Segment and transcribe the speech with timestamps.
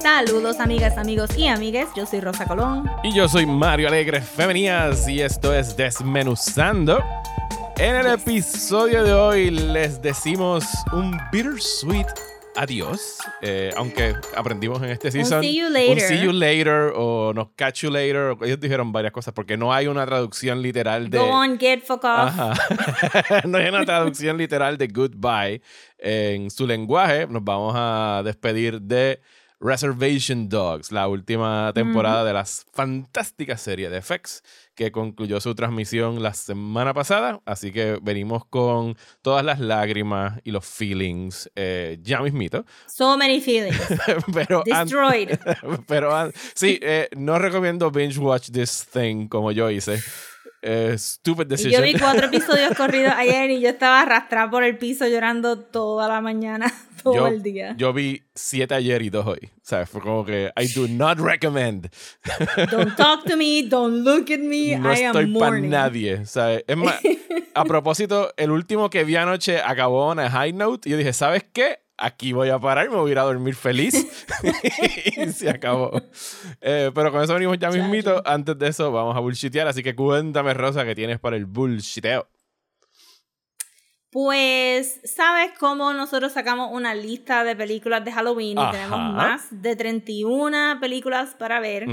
[0.00, 2.90] Saludos amigas, amigos y amigues, yo soy Rosa Colón.
[3.02, 7.02] Y yo soy Mario Alegre Femenías y esto es Desmenuzando.
[7.76, 12.06] En el episodio de hoy les decimos un bittersweet
[12.56, 13.18] adiós.
[13.42, 15.38] Eh, aunque aprendimos en este season.
[15.38, 15.92] Un see you later.
[15.92, 18.36] Un see you later o nos catch you later.
[18.42, 21.18] Ellos dijeron varias cosas porque no hay una traducción literal de.
[21.18, 22.38] Go on, get fuck off.
[22.38, 22.54] Ajá.
[23.44, 25.62] no hay una traducción literal de goodbye
[25.98, 27.26] en su lenguaje.
[27.26, 29.20] Nos vamos a despedir de
[29.60, 34.42] Reservation Dogs, la última temporada de la fantástica serie de FX
[34.76, 37.40] que concluyó su transmisión la semana pasada.
[37.46, 42.64] Así que venimos con todas las lágrimas y los feelings eh, ya mismito.
[42.86, 43.80] So many feelings.
[44.34, 45.38] pero Destroyed.
[45.88, 50.00] pero sí, eh, no recomiendo binge watch this thing como yo hice.
[50.62, 51.72] Eh, stupid decision.
[51.72, 55.58] Y yo vi cuatro episodios corridos ayer y yo estaba arrastrada por el piso llorando
[55.60, 56.72] toda la mañana,
[57.12, 57.74] todo yo, el día.
[57.78, 59.50] Yo vi siete ayer y dos hoy.
[59.56, 61.88] O sea, fue como que I do not recommend.
[62.70, 66.14] Don't talk to me, don't look at me, no I am estoy para nadie.
[66.14, 67.00] O sea, es más,
[67.54, 71.12] a propósito, el último que vi anoche acabó en a high note y yo dije,
[71.12, 71.78] ¿sabes qué?
[71.98, 74.06] Aquí voy a parar y me voy a ir a dormir feliz.
[75.16, 75.92] y se acabó.
[76.60, 78.22] Eh, pero con eso venimos ya mismito.
[78.26, 79.66] Antes de eso, vamos a bullshitear.
[79.66, 82.28] Así que cuéntame, Rosa, qué tienes para el bullshiteo.
[84.16, 88.70] Pues, ¿sabes cómo nosotros sacamos una lista de películas de Halloween y Ajá.
[88.72, 91.84] tenemos más de 31 películas para ver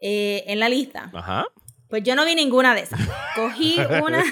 [0.00, 1.10] eh, en la lista?
[1.12, 1.44] Ajá.
[1.90, 3.00] Pues yo no vi ninguna de esas.
[3.34, 4.24] Cogí una,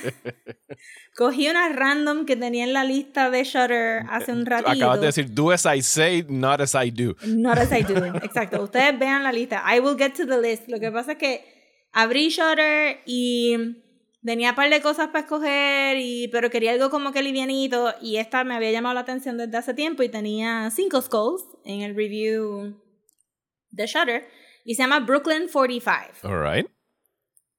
[1.14, 4.70] cogí una random que tenía en la lista de Shutter hace un ratito.
[4.70, 7.14] Acabas de decir, do as I say, not as I do.
[7.26, 8.02] Not as I do.
[8.22, 8.62] Exacto.
[8.62, 9.62] Ustedes vean la lista.
[9.70, 10.68] I will get to the list.
[10.68, 11.44] Lo que pasa es que
[11.92, 13.76] abrí Shutter y
[14.24, 17.94] tenía un par de cosas para escoger, y, pero quería algo como que livianito.
[18.00, 21.82] Y esta me había llamado la atención desde hace tiempo y tenía cinco skulls en
[21.82, 22.80] el review
[23.70, 24.28] de Shutter.
[24.64, 26.28] Y se llama Brooklyn 45.
[26.28, 26.66] All right.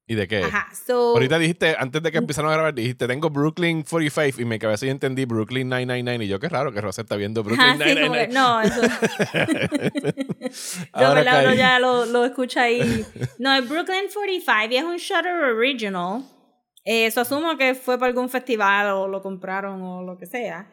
[0.07, 0.43] ¿Y de qué?
[0.43, 0.67] Ajá.
[0.75, 4.59] So, Ahorita dijiste, antes de que empezaron a grabar, dijiste, tengo Brooklyn 45 y me
[4.59, 7.85] cabeza y entendí Brooklyn 999 y yo, qué raro que Rosa está viendo Brooklyn Ajá,
[7.85, 8.33] sí, como que- 999.
[8.33, 8.81] no, eso.
[10.93, 11.45] Yo, Ahora ¿verdad?
[11.45, 13.05] Uno ya lo, lo escucha ahí.
[13.39, 16.23] No, es Brooklyn 45 y es un Shutter Original.
[16.83, 20.71] Eh, Eso asumo que fue para algún festival o lo compraron o lo que sea.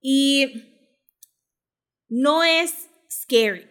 [0.00, 0.68] Y
[2.08, 3.66] no es scary,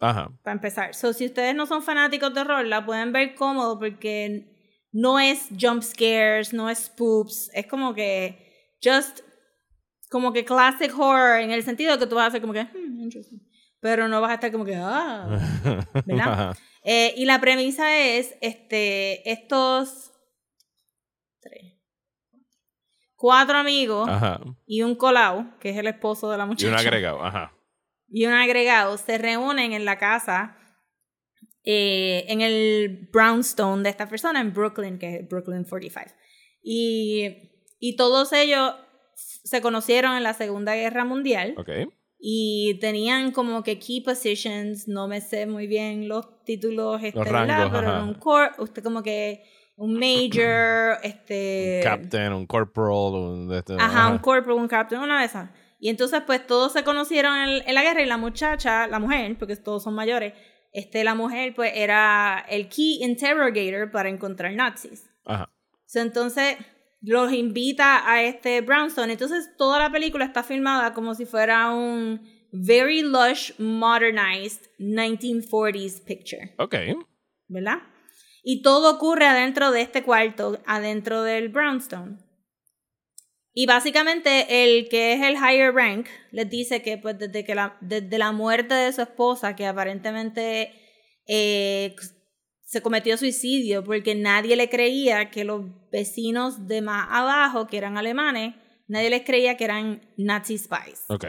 [0.00, 0.30] Ajá.
[0.42, 0.94] para empezar.
[0.94, 4.52] So, si ustedes no son fanáticos de horror, la pueden ver cómodo porque
[4.92, 7.50] no es jump scares, no es spoops.
[7.54, 9.20] Es como que just
[10.10, 13.00] como que classic horror en el sentido que tú vas a hacer como que "Hmm,
[13.02, 13.40] interesting",
[13.80, 15.26] pero no vas a estar como que ah
[16.06, 16.56] ¿verdad?
[16.84, 20.12] Eh, y la premisa es este estos
[21.40, 21.74] tres
[23.16, 24.40] cuatro amigos Ajá.
[24.66, 27.52] y un colao que es el esposo de la Y muchacha un agregado, ajá.
[28.08, 30.56] y un agregado se reúnen en la casa
[31.64, 36.14] eh, en el brownstone de esta persona en Brooklyn, que es Brooklyn 45.
[36.62, 37.50] Y,
[37.80, 38.74] y todos ellos
[39.16, 41.70] se conocieron en la Segunda Guerra Mundial Ok.
[42.18, 47.70] y tenían como que key positions, no me sé muy bien los títulos, Los rangos,
[47.72, 48.02] pero ajá.
[48.04, 49.42] un cor usted como que
[49.76, 51.80] un major, este...
[51.82, 53.52] Captain, un corporal, un...
[53.54, 55.50] este- Ajá, un corporal, un captain, una de esas.
[55.78, 59.36] Y entonces, pues, todos se conocieron en, en la guerra y la muchacha, la mujer,
[59.38, 60.32] porque todos son mayores,
[60.72, 65.08] este, la mujer, pues, era el key interrogator para encontrar nazis.
[65.24, 65.50] Ajá.
[65.84, 66.56] So, entonces,
[67.02, 69.12] los invita a este Brownstone.
[69.12, 72.20] Entonces, toda la película está filmada como si fuera un
[72.50, 76.54] very lush, modernized 1940s picture.
[76.58, 76.74] Ok.
[77.48, 77.78] ¿verdad?
[78.48, 82.18] Y todo ocurre adentro de este cuarto, adentro del brownstone.
[83.52, 87.76] Y básicamente el que es el higher rank les dice que pues desde, que la,
[87.80, 90.70] desde la muerte de su esposa, que aparentemente
[91.26, 91.96] eh,
[92.62, 97.98] se cometió suicidio porque nadie le creía que los vecinos de más abajo, que eran
[97.98, 98.54] alemanes,
[98.86, 101.02] nadie les creía que eran Nazi spies.
[101.08, 101.24] Ok.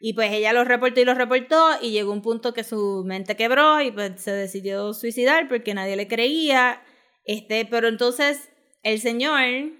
[0.06, 3.38] Y pues ella lo reportó y lo reportó y llegó un punto que su mente
[3.38, 6.82] quebró y pues se decidió suicidar porque nadie le creía.
[7.24, 8.50] Este, pero entonces
[8.84, 9.40] el señor,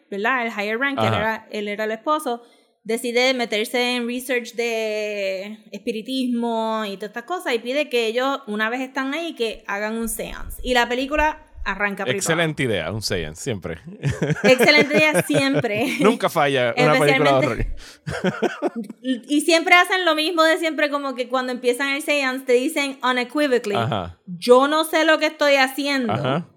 [0.10, 0.46] ¿verdad?
[0.46, 2.42] El higher rank, que él era, él era el esposo,
[2.86, 8.69] decide meterse en research de espiritismo y todas estas cosas y pide que ellos, una
[8.69, 10.58] vez están ahí, que hagan un seance.
[10.64, 13.80] Y la película arranca para Excelente idea, un Saiyan, siempre.
[14.44, 15.98] Excelente idea siempre.
[16.00, 17.65] Nunca falla una película de horror.
[19.01, 22.98] Y siempre hacen lo mismo de siempre, como que cuando empiezan el seance te dicen
[23.04, 24.19] unequivocally, Ajá.
[24.25, 26.13] yo no sé lo que estoy haciendo.
[26.13, 26.50] Ajá.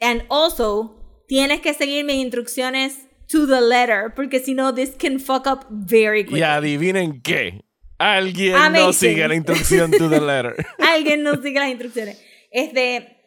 [0.00, 5.18] And also, tienes que seguir mis instrucciones to the letter, porque si no, this can
[5.18, 6.40] fuck up very quickly.
[6.40, 7.64] Y adivinen qué.
[7.98, 10.54] Alguien no sigue la instrucción to the letter.
[10.78, 12.22] Alguien no sigue las instrucciones.
[12.50, 13.17] Este,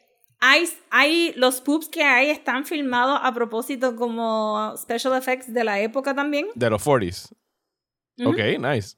[0.42, 5.80] hay, hay, los poops que hay están filmados a propósito como special effects de la
[5.80, 6.48] época también.
[6.56, 7.32] De los 40s.
[8.26, 8.98] Ok, nice.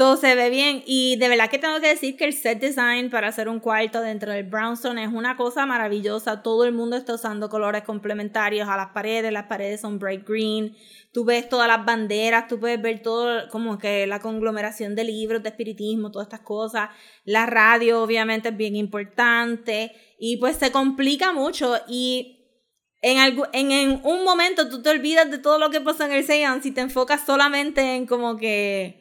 [0.00, 0.82] So se ve bien.
[0.86, 4.00] Y de verdad que tengo que decir que el set design para hacer un cuarto
[4.00, 6.42] dentro del brownstone es una cosa maravillosa.
[6.42, 9.30] Todo el mundo está usando colores complementarios a las paredes.
[9.30, 10.74] Las paredes son bright green.
[11.12, 15.42] Tú ves todas las banderas, tú puedes ver todo como que la conglomeración de libros
[15.42, 16.88] de espiritismo, todas estas cosas.
[17.26, 19.92] La radio obviamente es bien importante.
[20.18, 21.76] Y pues se complica mucho.
[21.86, 22.38] Y
[23.02, 26.12] en, algu- en, en un momento tú te olvidas de todo lo que pasó en
[26.12, 28.99] el seance y te enfocas solamente en como que,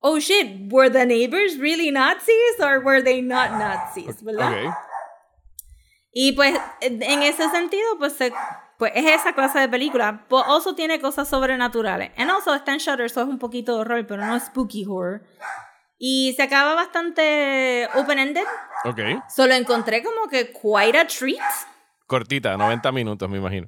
[0.00, 4.52] oh shit, were the neighbors really Nazis or were they not Nazis, ¿verdad?
[4.66, 4.74] Ok.
[6.12, 8.32] Y pues en ese sentido, pues, se-
[8.78, 10.24] pues es esa clase de película.
[10.28, 12.10] Pues also tiene cosas sobrenaturales.
[12.16, 15.22] And also está en Shutter, so es un poquito de horror, pero no spooky horror.
[15.98, 18.44] Y se acaba bastante open-ended.
[18.84, 19.00] Ok.
[19.28, 21.40] Solo encontré como que quite a treat.
[22.06, 23.66] Cortita, 90 minutos, me imagino.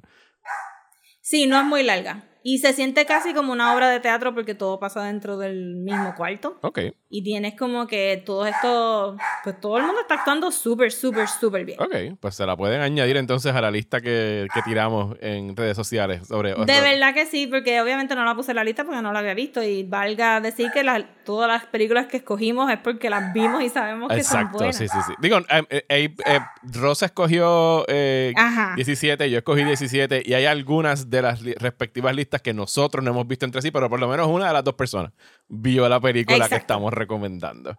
[1.21, 2.23] Sí, no es muy larga.
[2.43, 6.15] Y se siente casi como una obra de teatro porque todo pasa dentro del mismo
[6.15, 6.57] cuarto.
[6.61, 6.79] Ok.
[7.09, 11.65] Y tienes como que todo esto, pues todo el mundo está actuando súper, súper, súper
[11.65, 11.79] bien.
[11.81, 15.75] Ok, pues se la pueden añadir entonces a la lista que, que tiramos en redes
[15.75, 16.55] sociales sobre.
[16.55, 19.19] De verdad que sí, porque obviamente no la puse en la lista porque no la
[19.19, 19.61] había visto.
[19.61, 23.69] Y valga decir que las- todas las películas que escogimos es porque las vimos y
[23.69, 24.77] sabemos que son Exacto, buenas.
[24.77, 25.13] sí, sí, sí.
[25.19, 28.73] Digo, eh, eh, eh, eh, Rosa escogió eh, Ajá.
[28.75, 33.27] 17, yo escogí 17 y hay algunas de las respectivas listas que nosotros no hemos
[33.27, 35.11] visto entre sí, pero por lo menos una de las dos personas
[35.47, 37.75] vio la película que estamos recomendando.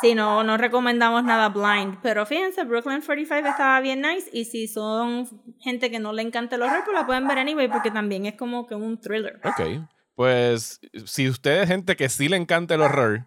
[0.00, 1.98] Sí, no, no recomendamos nada blind.
[2.02, 4.28] Pero fíjense, Brooklyn 45 estaba bien nice.
[4.32, 5.26] Y si son
[5.60, 8.34] gente que no le encanta el horror, pues la pueden ver anyway, porque también es
[8.34, 9.40] como que un thriller.
[9.44, 13.26] Ok, pues si usted es gente que sí le encanta el horror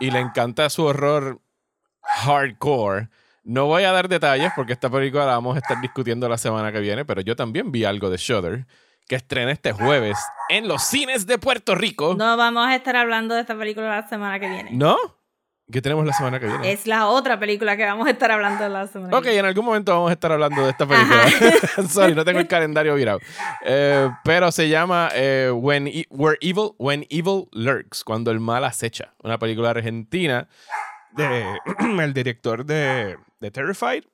[0.00, 1.40] y le encanta su horror
[2.02, 3.08] hardcore,
[3.44, 6.72] no voy a dar detalles porque esta película la vamos a estar discutiendo la semana
[6.72, 8.66] que viene, pero yo también vi algo de Shudder
[9.08, 10.18] que estrena este jueves
[10.48, 12.14] en los cines de Puerto Rico.
[12.16, 14.70] No vamos a estar hablando de esta película la semana que viene.
[14.72, 14.96] ¿No?
[15.70, 16.70] ¿Qué tenemos la semana que viene?
[16.72, 19.40] Es la otra película que vamos a estar hablando la semana Ok, que viene.
[19.40, 21.24] en algún momento vamos a estar hablando de esta película.
[21.88, 23.20] Sorry, no tengo el calendario virado.
[23.64, 28.64] Eh, pero se llama eh, When, E- Where Evil, When Evil Lurks, cuando el mal
[28.64, 29.14] acecha.
[29.22, 30.46] Una película argentina
[31.12, 31.56] de
[32.02, 34.04] el director de, de Terrified,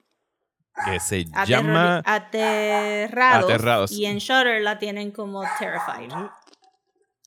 [0.84, 2.02] que se llama...
[2.04, 3.44] Aterrados.
[3.44, 3.92] Aterrados.
[3.92, 6.12] Y en Shutter la tienen como Terrified.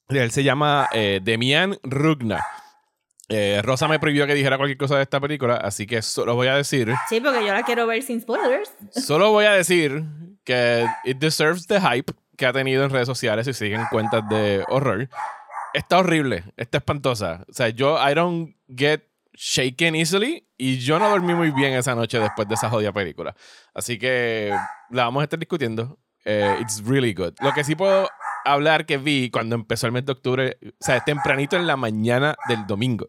[0.10, 2.46] Él se llama eh, Demian Rugna.
[3.30, 6.48] Eh, Rosa me prohibió que dijera cualquier cosa de esta película, así que solo voy
[6.48, 8.74] a decir Sí, porque yo la quiero ver sin spoilers.
[8.92, 10.04] Solo voy a decir
[10.44, 14.66] que it deserves the hype que ha tenido en redes sociales y siguen cuentas de
[14.68, 15.08] horror.
[15.74, 17.46] Está horrible, está espantosa.
[17.50, 21.96] O sea, yo, I don't get shaken easily y yo no dormí muy bien esa
[21.96, 23.36] noche después de esa jodida película.
[23.74, 24.56] Así que
[24.92, 25.98] la vamos a estar discutiendo.
[26.24, 27.34] Eh, it's really good.
[27.42, 28.08] Lo que sí puedo
[28.46, 32.36] hablar que vi cuando empezó el mes de octubre, o sea, tempranito en la mañana
[32.48, 33.08] del domingo.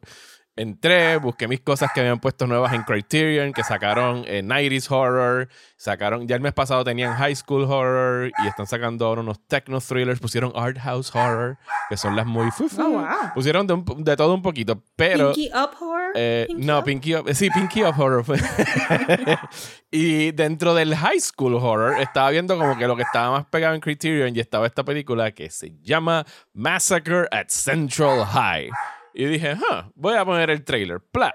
[0.55, 5.49] Entré, busqué mis cosas que habían puesto nuevas en Criterion, que sacaron eh, 90s Horror,
[5.77, 9.81] sacaron, ya el mes pasado tenían High School Horror y están sacando ahora unos Techno
[9.81, 11.57] Thrillers, pusieron Art House Horror,
[11.89, 12.83] que son las muy fufu.
[12.83, 13.07] Oh, wow.
[13.35, 15.33] Pusieron de, un- de todo un poquito, pero...
[15.33, 16.13] Pinky Up Horror.
[16.17, 16.85] Eh, Pinky no, Up?
[16.85, 17.35] Pinky Up.
[17.35, 18.37] Sí, Pinky Up Horror fue.
[19.91, 23.75] y dentro del High School Horror estaba viendo como que lo que estaba más pegado
[23.75, 28.69] en Criterion y estaba esta película que se llama Massacre at Central High.
[29.15, 31.01] Y dije, huh, voy a poner el trailer.
[31.01, 31.33] Pla.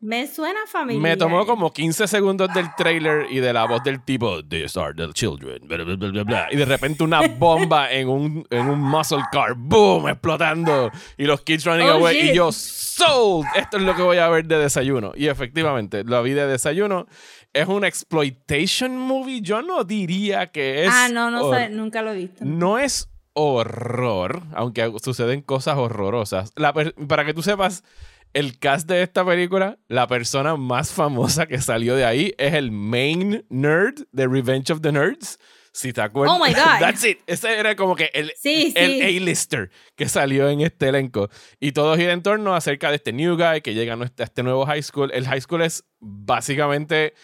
[0.00, 1.02] Me suena familiar.
[1.02, 4.94] Me tomó como 15 segundos del trailer y de la voz del tipo, These are
[4.94, 5.66] the children.
[5.66, 6.48] bla, bla, bla.
[6.50, 10.90] Y de repente una bomba en un, en un muscle car, boom, explotando.
[11.16, 12.14] Y los kids running Oh, away.
[12.22, 12.32] shit.
[12.32, 13.46] Y yo, sold.
[13.56, 15.12] Esto es lo que voy a ver de desayuno.
[15.16, 17.06] Y efectivamente, lo vi de desayuno.
[17.52, 19.40] Es un exploitation movie.
[19.40, 20.90] Yo no diría que es.
[20.92, 22.44] Ah, no, no sé, nunca lo he visto.
[22.44, 26.52] no es horror, aunque suceden cosas horrorosas.
[26.56, 27.84] La para que tú sepas,
[28.32, 32.72] el cast de esta película, la persona más famosa que salió de ahí es el
[32.72, 35.38] main nerd de Revenge of the Nerds.
[35.72, 36.36] Si te acuerdas.
[36.36, 36.78] Oh my God.
[36.78, 37.18] That's it.
[37.26, 39.02] Ese era como que el, Sí, el sí.
[39.18, 41.28] A-lister que salió en este elenco.
[41.58, 44.66] Y todo gira en torno acerca de este new guy que llega a este nuevo
[44.66, 45.10] high school.
[45.12, 47.14] El high school es básicamente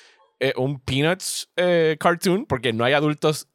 [0.40, 3.47] eh, un Peanuts eh, cartoon porque no hay adultos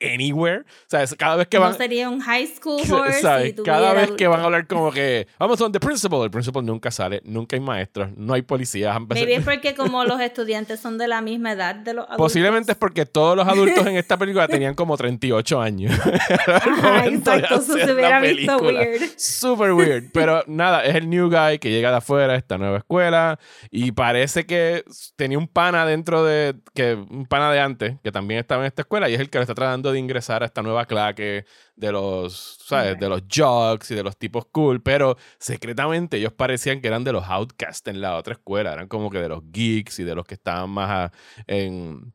[0.00, 0.60] anywhere.
[0.60, 1.72] O sea, cada vez que van...
[1.72, 3.54] No sería un high school horse ¿sabes?
[3.56, 6.64] si Cada vez que van a hablar como que vamos con the principal, el principal
[6.64, 8.96] nunca sale, nunca hay maestros, no hay policías.
[9.08, 12.18] Maybe es porque como los estudiantes son de la misma edad de los adultos.
[12.18, 15.98] Posiblemente es porque todos los adultos en esta película tenían como 38 años.
[16.46, 19.02] Ajá, exacto, eso se hubiera visto weird.
[19.16, 20.10] Super weird.
[20.12, 23.38] Pero nada, es el new guy que llega de afuera a esta nueva escuela
[23.70, 24.84] y parece que
[25.16, 26.56] tenía un pana dentro de.
[26.74, 29.38] que Un pana de antes que también estaba en esta escuela y es el que
[29.38, 31.44] le está tratando de ingresar a esta nueva claque
[31.76, 32.98] de los, ¿sabes?
[32.98, 34.82] De los jocks y de los tipos cool.
[34.82, 38.72] Pero secretamente ellos parecían que eran de los outcasts en la otra escuela.
[38.72, 41.12] Eran como que de los geeks y de los que estaban más a-
[41.46, 42.12] en.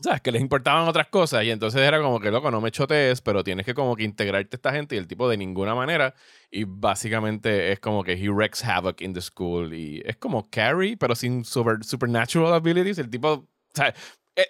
[0.00, 0.20] ¿Sabes?
[0.20, 1.42] Que les importaban otras cosas.
[1.44, 4.54] Y entonces era como que, loco, no me chotees, pero tienes que como que integrarte
[4.54, 4.94] a esta gente.
[4.94, 6.14] Y el tipo de ninguna manera.
[6.52, 9.74] Y básicamente es como que he wreaks havoc in the school.
[9.74, 12.98] Y es como Carrie, pero sin super, supernatural abilities.
[12.98, 13.28] El tipo.
[13.32, 13.94] O sea,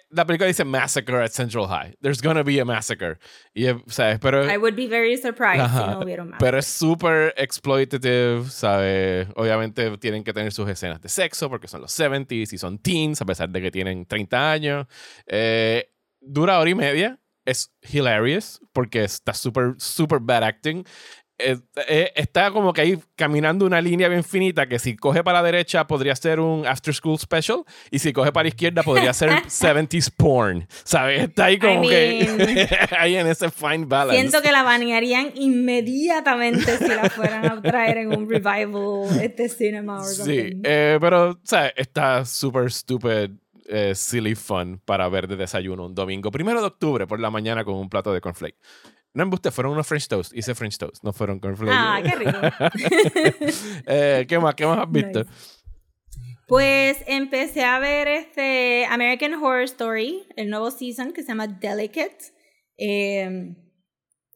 [0.09, 1.95] la película dice Massacre at Central High.
[2.01, 3.17] There's gonna be a massacre.
[3.53, 4.19] Y, eh, ¿sabes?
[4.19, 4.45] Pero.
[4.51, 6.39] I would be very surprised Ajá, si no hubiera más.
[6.39, 9.27] Pero es súper exploitative, ¿sabes?
[9.35, 13.21] Obviamente tienen que tener sus escenas de sexo porque son los 70s y son teens,
[13.21, 14.87] a pesar de que tienen 30 años.
[15.25, 15.91] Eh,
[16.21, 17.19] dura hora y media.
[17.45, 20.83] Es hilarious porque está súper, súper bad acting.
[21.39, 25.39] Eh, eh, está como que ahí caminando una línea bien finita que si coge para
[25.39, 29.13] la derecha podría ser un after school special y si coge para la izquierda podría
[29.13, 30.67] ser 70s porn.
[30.83, 31.29] ¿Sabes?
[31.29, 32.67] Está ahí como que
[32.99, 34.19] ahí en ese fine balance.
[34.19, 40.01] Siento que la banearían inmediatamente si la fueran a traer en un revival este cinema
[40.01, 41.39] o Sí, eh, pero.
[41.75, 43.31] Está súper stupid,
[43.67, 47.63] eh, silly fun para ver de desayuno un domingo, primero de octubre por la mañana
[47.63, 48.57] con un plato de cornflake.
[49.13, 50.33] No embuste, fueron unos French toast.
[50.35, 51.75] Hice French toast, no fueron cornflakes.
[51.75, 52.37] Ah, qué rico.
[53.87, 54.55] Eh, ¿Qué más?
[54.55, 55.23] ¿Qué más has visto?
[55.23, 55.59] Nice.
[56.47, 62.17] Pues empecé a ver este American Horror Story, el nuevo season que se llama Delicate.
[62.77, 63.55] Eh,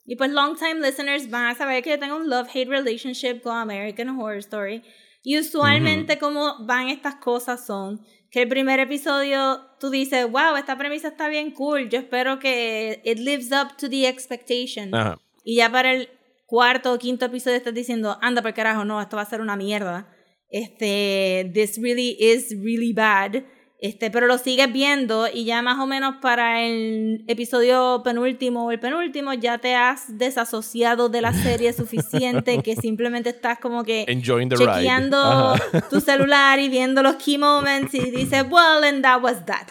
[0.06, 3.56] y pues long time listeners van a saber que yo tengo un love-hate relationship con
[3.56, 4.84] American Horror Story.
[5.24, 10.76] Y usualmente como van estas cosas son que el primer episodio tú dices, wow, esta
[10.76, 14.94] premisa está bien cool, yo espero que it lives up to the expectation.
[14.94, 15.20] Ajá.
[15.44, 16.10] Y ya para el
[16.48, 19.56] cuarto o quinto episodio estás diciendo, anda por carajo, no, esto va a ser una
[19.56, 20.12] mierda.
[20.50, 23.44] Este, this really is really bad.
[23.84, 28.72] Este, pero lo sigues viendo y ya más o menos para el episodio penúltimo o
[28.72, 34.06] el penúltimo ya te has desasociado de la serie suficiente que simplemente estás como que
[34.08, 34.72] Enjoying the ride.
[34.76, 35.54] chequeando
[35.90, 39.68] tu celular y viendo los key moments y dices, well, and that was that.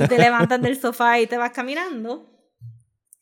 [0.00, 2.35] Y te levantas del sofá y te vas caminando.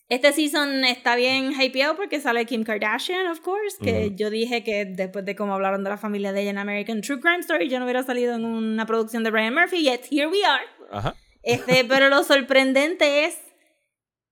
[0.09, 4.17] Este season está bien hypeado porque sale Kim Kardashian, of course, que Ujú.
[4.17, 7.21] yo dije que después de cómo hablaron de la familia de ella en American True
[7.21, 10.45] Crime Story, yo no hubiera salido en una producción de Brian Murphy, yet here we
[10.45, 10.65] are.
[10.93, 11.15] Ajá.
[11.43, 13.39] Este, pero lo sorprendente es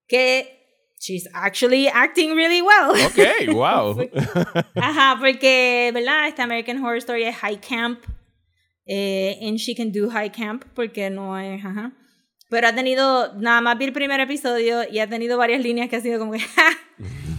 [0.06, 0.60] que
[1.00, 2.90] she's actually acting really well.
[3.06, 3.98] Ok, wow.
[4.76, 6.28] Ajá, porque, ¿verdad?
[6.28, 8.04] Este American Horror Story es high camp.
[8.84, 11.92] Eh, and she can do high camp porque no es, ajá.
[12.52, 15.96] Pero ha tenido, nada más vi el primer episodio y ha tenido varias líneas que
[15.96, 16.38] ha sido como que,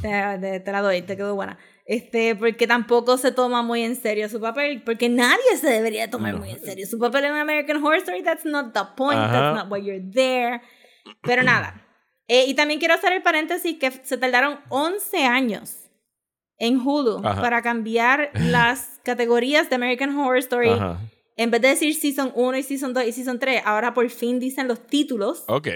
[0.02, 0.40] ¡ja!
[0.42, 1.60] Te, te- la doy, te quedó buena.
[1.86, 6.34] Este, porque tampoco se toma muy en serio su papel, porque nadie se debería tomar
[6.34, 6.40] No.
[6.40, 8.24] muy en serio su papel en American Horror Story.
[8.24, 9.32] That's not the point, Ajá.
[9.32, 10.62] that's not why you're there.
[11.22, 11.86] Pero nada.
[12.28, 15.92] Eh, y también quiero hacer el paréntesis que se tardaron 11 años
[16.58, 17.40] en Hulu Ajá.
[17.42, 20.70] para cambiar las categorías de American Horror Story.
[20.70, 21.00] Ajá.
[21.36, 24.40] En vez de decir Season 1 y Season 2 y Season 3, ahora por fin
[24.40, 25.68] dicen los títulos Ok.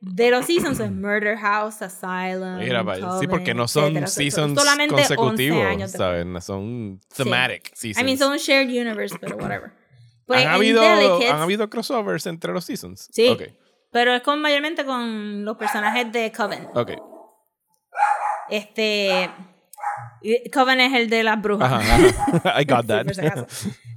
[0.00, 0.78] de los seasons.
[0.80, 3.00] es Murder House, Asylum, Mira, vaya.
[3.02, 4.06] Sí, Coven, porque no son etcétera.
[4.08, 5.90] seasons Solamente 11 consecutivos.
[5.90, 6.44] ¿sabes?
[6.44, 8.02] Son thematic seasons.
[8.02, 9.72] I mean, son un shared universe, pero whatever.
[10.28, 13.08] Pues ¿Han, habido, Delicates- ¿Han habido crossovers entre los seasons?
[13.10, 13.28] Sí.
[13.30, 13.44] Ok.
[13.90, 16.68] Pero es con, mayormente con los personajes de Coven.
[16.74, 16.90] Ok.
[18.50, 19.30] Este.
[20.52, 21.72] Coven es el de las brujas.
[21.72, 21.96] Ajá,
[22.42, 22.60] ajá.
[22.60, 23.08] I got Sí, that.
[23.26, 23.46] acaso.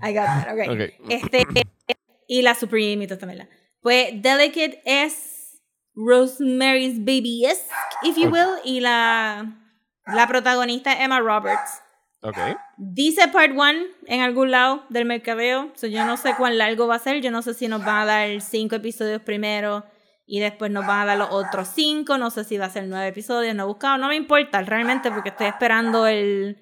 [0.02, 0.70] I got that, ok.
[0.70, 1.10] Ok.
[1.10, 1.48] Este,
[2.28, 3.50] y la Supreme y todo también.
[3.82, 5.62] Pues Delicate es
[5.96, 7.70] Rosemary's Baby-esque,
[8.04, 9.58] if you will, y la,
[10.06, 11.82] la protagonista Emma Roberts.
[12.22, 12.38] Ok.
[12.78, 13.72] Dice Part 1
[14.06, 17.32] en algún lado del mercadeo, so yo no sé cuán largo va a ser, yo
[17.32, 19.84] no sé si nos van a dar cinco episodios primero
[20.28, 22.86] y después nos van a dar los otros cinco, no sé si va a ser
[22.88, 26.58] nueve episodios, no he buscado, no me importa realmente porque estoy esperando el,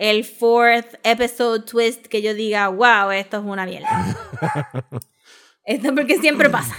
[0.00, 4.16] el fourth episode twist que yo diga, wow, esto es una mierda.
[5.64, 6.74] esto porque siempre pasa.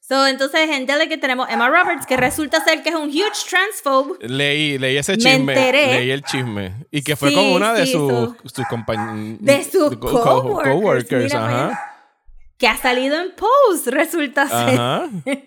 [0.00, 4.26] So, entonces en Delicate tenemos Emma Roberts, que resulta ser que es un huge transphobe.
[4.26, 5.52] Leí, leí ese Me chisme.
[5.52, 5.86] enteré.
[5.98, 6.86] Leí el chisme.
[6.90, 9.38] Y que fue Sí, con una de sí, sus, so- sus compañeros.
[9.40, 12.04] De sus coworkers, mira para ajá.
[12.58, 14.80] que ha salido en Pose, resulta ser.
[14.80, 15.08] Ajá.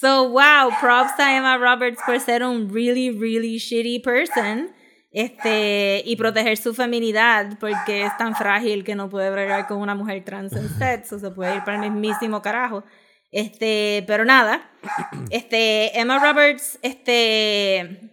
[0.00, 4.70] So, wow, props a Emma Roberts por ser un really, really shitty person.
[5.10, 9.94] Este, y proteger su feminidad porque es tan frágil que no puede bregar con una
[9.94, 12.84] mujer trans en sets, o se puede ir para el mismísimo carajo.
[13.30, 14.70] Este, pero nada.
[15.30, 18.10] Este, Emma Roberts, este,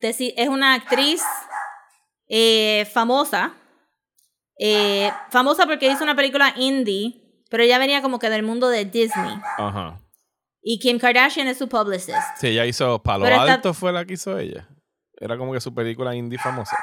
[0.00, 1.22] es una actriz
[2.28, 3.54] eh, famosa.
[4.58, 8.84] Eh, famosa porque hizo una película indie, pero ella venía como que del mundo de
[8.84, 9.38] Disney.
[9.56, 10.00] Ajá.
[10.60, 12.18] Y Kim Kardashian es su publicist.
[12.38, 14.68] Sí, ella hizo Palo Alto, fue la que hizo ella.
[15.20, 16.76] Era como que su película indie famosa.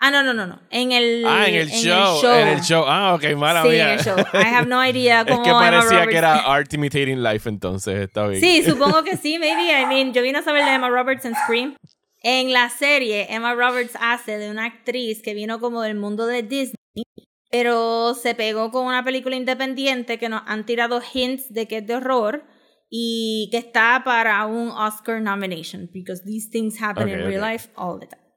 [0.00, 0.60] Ah, no, no, no, no.
[0.70, 2.84] En el, ah, en el, show, En el show.
[2.86, 4.16] Ah, ok, mala sí, en el show.
[4.16, 8.28] I have no idea cómo Es que parecía que era Art Imitating Life, entonces está
[8.28, 8.40] bien.
[8.40, 9.72] Sí, supongo que sí, maybe.
[9.72, 11.74] I mean, yo vine a saber de Emma Roberts en Scream.
[12.22, 16.42] En la serie, Emma Roberts hace de una actriz que vino como del mundo de
[16.42, 17.04] Disney,
[17.50, 21.86] pero se pegó con una película independiente que nos han tirado hints de que es
[21.86, 22.44] de horror
[22.90, 27.98] y que está para un Oscar nomination, because these things happen in real life all
[27.98, 28.28] the time.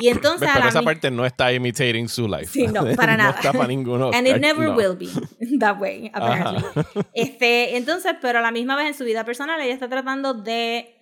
[0.00, 0.48] Y entonces.
[0.52, 2.46] Pero esa parte no está imitating su life.
[2.46, 3.30] Sí, no, para nada.
[3.32, 4.10] no está para ninguno.
[4.14, 5.08] And it never will be
[5.58, 6.64] that way, apparently.
[7.12, 10.96] Este, entonces, pero a la misma vez en su vida personal, ella está tratando de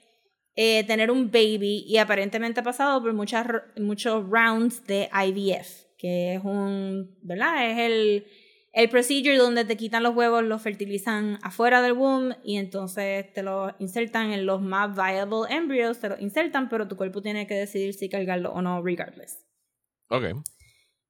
[0.57, 6.35] eh, tener un baby y aparentemente ha pasado por muchas, muchos rounds de IVF, que
[6.35, 7.17] es un.
[7.23, 7.71] ¿Verdad?
[7.71, 8.26] Es el
[8.73, 13.43] el procedure donde te quitan los huevos, los fertilizan afuera del womb y entonces te
[13.43, 17.55] los insertan en los más viable embryos, te los insertan, pero tu cuerpo tiene que
[17.55, 19.45] decidir si cargarlo o no, regardless.
[20.09, 20.43] Ok.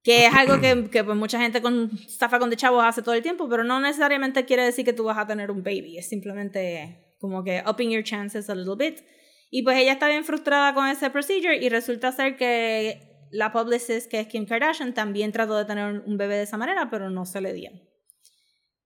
[0.03, 3.15] Que es algo que, que pues, mucha gente con estafa con de chavos hace todo
[3.15, 6.09] el tiempo, pero no necesariamente quiere decir que tú vas a tener un baby, es
[6.09, 8.99] simplemente como que upping your chances a little bit.
[9.51, 14.11] Y pues ella está bien frustrada con ese procedure y resulta ser que la publicist,
[14.11, 17.25] que es Kim Kardashian, también trató de tener un bebé de esa manera, pero no
[17.25, 17.71] se le dio.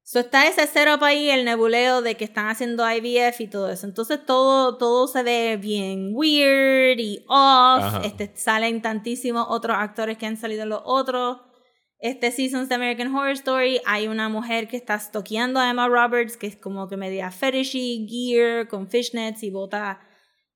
[0.04, 3.86] So está ese setup ahí, el nebuleo de que están haciendo IVF y todo eso.
[3.86, 8.04] Entonces todo, todo se ve bien weird y off.
[8.04, 11.38] Este, salen tantísimos otros actores que han salido en los otros
[11.98, 13.80] este seasons de American Horror Story.
[13.84, 18.06] Hay una mujer que está toqueando a Emma Roberts, que es como que media fetishy
[18.08, 19.98] gear con fishnets y bota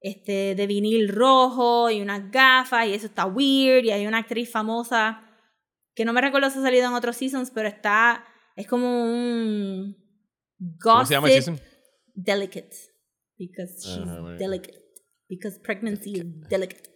[0.01, 4.51] este, de vinil rojo y unas gafas y eso está weird y hay una actriz
[4.51, 5.23] famosa
[5.95, 8.25] que no me recuerdo si ha salido en otros seasons, pero está,
[8.57, 9.97] es como un
[10.59, 11.61] gossip ¿Cómo se llama el season?
[12.15, 12.77] delicate
[13.39, 14.79] because ah, she's delicate
[15.29, 16.89] because pregnancy is delicate.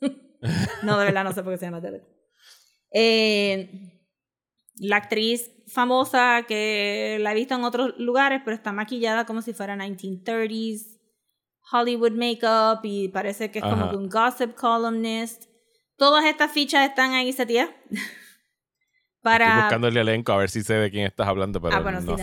[0.82, 2.12] no, de verdad no sé por qué se llama delicate.
[2.92, 4.00] Eh,
[4.76, 9.52] la actriz famosa que la he visto en otros lugares, pero está maquillada como si
[9.54, 11.01] fuera 1930s
[11.72, 15.44] Hollywood Makeup y parece que es como que un gossip columnist.
[15.96, 17.70] Todas estas fichas están ahí, tía.
[19.22, 19.46] Para...
[19.46, 22.16] Estoy buscando el elenco a ver si sé de quién estás hablando, pero ah, no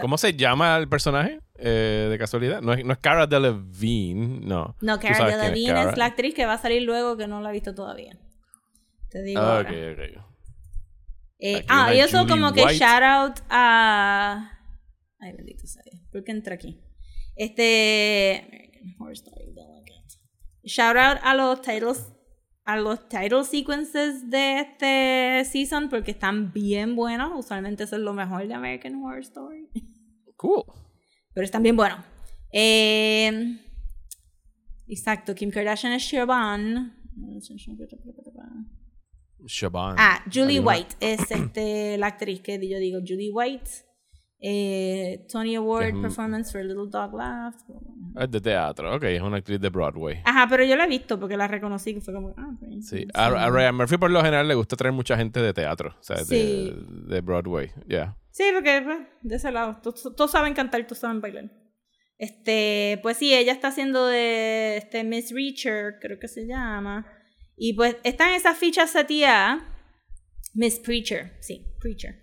[0.00, 2.60] ¿Cómo se llama el personaje eh, de casualidad?
[2.60, 4.74] No es, no es Cara Delevingne, no.
[4.80, 7.52] No, Cara Delevingne es, la actriz que va a salir luego que no la he
[7.52, 8.18] visto todavía.
[9.10, 9.40] Te digo.
[9.40, 9.70] Ah, ahora.
[11.38, 14.58] Eh, ah, y eso como que shout out a.
[15.20, 15.82] Ay, bendito sea.
[16.10, 16.80] ¿Por qué entra aquí?
[17.36, 18.70] Este.
[20.64, 22.08] Shout out a los titles.
[22.64, 27.32] A los title sequences de este season porque están bien buenos.
[27.34, 29.68] Usualmente eso es lo mejor de American Horror Story.
[30.36, 30.62] Cool.
[31.34, 32.04] Pero están bien buenos.
[32.52, 33.58] Eh,
[34.86, 36.96] exacto, Kim Kardashian es Siobhan.
[39.46, 39.96] Siobhan.
[39.98, 43.70] Ah, Julie White es este, la actriz que yo digo, Julie White.
[44.44, 47.64] Eh, Tony Award Performance for Little Dog Laughs.
[48.16, 50.20] Es de teatro, ok, es una actriz de Broadway.
[50.24, 52.34] Ajá, pero yo la he visto porque la reconocí que fue como.
[52.36, 52.50] Ah,
[52.80, 56.02] sí, a, Ryan Murphy por lo general le gusta traer mucha gente de teatro, o
[56.02, 56.74] sea, de,
[57.06, 58.16] de, Broadway, ya.
[58.32, 61.44] Sí, porque pues, de ese lado, todos, saben cantar, todos saben bailar.
[62.18, 67.06] Este, pues sí, ella está haciendo de este Miss Reacher, creo que se llama.
[67.56, 69.62] Y pues están esas fichas seteadas.
[70.54, 72.21] Miss Preacher, sí, Preacher.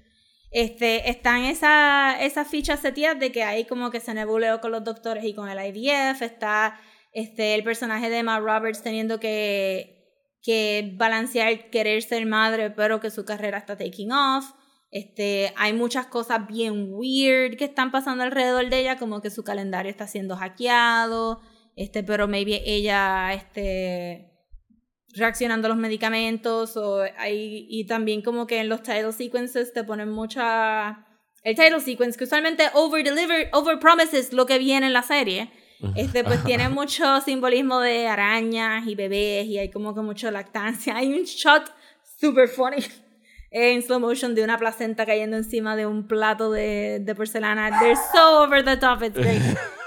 [0.51, 4.83] Este, están esas esa fichas seteadas de que hay como que se nebuleó con los
[4.83, 6.21] doctores y con el IVF.
[6.21, 6.79] Está
[7.11, 13.11] este, el personaje de Emma Roberts teniendo que, que balancear querer ser madre, pero que
[13.11, 14.53] su carrera está taking off.
[14.91, 19.43] Este, hay muchas cosas bien weird que están pasando alrededor de ella, como que su
[19.43, 21.41] calendario está siendo hackeado,
[21.75, 24.28] este, pero maybe ella, este,
[25.15, 29.83] reaccionando a los medicamentos o hay, y también como que en los title sequences te
[29.83, 31.05] ponen mucha
[31.43, 35.51] el title sequence que usualmente over deliver over promises lo que viene en la serie
[35.95, 40.95] este pues tiene mucho simbolismo de arañas y bebés y hay como que mucho lactancia
[40.97, 41.71] hay un shot
[42.19, 42.83] super funny
[43.51, 47.79] en slow motion de una placenta cayendo encima de un plato de, de porcelana.
[47.79, 49.41] They're so over the top, it's great.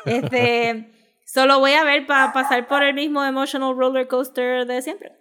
[0.04, 0.91] este,
[1.32, 5.12] solo voy a ver para pasar por el mismo emotional roller coaster de siempre.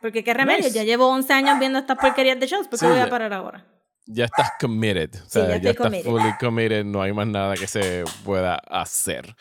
[0.00, 3.00] Porque qué remedio, ya llevo 11 años viendo estas porquerías de shows, ¿por qué voy
[3.00, 3.66] a parar ahora?
[4.06, 5.10] Ya estás committed.
[5.26, 9.34] O sea, ya, estás fully committed, no hay más nada que se pueda hacer.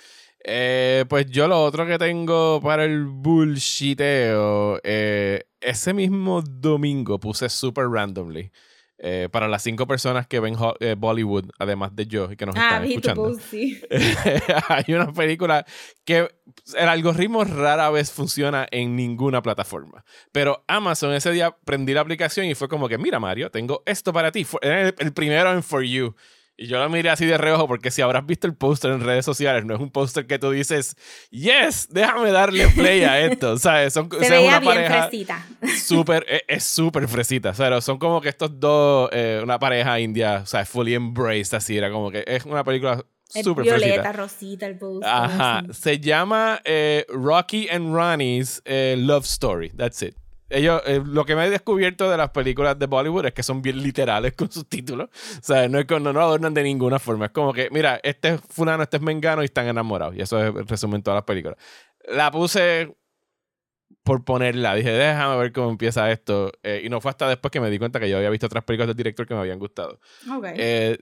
[0.44, 7.50] Eh, pues yo lo otro que tengo para el bullshiteo, eh, ese mismo domingo puse
[7.50, 8.52] super randomly.
[9.00, 10.56] Eh, para las cinco personas que ven
[10.98, 13.38] Bollywood, además de yo y que nos ah, están escuchando.
[14.70, 15.66] hay una película
[16.04, 16.28] que
[16.76, 20.04] el algoritmo rara vez funciona en ninguna plataforma.
[20.32, 24.12] Pero Amazon ese día prendí la aplicación y fue como que, mira Mario, tengo esto
[24.12, 24.48] para ti.
[24.62, 26.16] el, el primero en For You.
[26.60, 29.24] Y yo lo miré así de reojo porque si habrás visto el póster en redes
[29.24, 30.98] sociales, no es un póster que tú dices,
[31.30, 33.58] yes, déjame darle play a esto.
[33.60, 33.94] ¿Sabes?
[33.94, 35.48] Son, Se veía una bien fresita.
[35.80, 37.52] Súper, e, es súper fresita.
[37.52, 41.56] O sea, son como que estos dos, eh, una pareja india, o sea, fully embraced,
[41.56, 41.78] así.
[41.78, 43.86] Era como que es una película súper fresita.
[43.86, 45.08] Violeta, rosita, el póster.
[45.08, 45.64] Ajá.
[45.72, 49.70] Se llama eh, Rocky and Ronnie's eh, Love Story.
[49.70, 50.16] That's it
[50.50, 53.62] ellos, eh, lo que me he descubierto de las películas de Bollywood es que son
[53.62, 55.10] bien literales con sus títulos.
[55.40, 57.26] O sea, no, es no, no adornan de ninguna forma.
[57.26, 60.16] Es como que, mira, este es fulano, este es mengano y están enamorados.
[60.16, 61.58] Y eso es el resumen de todas las películas.
[62.10, 62.96] La puse
[64.04, 64.74] por ponerla.
[64.76, 66.52] Dije, déjame ver cómo empieza esto.
[66.64, 68.64] Eh, y no fue hasta después que me di cuenta que yo había visto otras
[68.64, 70.00] películas del director que me habían gustado.
[70.38, 70.54] Okay.
[70.56, 70.98] Eh,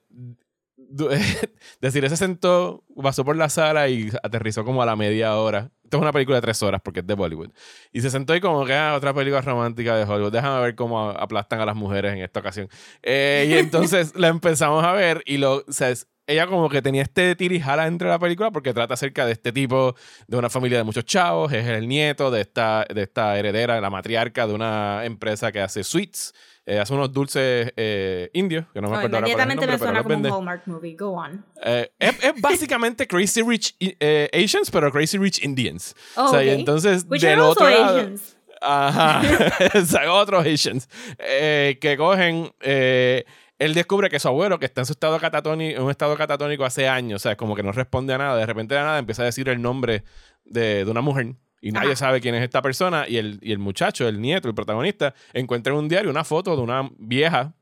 [1.81, 5.71] decir, ese sentó, pasó por la sala y aterrizó como a la media hora.
[5.83, 7.51] Esto es una película de tres horas porque es de Bollywood.
[7.91, 10.31] Y se sentó y como que ah, otra película romántica de Hollywood.
[10.31, 12.67] Déjame ver cómo aplastan a las mujeres en esta ocasión.
[13.03, 15.63] Eh, y entonces la empezamos a ver y lo,
[16.27, 19.95] ella como que tenía este tirijala entre la película porque trata acerca de este tipo
[20.27, 21.51] de una familia de muchos chavos.
[21.53, 25.83] Es el nieto de esta, de esta heredera, la matriarca de una empresa que hace
[25.83, 26.33] sweets
[26.67, 30.15] eh, hace unos dulces eh, indios, que no me acuerdo ahora Inmediatamente me suena como
[30.15, 30.95] un Hallmark movie.
[30.95, 31.45] Go on.
[31.63, 33.75] Eh, es, básicamente Crazy Rich
[34.33, 35.95] Asians, pero Crazy Rich Indians.
[36.15, 38.35] Oh, o sea, y entonces Which del otro lado, Asians.
[38.61, 39.21] Ajá.
[40.11, 40.89] otros Asians.
[41.19, 42.51] que cogen
[43.59, 46.65] él descubre que su abuelo, que está en su estado catatónico, en un estado catatónico
[46.65, 49.21] hace años, o sea, como que no responde a nada, de repente de nada empieza
[49.21, 50.03] a decir el nombre
[50.43, 53.07] de, de una mujer y nadie sabe quién es esta persona.
[53.07, 56.55] Y el, y el muchacho, el nieto, el protagonista, encuentra en un diario una foto
[56.55, 57.55] de una vieja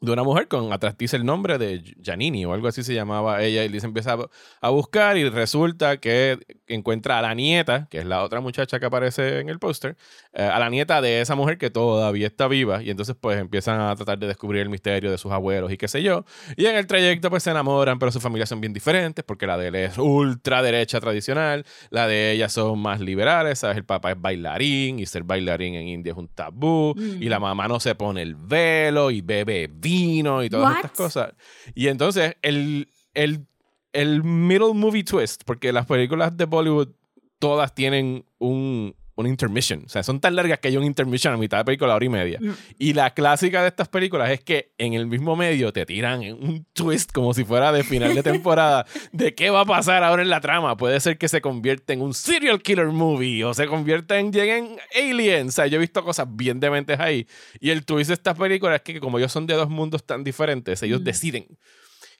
[0.00, 3.42] de una mujer con atrás dice el nombre de Janini o algo así se llamaba
[3.42, 4.16] ella y se empieza
[4.60, 8.86] a buscar y resulta que encuentra a la nieta, que es la otra muchacha que
[8.86, 9.96] aparece en el póster,
[10.38, 13.80] eh, a la nieta de esa mujer que todavía está viva y entonces pues empiezan
[13.80, 16.26] a tratar de descubrir el misterio de sus abuelos y qué sé yo.
[16.58, 19.56] Y en el trayecto pues se enamoran, pero sus familias son bien diferentes porque la
[19.56, 23.78] de él es ultra derecha tradicional, la de ella son más liberales, ¿sabes?
[23.78, 27.66] El papá es bailarín y ser bailarín en India es un tabú y la mamá
[27.66, 31.32] no se pone el velo y bebe vino y todas estas cosas.
[31.74, 33.46] Y entonces el, el,
[33.94, 36.88] el middle movie twist, porque las películas de Bollywood
[37.38, 39.82] todas tienen un, un intermission.
[39.86, 42.08] O sea, son tan largas que hay un intermission a mitad de película, hora y
[42.08, 42.38] media.
[42.40, 42.52] Mm.
[42.78, 46.66] Y la clásica de estas películas es que en el mismo medio te tiran un
[46.74, 50.28] twist como si fuera de final de temporada de qué va a pasar ahora en
[50.28, 50.76] la trama.
[50.76, 54.76] Puede ser que se convierta en un serial killer movie o se convierta en, lleguen
[54.94, 55.48] aliens.
[55.48, 57.26] O sea, yo he visto cosas bien dementes ahí.
[57.58, 60.24] Y el twist de estas películas es que como ellos son de dos mundos tan
[60.24, 61.04] diferentes, ellos mm.
[61.04, 61.58] deciden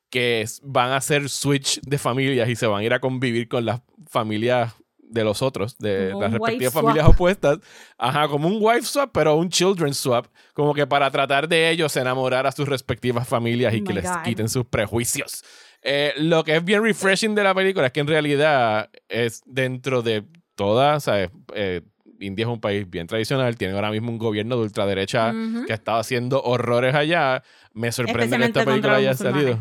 [0.08, 3.66] que van a hacer switch de familias y se van a ir a convivir con
[3.66, 4.72] las familias
[5.08, 7.58] de los otros, de las respectivas familias opuestas.
[7.98, 10.26] Ajá, como un wife swap, pero un children swap.
[10.52, 14.10] Como que para tratar de ellos enamorar a sus respectivas familias y oh que les
[14.24, 15.44] quiten sus prejuicios.
[15.82, 20.02] Eh, lo que es bien refreshing de la película es que en realidad es dentro
[20.02, 21.30] de toda, ¿sabes?
[21.54, 21.82] Eh,
[22.18, 25.32] India es un país bien tradicional, tiene ahora mismo un gobierno de ultraderecha
[25.66, 27.42] que ha estado haciendo horrores allá.
[27.76, 29.58] Me sorprende que esta película haya salido.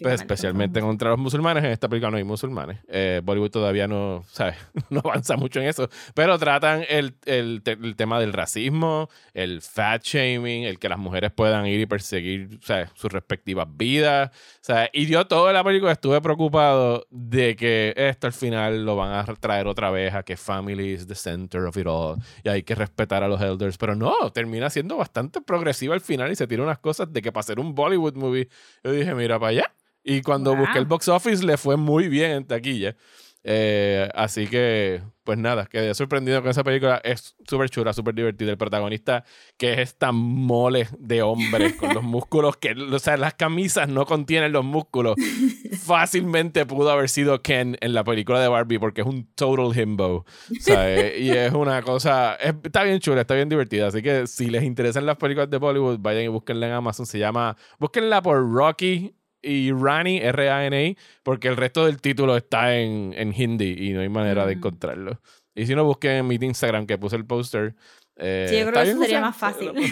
[0.00, 1.62] Pues, especialmente contra los musulmanes.
[1.62, 2.80] En esta película no hay musulmanes.
[2.88, 4.56] Eh, Bollywood todavía no, ¿sabes?
[4.90, 5.88] no avanza mucho en eso.
[6.12, 11.30] Pero tratan el, el, el, tema del racismo, el fat shaming, el que las mujeres
[11.30, 12.90] puedan ir y perseguir ¿sabes?
[12.94, 14.32] sus respectivas vidas.
[14.60, 14.90] ¿sabes?
[14.92, 19.24] Y yo toda la película estuve preocupado de que esto al final lo van a
[19.36, 22.16] traer otra vez a que family is the center of it all.
[22.42, 23.78] Y hay que respetar a los elders.
[23.78, 27.30] Pero no, termina siendo bastante progresiva al final y se tira unas cosas de que
[27.54, 28.48] pasa un Bollywood movie.
[28.82, 29.74] Yo dije, mira para allá.
[30.04, 32.96] Y cuando busqué el box office le fue muy bien en taquilla.
[33.44, 37.00] Eh, así que, pues nada, quedé sorprendido con esa película.
[37.02, 38.50] Es súper chula, súper divertida.
[38.50, 39.24] El protagonista,
[39.56, 44.06] que es esta mole de hombre con los músculos, que, o sea, las camisas no
[44.06, 45.16] contienen los músculos.
[45.84, 50.24] Fácilmente pudo haber sido Ken en la película de Barbie porque es un total himbo.
[50.60, 51.20] ¿sabes?
[51.20, 53.88] y es una cosa, está bien chula, está bien divertida.
[53.88, 57.06] Así que si les interesan las películas de Bollywood, vayan y búsquenla en Amazon.
[57.06, 63.12] Se llama, búsquenla por Rocky y Rani, R-A-N-A, porque el resto del título está en,
[63.16, 65.20] en hindi y no hay manera de encontrarlo.
[65.54, 67.74] Y si no, busquen en mi Instagram que puse el póster.
[68.16, 69.72] Eh, sí, yo creo que eso sería más fácil.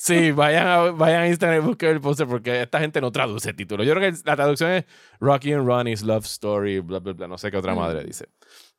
[0.00, 3.52] Sí, vayan a, vayan a Instagram y busquen el póster porque esta gente no traduce
[3.52, 3.86] títulos.
[3.86, 4.84] Yo creo que la traducción es
[5.20, 7.28] Rocky and Ronnie's Love Story, bla, bla, bla.
[7.28, 8.26] No sé qué otra madre dice.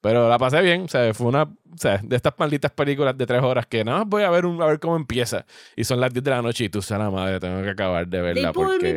[0.01, 3.27] Pero la pasé bien, o sea, fue una, o sea, de estas malditas películas de
[3.27, 5.45] tres horas que nada más voy a ver, un, a ver cómo empieza.
[5.75, 8.07] Y son las 10 de la noche y tú sabes la madre, tengo que acabar
[8.07, 8.51] de verla.
[8.51, 8.95] porque...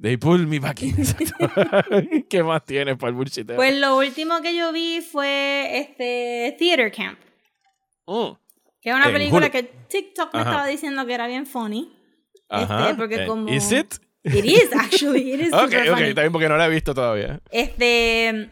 [0.00, 0.96] They pull me back in.
[2.30, 3.52] ¿Qué más tienes para el bullshit?
[3.54, 7.18] Pues lo último que yo vi fue este Theater Camp.
[8.06, 8.38] Oh.
[8.80, 11.92] Que es una película que TikTok me estaba diciendo que era bien funny.
[12.48, 12.84] Ajá.
[12.84, 13.48] Este, porque como...
[13.52, 13.96] ¿Is it?
[14.24, 15.34] It is, actually.
[15.34, 17.40] It is ok, ok, está bien porque no la he visto todavía.
[17.50, 18.50] Este...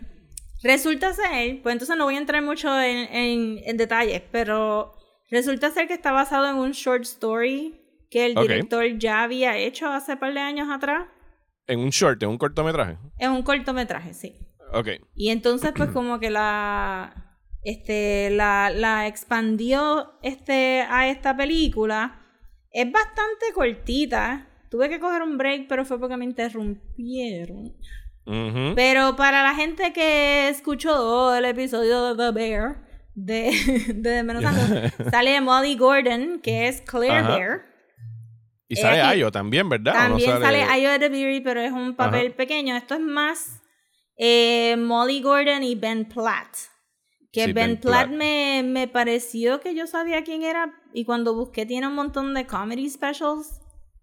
[0.62, 4.92] Resulta ser, pues entonces no voy a entrar mucho en, en, en detalles, pero
[5.30, 7.80] resulta ser que está basado en un short story
[8.10, 11.06] que el director ya había hecho hace un par de años atrás.
[11.68, 12.98] En un short, en un cortometraje.
[13.18, 14.34] En un cortometraje, sí.
[14.72, 14.88] Ok.
[15.14, 17.36] Y entonces, pues, como que la.
[17.62, 18.30] Este.
[18.30, 22.20] La, la expandió este, a esta película.
[22.72, 24.48] Es bastante cortita.
[24.70, 27.74] Tuve que coger un break, pero fue porque me interrumpieron.
[28.74, 34.44] Pero para la gente que escuchó el episodio de The Bear de, de Menos
[35.10, 37.67] sale Molly Gordon, que es Claire Bear.
[38.68, 39.94] Y sale Ayo también, ¿verdad?
[39.94, 40.62] También sale...
[40.62, 42.76] Ayo de Beauty, pero es un papel pequeño.
[42.76, 43.62] Esto es más
[44.16, 46.54] eh, Molly Gordon y Ben Platt.
[47.32, 50.74] Que Ben, Platt, Me, me, pareció que yo sabía quién era.
[50.92, 53.60] Y cuando busqué, tiene un montón de comedy specials.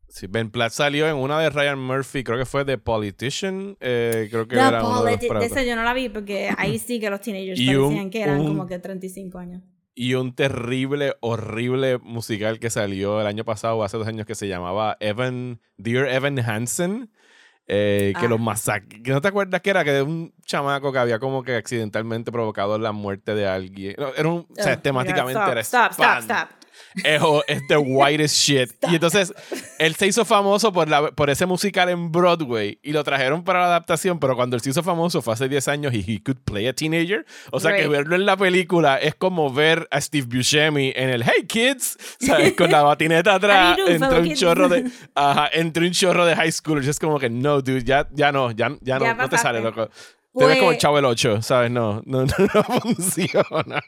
[0.09, 3.77] Sí, Ben Platt salió en una de Ryan Murphy, creo que fue The Politician.
[3.79, 6.99] Eh, creo que era uno de, de esa yo no la vi porque ahí sí
[6.99, 9.63] que los teenagers parecían que eran como que 35 años
[9.95, 14.35] y un terrible, horrible musical que salió el año pasado o hace dos años que
[14.35, 17.09] se llamaba Evan, Dear Evan Hansen.
[17.67, 18.43] Eh, que los ah.
[18.43, 19.01] masacres.
[19.07, 19.83] ¿No te acuerdas que era?
[19.83, 23.95] Que de un chamaco que había como que accidentalmente provocado la muerte de alguien.
[24.15, 24.41] era un.
[24.41, 25.61] o sea, oh, temáticamente era.
[25.61, 26.49] Stop, stop, stop
[26.95, 28.71] es the whitest shit.
[28.89, 29.33] Y entonces
[29.79, 33.59] él se hizo famoso por, la, por ese musical en Broadway y lo trajeron para
[33.59, 36.39] la adaptación, pero cuando él se hizo famoso fue hace 10 años y he could
[36.43, 37.25] play a teenager.
[37.51, 41.23] O sea que verlo en la película es como ver a Steve Buscemi en el
[41.23, 42.53] Hey Kids, ¿sabes?
[42.53, 44.85] Con la batineta atrás, entre un chorro de
[45.15, 46.87] ajá, entre un chorro de high schoolers.
[46.87, 49.89] Es como que no, dude, ya, ya no, ya, ya no, no te sale loco.
[50.37, 51.71] Te ves como el pues chavo el 8, ¿sabes?
[51.71, 53.81] No, no, no, funciona.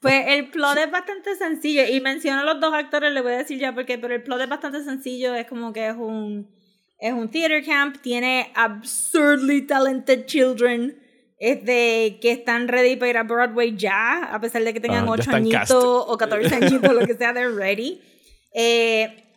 [0.00, 1.82] Pues el plot es bastante sencillo.
[1.88, 4.40] Y menciono a los dos actores, le voy a decir ya porque, pero el plot
[4.42, 5.34] es bastante sencillo.
[5.34, 6.48] Es como que es un,
[6.98, 7.96] es un theater camp.
[8.00, 10.96] Tiene absurdly talented children.
[11.40, 15.08] Es de que están ready para ir a Broadway ya, a pesar de que tengan
[15.08, 18.00] 8 ah, añitos o 14 añitos, lo que sea, they're ready.
[18.60, 19.27] Eh,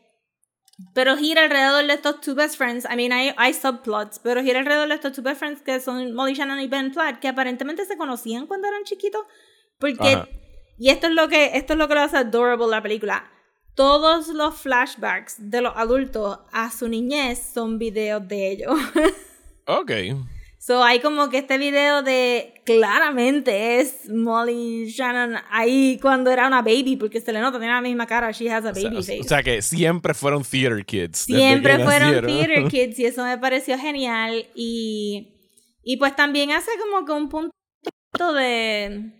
[0.94, 2.86] pero gira alrededor de estos two best friends.
[2.86, 6.13] I mean, hay, hay subplots, pero gira alrededor de estos two best friends que son
[6.13, 9.26] Molly Shannon y Ben Platt, que aparentemente se conocían cuando eran chiquitos.
[9.80, 10.24] Porque.
[10.78, 13.32] Y esto es lo que esto es lo que lo hace adorable la película.
[13.76, 18.74] Todos los flashbacks de los adultos a su niñez son videos de ellos.
[19.67, 19.91] ok.
[20.72, 26.62] So hay como que este video de claramente es Molly Shannon ahí cuando era una
[26.62, 29.18] baby, porque se le nota, tiene la misma cara, she has a baby o sea,
[29.18, 29.20] face.
[29.20, 31.26] O sea que siempre fueron theater kids.
[31.26, 34.48] Siempre fueron theater kids y eso me pareció genial.
[34.56, 35.34] Y,
[35.84, 39.12] y pues también hace como que un punto de.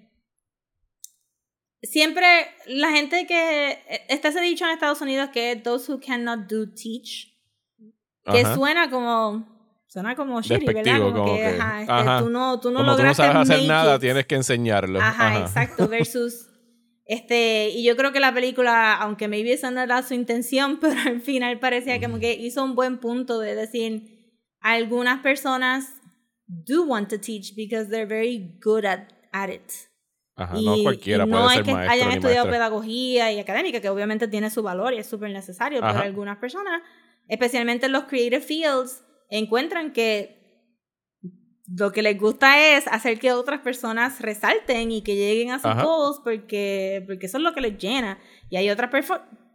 [1.84, 3.78] Siempre la gente que.
[4.08, 7.28] Está ese dicho en Estados Unidos que those who cannot do teach.
[8.24, 9.61] Que suena como
[9.92, 11.02] Suena como shitty, ¿verdad?
[11.02, 14.36] Como, que, este, tú no, tú no como tú no sabes hacer nada, tienes que
[14.36, 15.02] enseñarlo.
[15.02, 16.48] Ajá, exacto, versus...
[17.06, 20.96] Este, y yo creo que la película, aunque maybe esa no era su intención, pero
[21.08, 25.90] al final parecía como que hizo un buen punto de decir, algunas personas
[26.48, 29.74] do want to teach because they're very good at, at it.
[30.38, 33.90] Ajá, y, no cualquiera puede no ser hay que hayan estudiado pedagogía y académica, que
[33.90, 36.82] obviamente tiene su valor y es súper necesario, pero algunas personas,
[37.28, 40.40] especialmente en los creative fields, encuentran que
[41.76, 45.74] lo que les gusta es hacer que otras personas resalten y que lleguen a sus
[45.84, 48.20] goals porque, porque eso es lo que les llena.
[48.50, 48.90] Y hay otras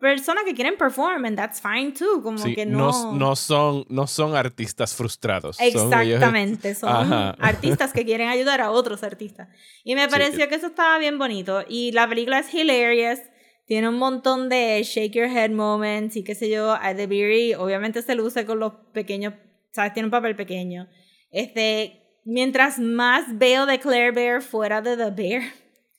[0.00, 3.12] personas que quieren perform and that's fine too, como Sí, que no, no...
[3.12, 5.56] no son, no son artistas frustrados.
[5.56, 9.48] son ellos- Exactamente, son artistas que quieren ayudar a otros artistas.
[9.84, 10.10] Y me Sí.
[10.10, 11.64] pareció que eso estaba bien bonito.
[11.68, 13.18] Y la película es hilarious,
[13.66, 16.76] tiene un montón de shake your head moments y qué sé yo.
[16.96, 19.34] The Beery obviamente se luce con los pequeños,
[19.76, 19.92] ¿sabes?
[19.92, 20.88] Tiene un papel pequeño.
[21.30, 25.42] Este, mientras más veo de Claire Bear fuera de The Bear,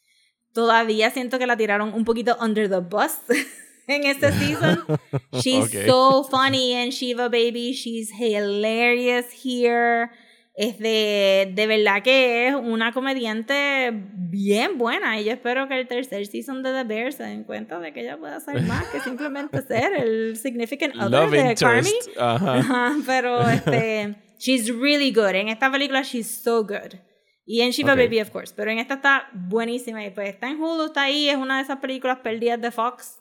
[0.54, 3.20] todavía siento que la tiraron un poquito under the bus
[3.88, 4.84] en este season.
[5.42, 5.86] She's Ok.
[5.86, 7.72] so funny in Shiva Baby.
[7.74, 10.10] She's hilarious here.
[10.60, 15.22] Es de, de verdad que es una comediante bien buena.
[15.22, 18.02] Y yo espero que el tercer season de The Bear se den cuenta de que
[18.02, 21.90] ella puede hacer más que simplemente ser el significant other Love de Carmi.
[21.90, 22.10] interest.
[22.20, 22.58] Ajá.
[22.58, 25.36] Ajá, pero este, she's really good.
[25.36, 26.96] En esta película, she's so good.
[27.46, 28.00] Y en Shiva Ok.
[28.00, 28.52] Baby, of course.
[28.58, 30.04] Pero en esta está buenísima.
[30.04, 31.30] Y pues está en Hulu, está ahí.
[31.30, 33.20] Es una de esas películas perdidas de Fox.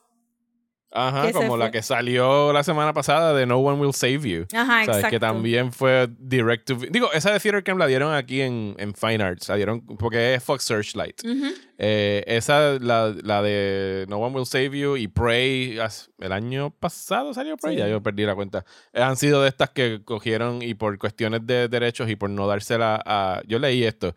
[0.93, 4.47] Ajá, como la que salió la semana pasada de No One Will Save You.
[4.55, 4.89] Ajá, ¿Sabes?
[4.89, 5.11] exacto.
[5.11, 8.95] Que también fue direct to Digo, esa de Theater Camp la dieron aquí en, en
[8.95, 9.49] Fine Arts.
[9.49, 11.23] La dieron porque es Fox Searchlight.
[11.25, 11.53] Ujú.
[11.79, 15.79] Eh, esa, la, la de No One Will Save You y Prey,
[16.21, 17.81] el año pasado salió Prey, Sí.
[17.81, 18.65] ya yo perdí la cuenta.
[18.93, 22.47] Eh, han sido de estas que cogieron y por cuestiones de derechos y por no
[22.47, 23.43] dársela a...
[23.47, 24.15] Yo leí esto.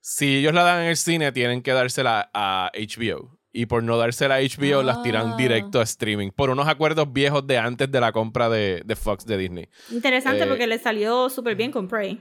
[0.00, 3.38] Si ellos la dan en el cine, tienen que dársela a HBO.
[3.52, 5.36] Y por no dársela a HBO, las tiran Ah.
[5.36, 6.30] directo a streaming.
[6.30, 9.68] Por unos acuerdos viejos de antes de la compra de, de Fox de Disney.
[9.90, 12.18] Interesante Eh, porque le salió súper bien con Prey.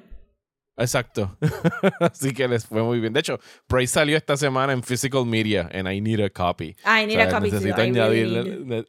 [0.78, 1.38] Exacto.
[2.00, 3.14] Así que les fue muy bien.
[3.14, 6.76] De hecho, Prey salió esta semana en Physical Media, en I Need a Copy.
[7.08, 7.82] Mira, O sea, copy necesito too.
[7.84, 8.86] I really añadirle- need- ne-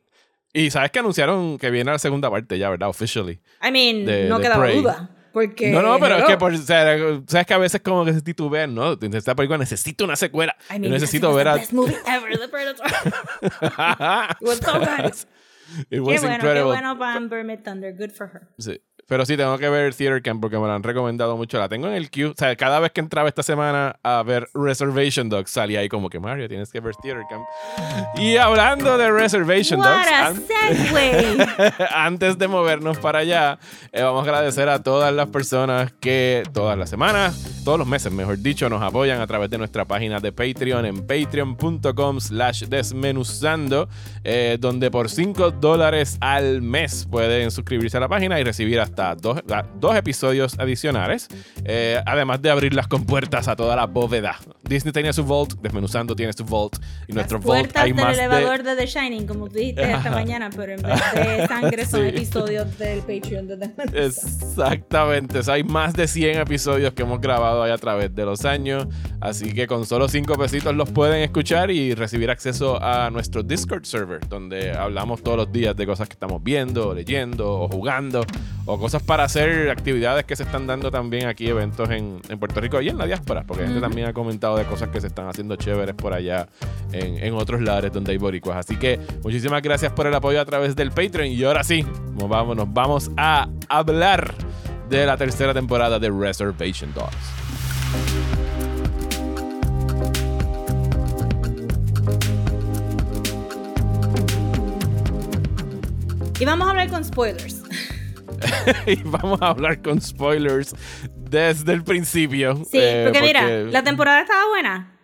[0.54, 2.88] Y sabes que anunciaron que viene la segunda parte ya, ¿verdad?
[2.88, 3.40] Officially.
[3.62, 4.76] I mean, de- no de quedaba Prey.
[4.82, 5.10] duda.
[5.32, 6.28] Porque, No, no, pero es hello.
[6.28, 8.92] que por, o sea, sabes que a veces como que se titubean, ¿no?
[9.00, 10.56] Esta película necesita una secuela.
[10.70, 11.52] I mean, necesito ver a...
[11.52, 12.86] was best movie ever, The Predator.
[14.40, 15.14] It was so good.
[15.88, 16.64] It Qué was bueno, qué incredible.
[16.64, 17.94] bueno para Amber Thunder.
[17.96, 18.48] Good for her.
[18.58, 18.80] Sí.
[19.12, 21.58] Pero sí, tengo que ver Theater Camp porque me lo han recomendado mucho.
[21.58, 22.28] La tengo en el queue.
[22.30, 26.08] O sea, cada vez que entraba esta semana a ver Reservation Dogs, salía ahí como
[26.08, 27.44] que Mario, tienes que ver Theater Camp.
[28.16, 31.46] Y hablando de Reservation What Dogs, a an- segue.
[31.94, 33.58] antes de movernos para allá,
[33.92, 38.10] eh, vamos a agradecer a todas las personas que todas las semanas, todos los meses,
[38.12, 43.90] mejor dicho, nos apoyan a través de nuestra página de Patreon en patreon.com slash desmenuzando,
[44.24, 49.01] eh, donde por 5 dólares al mes pueden suscribirse a la página y recibir hasta
[49.20, 49.40] dos,
[49.80, 51.28] dos episodios adicionales,
[51.64, 54.36] eh, además de abrir las compuertas a toda la bóveda.
[54.64, 56.76] Disney tenía su Vault, Desmenuzando tiene su Vault,
[57.08, 58.76] y nuestro Las Vault hay del más elevador de...
[58.76, 62.08] The Shining, como tú dijiste esta mañana, pero en vez de sangre son Sí.
[62.08, 63.70] episodios del Patreon de The
[64.06, 68.24] Exactamente, o sea, hay más de 100 episodios que hemos grabado ahí a través de
[68.24, 68.86] los años,
[69.20, 73.84] así que con solo 5 pesitos los pueden escuchar y recibir acceso a nuestro Discord
[73.84, 78.24] server, donde hablamos todos los días de cosas que estamos viendo, leyendo o jugando,
[78.66, 82.60] o cosas para hacer, actividades que se están dando también aquí, eventos en, en Puerto
[82.60, 85.28] Rico y en la diáspora, porque gente también ha comentado de cosas que se están
[85.28, 86.48] haciendo chéveres por allá
[86.90, 88.56] en, en otros lares donde hay boricuas.
[88.56, 91.86] Así que muchísimas gracias por el apoyo a través del Patreon y ahora sí,
[92.18, 94.34] nos vamos, nos vamos a hablar
[94.90, 97.14] de la tercera temporada de Reservation Dogs.
[106.40, 107.62] Y vamos a hablar con spoilers.
[108.86, 110.74] y vamos a hablar con spoilers
[111.16, 112.56] desde el principio.
[112.64, 114.98] Sí, eh, porque mira, la temporada estaba buena.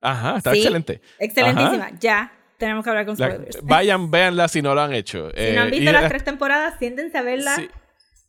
[0.00, 1.00] Ajá, está Sí, excelente.
[1.18, 1.90] Excelentísima.
[1.98, 3.58] Ya, tenemos que hablar con La- spoilers.
[3.62, 5.30] vayan, véanla si no lo han hecho.
[5.36, 7.56] si no han Eh, visto las tres temporadas, siéntense a verla.
[7.56, 7.68] sí.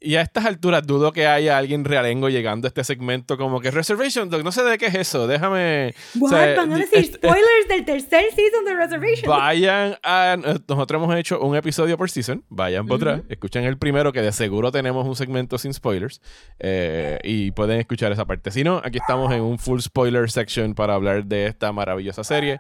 [0.06, 3.72] Y a estas alturas dudo que haya alguien realengo llegando a este segmento como que
[3.72, 5.96] Reservation Dog, no sé de qué es eso, déjame...
[6.16, 6.30] o What?
[6.32, 9.30] sea, Van a decir este- spoilers del tercer season de Reservation.
[9.30, 10.38] Vayan a.
[10.68, 12.44] Nosotros hemos hecho un episodio por season.
[12.50, 13.20] Vayan por atrás.
[13.22, 13.28] Ujú.
[13.34, 16.22] Escuchen el primero, que de seguro tenemos un segmento sin spoilers.
[16.60, 18.52] eh, y pueden escuchar esa parte.
[18.52, 22.60] Si no, aquí estamos en un full spoiler section para hablar de esta maravillosa serie.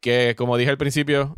[0.00, 1.36] Que, como dije al principio,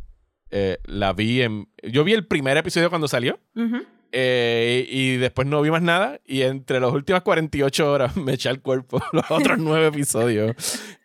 [0.50, 1.68] eh, la vi en.
[1.82, 3.40] Yo vi el primer episodio cuando salió.
[3.56, 3.78] Ujú.
[4.12, 6.20] Eh, y después no vi más nada.
[6.24, 10.54] Y entre las últimas 48 horas me eché al cuerpo los otros nueve episodios.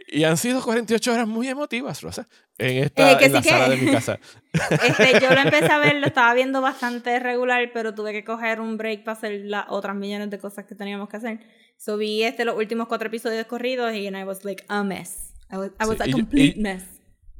[0.07, 2.27] Y han sido 48 horas muy emotivas, Rosa.
[2.59, 4.19] En esta Eh, que en sí la que- sala de mi casa.
[4.53, 8.59] Este, yo lo empecé a ver, lo estaba viendo bastante regular, pero tuve que coger
[8.61, 11.39] un break para hacer las otras millones de cosas que teníamos que hacer.
[11.77, 15.33] So vi este, los últimos cuatro episodios corridos y and I was like a mess.
[15.51, 16.83] I was, I was Sí, a complete y- mess.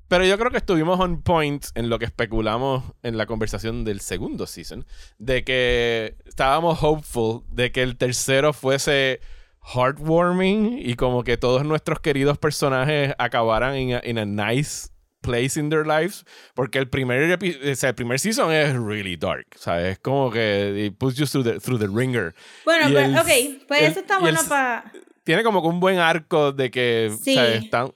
[0.08, 4.00] Pero yo creo que estuvimos on point en lo que especulamos en la conversación del
[4.02, 4.86] segundo season,
[5.18, 9.22] de que estábamos hopeful de que el tercero fuese
[9.64, 14.90] heartwarming y como que todos nuestros queridos personajes acabaran en a, nice
[15.22, 19.46] place in their lives porque el primer o sea, el primer season es really dark
[19.56, 22.36] sabes es como que it puts you through the, through the ringer
[22.66, 24.92] bueno pero, ok pues eso está bueno para
[25.24, 27.38] tiene como que un buen arco de que sí.
[27.38, 27.94] están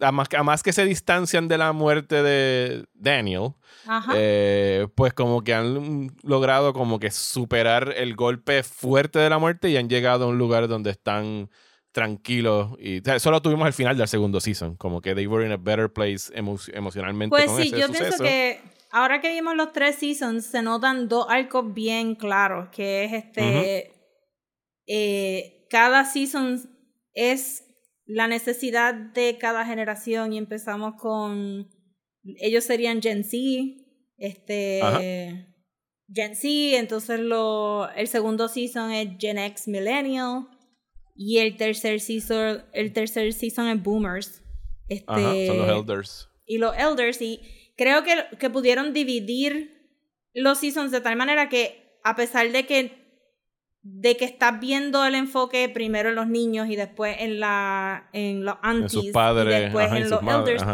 [0.00, 3.54] además, que se distancian de la muerte de Daniel,
[4.14, 9.70] eh, pues como que han logrado como que superar el golpe fuerte de la muerte
[9.70, 11.50] y han llegado a un lugar donde están
[11.92, 15.56] tranquilos y solo tuvimos el final del segundo season, como que they were in a
[15.56, 17.30] better place emocionalmente.
[17.30, 21.72] Pues sí, yo pienso que ahora que vimos los tres seasons se notan dos arcos
[21.74, 23.92] bien claros, que es este,
[24.86, 26.60] eh, cada season
[27.14, 27.67] es
[28.08, 31.68] la necesidad de cada generación y empezamos con,
[32.38, 33.36] ellos serían Gen Z,
[34.16, 34.80] este,
[36.12, 40.48] Gen Z, entonces lo, el segundo season es Gen X Millennial
[41.14, 44.42] y el tercer season, el tercer season es Boomers.
[44.88, 46.28] Este, son los Elders.
[46.46, 47.42] Y los Elders, y
[47.76, 49.92] creo que, que pudieron dividir
[50.32, 53.07] los seasons de tal manera que a pesar de que
[53.82, 58.44] de que estás viendo el enfoque primero en los niños y después en la en
[58.44, 60.64] los aunties sus padres, y después en los elders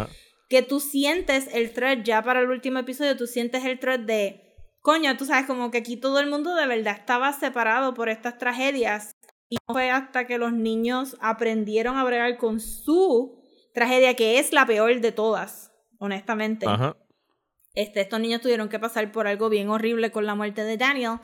[0.49, 4.41] que tú sientes el thread ya para el último episodio tú sientes el thread de
[4.81, 8.37] coño tú sabes como que aquí todo el mundo de verdad estaba separado por estas
[8.37, 9.15] tragedias
[9.49, 13.39] y no fue hasta que los niños aprendieron a bregar con su
[13.73, 16.65] tragedia que es la peor de todas honestamente
[17.75, 21.19] Este, estos niños tuvieron que pasar por algo bien horrible con la muerte de Daniel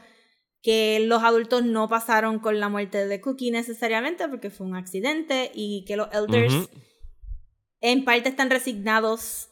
[0.62, 5.52] que los adultos no pasaron con la muerte de Cookie necesariamente porque fue un accidente
[5.54, 6.70] y que los elders
[7.82, 9.50] en parte están resignados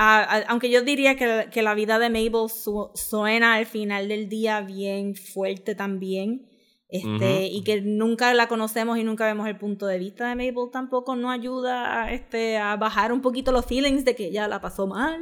[0.00, 2.48] aunque yo diría que, que, la vida de Mabel
[2.94, 6.47] suena al final del día bien fuerte también
[6.88, 10.70] este, y que nunca la conocemos y nunca vemos el punto de vista de Mabel
[10.72, 14.60] tampoco nos ayuda a, este, a bajar un poquito los feelings de que ella la
[14.60, 15.20] pasó mal,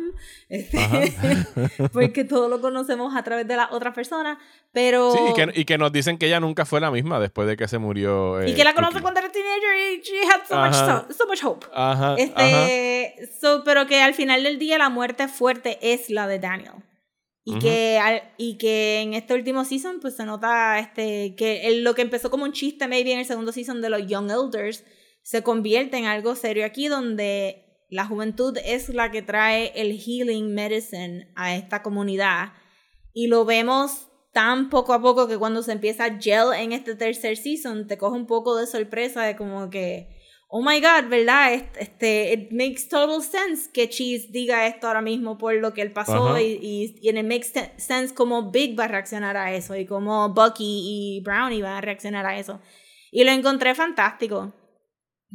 [0.49, 0.79] este,
[1.93, 4.39] porque todo lo conocemos a través de la otra persona,
[4.73, 5.12] pero...
[5.12, 7.57] Sí, y que, y que, nos dicen que ella nunca fue la misma después de
[7.57, 8.47] que se murió.
[8.47, 11.67] y que la conoce cuando era teenager y she had so, much, so, much, hope.
[12.19, 16.75] este, So, pero que al final del día la muerte fuerte es la de Daniel.
[17.49, 22.03] Y, que, y que en este último season, pues se nota este, que lo que
[22.03, 24.82] empezó como un chiste, maybe en el segundo season de los Young Elders,
[25.22, 30.55] se convierte en algo serio aquí, donde la juventud es la que trae el healing
[30.55, 32.53] medicine a esta comunidad.
[33.12, 36.97] Y lo vemos tan poco a poco que cuando se empieza a gel en este
[36.97, 40.16] tercer season, te coge un poco de sorpresa de como que
[40.49, 41.55] oh my god, ¿verdad?
[41.78, 45.92] Este, it makes total sense que Cheese diga esto ahora mismo por lo que él
[45.92, 49.86] pasó y, y, y, it makes sense como Big va a reaccionar a eso y
[49.86, 52.61] como Bucky y Brownie van a reaccionar a eso.
[53.11, 54.53] Y lo encontré fantástico.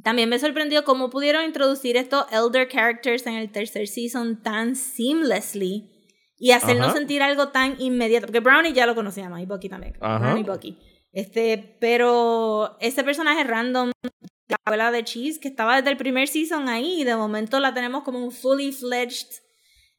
[0.03, 5.89] También me sorprendió cómo pudieron introducir estos elder characters en el tercer season tan seamlessly
[6.37, 8.27] y hacernos sentir algo tan inmediato.
[8.27, 9.93] Porque Brownie ya lo conocíamos y Bucky también.
[9.99, 10.79] Brownie y Bucky.
[11.11, 13.91] Este, pero ese personaje random
[14.51, 17.73] la abuela de Cheese, que estaba desde el primer season ahí, y de momento la
[17.73, 19.27] tenemos como un fully fledged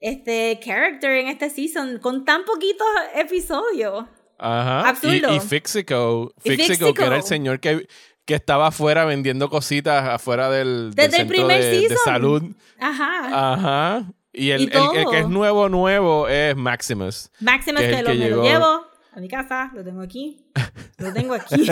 [0.01, 4.05] este character en este season con tan poquitos episodios.
[4.39, 4.89] Ajá.
[4.89, 5.35] Absurdo.
[5.35, 7.87] Y, Fixico, Fixico, que era el señor que,
[8.25, 11.89] que estaba afuera vendiendo cositas afuera del, Desde el primer de, season.
[11.89, 12.43] de, salud.
[12.81, 13.53] Ajá.
[13.53, 14.13] Ajá.
[14.33, 17.31] Y el, el, que es nuevo, nuevo es Maximus.
[17.41, 20.39] Maximus que, lo, me lo llevo a mi casa, lo tengo aquí,
[20.99, 21.67] lo tengo aquí.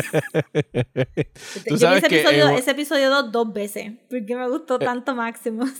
[1.66, 5.72] Yo vi ese episodio, ese episodio dos, dos veces, porque me gustó eh, tanto Maximus.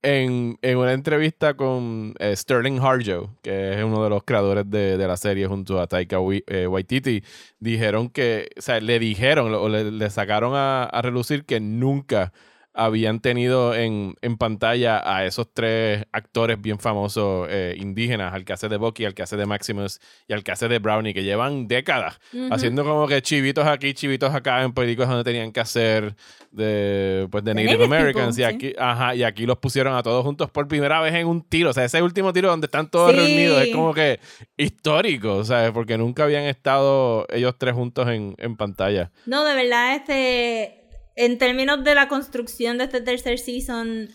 [0.00, 4.96] En, en, una entrevista con eh, Sterling Harjo, que es uno de los creadores de,
[4.96, 7.22] de la serie junto a Taika eh, Waititi,
[7.58, 12.32] dijeron que, o sea, le dijeron o le, le sacaron a, a relucir que nunca
[12.78, 18.52] habían tenido en, en, pantalla a esos tres actores bien famosos eh, indígenas, al que
[18.52, 21.24] hace de Bucky, al que hace de Maximus y al que hace de Brownie, que
[21.24, 22.20] llevan décadas
[22.52, 26.14] haciendo como que chivitos aquí, chivitos acá en películas donde tenían que hacer
[26.52, 28.38] de, pues, de Native, Americans.
[28.38, 31.42] y, aquí, ajá, y aquí los pusieron a todos juntos por primera vez en un
[31.42, 31.70] tiro.
[31.70, 34.20] O sea, ese último tiro donde están todos reunidos es como que
[34.56, 35.72] histórico, ¿sabes?
[35.72, 39.10] Porque nunca habían estado ellos tres juntos en, en pantalla.
[39.26, 40.87] No, de verdad, este
[41.18, 44.08] en términos de la construcción de este tercer season,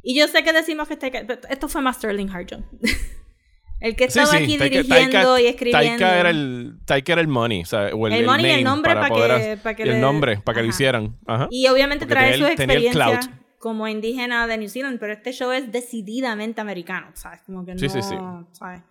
[0.00, 2.64] y yo sé que decimos que este, esto fue más Sterling Harjon.
[3.80, 5.98] el que estaba aquí dirigiendo y escribiendo.
[5.98, 8.94] Taika era el, Taika era el money, o, sea, el, el, money y el nombre
[8.94, 11.18] para, que, para que el nombre para que lo hicieran.
[11.26, 11.48] Ajá.
[11.50, 13.20] Y obviamente trae su experiencia
[13.58, 17.40] como indígena de New Zealand, pero este show es decididamente americano, ¿sabes?
[17.44, 18.82] Como que no, ¿sabes?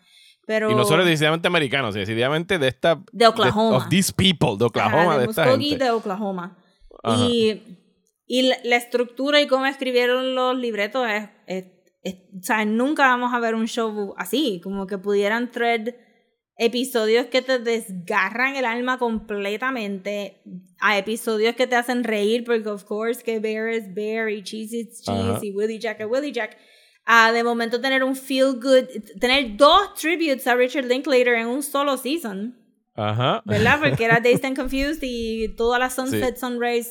[0.45, 3.01] Pero, Y no solo decididamente americanos, decididamente de esta...
[3.13, 3.77] De Oklahoma.
[3.77, 5.77] of these people, de Oklahoma, Ajá, de, de esta gente.
[5.77, 6.57] de Oklahoma.
[7.05, 7.25] Ajá.
[7.29, 7.61] Y,
[8.27, 11.65] y la, la estructura y cómo escribieron los libretos es, es-
[12.03, 14.59] es- O sea, nunca vamos a ver un show así.
[14.63, 15.95] Como que pudieran thread
[16.57, 20.41] episodios que te desgarran el alma completamente
[20.79, 24.73] a episodios que te hacen reír porque of course que Bear es Bear y Cheese
[24.73, 25.39] is Cheese Ajá.
[25.41, 26.57] y Willie Jack es Willie Jack
[27.05, 28.85] a de momento tener un feel good
[29.19, 32.57] tener dos tributes a Richard Linklater en un solo season
[32.95, 33.41] Ajá.
[33.45, 33.79] ¿verdad?
[33.81, 36.89] Porque era Dazed and Confused y todas las Sunset, Sunrise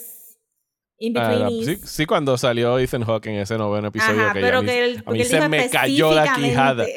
[0.99, 1.67] in Ah, between.
[1.67, 4.21] la- sí, sí, cuando salió Ethan Hawke en ese noveno episodio.
[4.23, 4.71] Ajá, que pero a mí,
[5.05, 6.87] a mí se me cayó la quijada.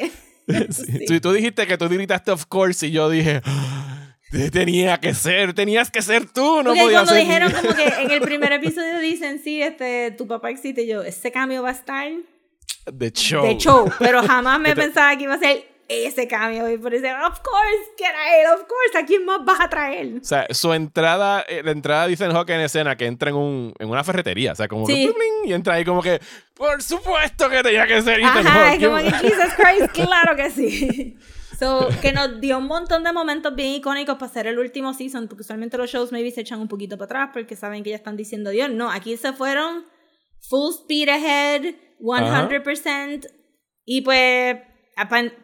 [0.70, 0.84] Sí.
[0.84, 1.04] Sí.
[1.06, 4.16] Tú, tú dijiste que tú gritaste of course y yo dije, "Ah,
[4.50, 7.20] tenía que ser, tenías que ser tú, no Porque podía cuando ser.
[7.26, 11.30] dijeron como que en el primer episodio dicen, sí, este, tu papá existe, yo, ese
[11.32, 12.10] cambio va a estar
[12.98, 13.44] The show.
[13.44, 17.06] de show, pero jamás me pensaba que iba a ser ese cambio, y por eso,
[17.06, 20.18] of course, que era él, of course, ¿a quién más vas a traer?
[20.20, 23.36] O sea, su entrada, eh, la entrada de Ethan Hawke en escena que entra en,
[23.36, 25.06] un, en una ferretería, o sea, como Sí.
[25.06, 26.20] que y entra ahí como que,
[26.54, 28.82] por supuesto que tenía que ser Ethan Ajá, Hawke.
[28.82, 31.16] es como que Jesus Christ, claro que sí.
[31.58, 35.26] So, que nos dio un montón de momentos bien icónicos para hacer el último season,
[35.26, 37.96] porque usualmente los shows maybe se echan un poquito para atrás porque saben que ya
[37.96, 38.70] están diciendo Dios.
[38.70, 39.84] No, aquí se fueron
[40.48, 43.26] full speed ahead, 100%.
[43.84, 44.56] Y pues,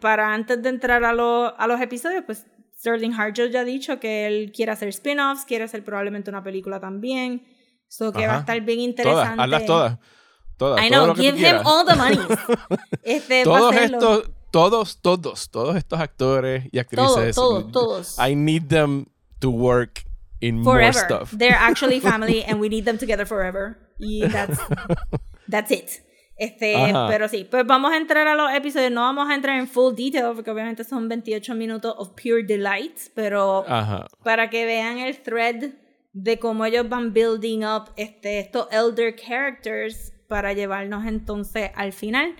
[0.01, 2.47] para antes de entrar a, lo- a los episodios, pues
[2.79, 6.81] Sterling Harjo ya ha dicho que él quiere hacer spin-offs, quiere hacer probablemente una película
[6.81, 7.47] también.
[7.89, 8.41] So, que va a Ajá.
[8.41, 9.43] estar bien Todas, interesante.
[9.43, 9.99] hazlas todas.
[10.57, 10.85] Todas.
[10.85, 12.19] I todo know, tú give him all the money.
[13.03, 17.35] Este, todos estos, todos, todos, todos estos actores y actrices.
[17.35, 18.19] Todos, todos, todos.
[18.19, 19.07] I need them
[19.41, 20.05] to work
[20.41, 20.95] in more forever.
[21.05, 21.31] stuff.
[21.37, 23.79] They're actually family and we need them together forever.
[23.99, 24.59] Y that's,
[25.49, 26.03] that's it.
[26.37, 27.07] Este, Ajá.
[27.09, 28.91] pero sí, pues vamos a entrar a los episodios.
[28.91, 32.99] No vamos a entrar en full detail porque obviamente son 28 minutos of pure delight,
[33.15, 34.07] pero Ajá.
[34.23, 35.75] para que vean el thread
[36.13, 42.35] de cómo ellos van building up este, estos elder characters para llevarnos entonces al final.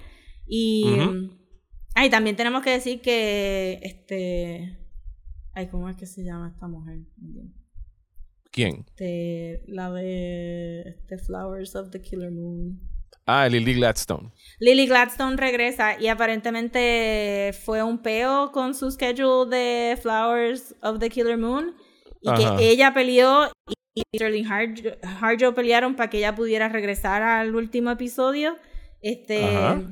[0.47, 0.85] Y,
[1.95, 4.79] ay, también tenemos que decir que, este,
[5.53, 6.99] ay, ¿cómo es que se llama esta mujer?
[8.51, 8.85] ¿Quién?
[8.87, 12.81] Este, la de este, Flowers of the Killer Moon.
[13.27, 14.31] Ah, Lily Gladstone.
[14.61, 21.09] Lily Gladstone regresa y aparentemente fue un peo con su schedule de Flowers of the
[21.09, 21.75] Killer Moon
[22.21, 22.57] y Ajá.
[22.57, 23.51] que ella peleó
[23.95, 28.57] y Sterling Harjo, Harjo pelearon para que ella pudiera regresar al último episodio.
[29.01, 29.83] Este Ajá.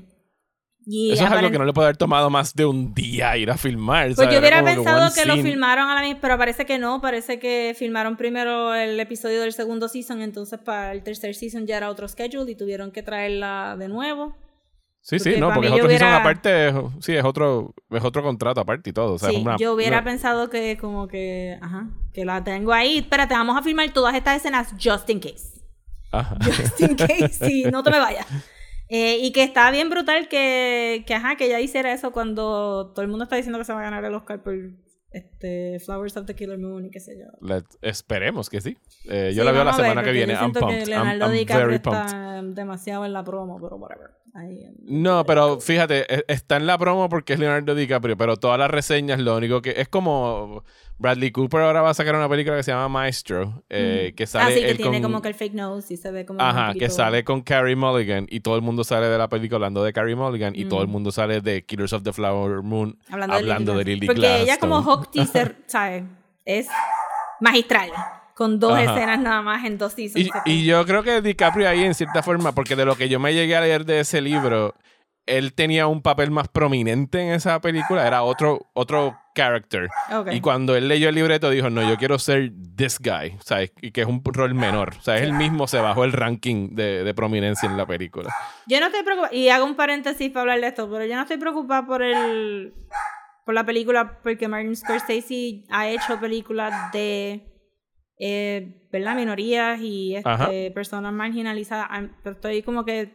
[0.87, 3.51] Y Eso es algo que no le puede haber tomado más de un día ir
[3.51, 4.07] a filmar.
[4.15, 7.01] Pues yo Era hubiera pensado que lo filmaron a la misma, pero parece que no,
[7.01, 11.77] parece que filmaron primero el episodio del segundo season, entonces para el tercer season ya
[11.77, 14.37] era otro schedule y tuvieron que traerla de nuevo.
[15.05, 18.23] Sí, sí, no, porque es otro season hubiera- aparte, es- sí, es otro, es otro
[18.23, 19.15] contrato aparte y todo.
[19.15, 22.45] O sea, sí, es una- yo hubiera una- pensado que como que, ajá, que la
[22.45, 22.99] tengo ahí.
[22.99, 25.61] Espérate, vamos a filmar todas estas escenas just in case.
[26.13, 26.37] Ajá.
[26.45, 28.27] Just in case, sí, no te me vayas.
[28.95, 33.01] Eh, y que está bien brutal que, que, ajá, que ella hiciera eso cuando todo
[33.03, 34.55] el mundo está diciendo que se va a ganar el Oscar por
[35.13, 37.27] este, Flowers of the Killer Moon y qué sé yo.
[37.47, 38.77] Let- esperemos que sí.
[39.09, 40.35] Eh, yo la veo la ver, semana que viene.
[40.35, 40.69] Yo I'm pumped.
[40.69, 42.05] que I'm, Leonardo I'm DiCaprio very pumped.
[42.05, 44.11] está demasiado en la promo, pero whatever.
[44.35, 48.59] Ahí, No, pero fíjate, e- está en la promo porque es Leonardo DiCaprio, pero todas
[48.59, 50.65] las reseñas lo único que es como
[50.97, 54.45] Bradley Cooper ahora va a sacar una película que se llama Maestro, eh, que sale
[54.45, 56.41] ah, sí, que él tiene con- como que el fake nose y se ve como.
[56.41, 59.85] Ajá, que sale con Carrie Mulligan y todo el mundo sale de la película hablando
[59.85, 63.35] de Carrie Mulligan y todo el mundo sale de Killers of the Flower Moon Hablando,
[63.37, 64.45] hablando de Lily Porque Gladstone.
[64.45, 66.05] ella como Hawk Teaser, ¿sabes?
[66.47, 66.69] Es
[67.41, 67.91] magistral.
[68.43, 68.83] Con dos Ajá.
[68.83, 70.29] escenas nada más en dos seasons.
[70.45, 73.21] Y, y yo creo que DiCaprio ahí en cierta forma, porque de lo que yo
[73.21, 74.75] me llegué a leer de ese libro,
[75.27, 79.89] él tenía un papel más prominente en esa película, era otro, otro character.
[80.33, 83.71] Y cuando él leyó el libreto dijo, no, yo quiero ser this guy, ¿sabes?
[83.81, 84.95] Y que es un rol menor.
[84.99, 88.35] O sea, él mismo se bajó el ranking de, de prominencia en la película.
[88.67, 91.23] Yo no estoy preocupada, y hago un paréntesis para hablar de esto, pero yo no
[91.23, 92.75] estoy preocupada por el
[93.45, 97.52] por la película, porque Martin Scorsese ha hecho películas de
[98.25, 99.17] eh, ¿verdad?
[99.17, 101.89] minorías y este, personas marginalizadas.
[102.23, 103.11] Pero estoy como que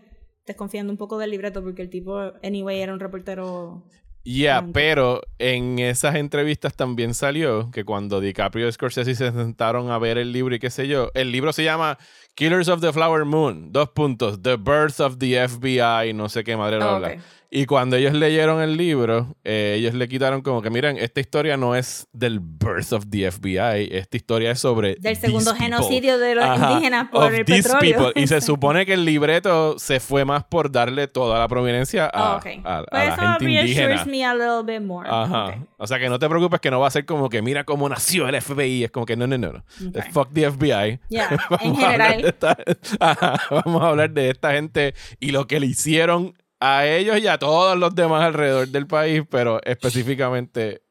[0.46, 3.84] desconfiando un poco del libreto, porque el tipo, anyway, era un reportero.
[4.26, 4.74] Ya, Blanco.
[4.74, 10.18] pero en esas entrevistas también salió que cuando DiCaprio y Scorsese se sentaron a ver
[10.18, 11.98] el libro y qué sé yo, el libro se llama
[12.36, 16.58] Killers of the Flower Moon, dos puntos, The Birth of the FBI, no sé qué
[16.58, 17.08] madre Oh, habla.
[17.14, 17.20] ok.
[17.50, 21.56] Y cuando ellos leyeron el libro, eh, ellos le quitaron como que, miren, esta historia
[21.56, 24.96] no es del birth of the FBI, esta historia es sobre...
[24.96, 25.66] Del segundo people.
[25.66, 27.80] genocidio de los Ajá, indígenas por of el petróleo.
[28.12, 28.22] people.
[28.22, 32.34] Y se supone que el libreto se fue más por darle toda la prominencia a,
[32.34, 32.46] Oh, ok.
[32.66, 34.06] a- a Pues la eso gente reassures indígena.
[34.06, 35.08] me a little bit more.
[35.10, 35.56] Ajá.
[35.78, 37.88] O sea que no te preocupes que no va a ser como que mira cómo
[37.88, 38.84] nació el FBI.
[38.84, 39.54] Es como que no, no, no.
[39.54, 39.64] no.
[40.12, 41.00] Fuck the FBI.
[41.08, 41.30] Yeah,
[41.62, 42.36] en general.
[43.00, 43.40] Ajá.
[43.52, 47.38] Vamos a hablar de esta gente y lo que le hicieron a ellos y a
[47.38, 50.82] todos los demás alrededor del país, pero específicamente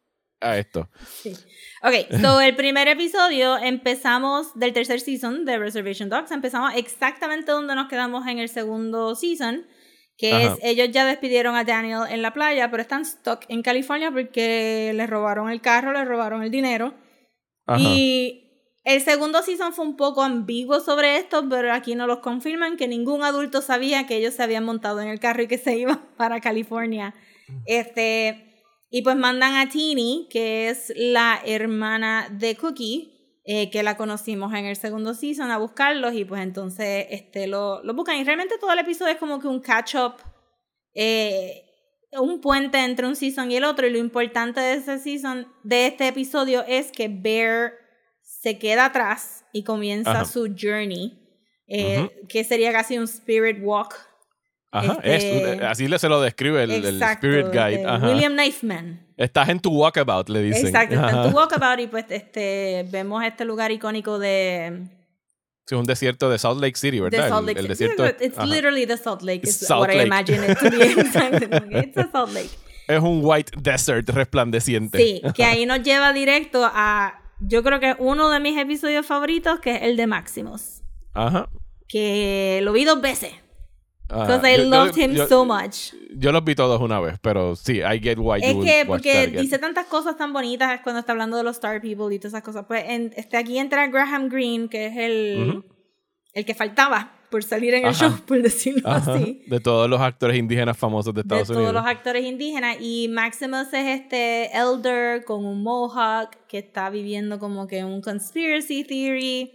[0.40, 0.88] a esto.
[1.22, 1.34] Sí.
[1.82, 7.74] Ok, so el primer episodio empezamos del tercer season de Reservation Dogs, empezamos exactamente donde
[7.74, 9.66] nos quedamos en el segundo season,
[10.16, 14.10] que es ellos ya despidieron a Daniel en la playa, pero están stuck en California
[14.10, 16.94] porque le robaron el carro, le robaron el dinero.
[17.78, 18.45] Y
[18.87, 22.87] el segundo season fue un poco ambiguo sobre esto, pero aquí no los confirman que
[22.87, 26.07] ningún adulto sabía que ellos se habían montado en el carro y que se iban
[26.16, 27.12] para California.
[27.64, 33.97] Este, y pues mandan a Teeny, que es la hermana de Cookie, eh, que la
[33.97, 38.18] conocimos en el segundo season, a buscarlos y pues entonces este, lo, lo buscan.
[38.18, 40.14] Y realmente todo el episodio es como que un catch-up,
[40.95, 41.64] eh,
[42.12, 43.84] un puente entre un season y el otro.
[43.84, 47.86] Y lo importante de ese season, de este episodio, es que Bear
[48.47, 51.18] se queda atrás y comienza su journey,
[51.66, 53.92] eh, que sería casi un spirit walk
[54.70, 57.84] Ajá, este, así se lo describe el, Spirit Guide.
[58.03, 59.05] William Knifeman.
[59.16, 60.66] Estás en tu walkabout, le dicen.
[60.66, 64.86] Exacto, estás en tu walkabout y pues este, vemos este lugar icónico de...
[65.66, 67.28] Sí, un desierto de Salt Lake City, ¿verdad?
[67.28, 68.07] Salt Lake el, desierto.
[68.07, 69.42] It's literally the Salt Lake.
[69.42, 70.76] It's what I imagine it to be.
[71.80, 72.51] It's a Salt Lake.
[72.86, 74.99] Es un white desert resplandeciente.
[74.99, 77.26] Sí, que ahí nos lleva directo a...
[77.41, 80.82] Yo creo que uno de mis episodios favoritos, que es el de Maximus.
[81.12, 81.49] Ajá.
[81.89, 83.32] Que lo vi dos veces.
[84.09, 85.93] Because I loved him so much.
[86.16, 89.59] Yo los vi todos una vez, pero sí, I get why Es que porque dice
[89.59, 92.66] tantas cosas tan bonitas cuando está hablando de los Star People y todas esas cosas.
[92.66, 95.64] Pues en, este, aquí entra Graham Greene, que es el,
[96.34, 99.43] el que faltaba por salir en el show, por decirlo así.
[99.47, 101.66] De todos los actores indígenas famosos de Estados Unidos.
[101.66, 102.77] De todos los actores indígenas.
[102.81, 108.85] Y Maximus es este elder con un mohawk que está viviendo como que un conspiracy
[108.85, 109.53] theory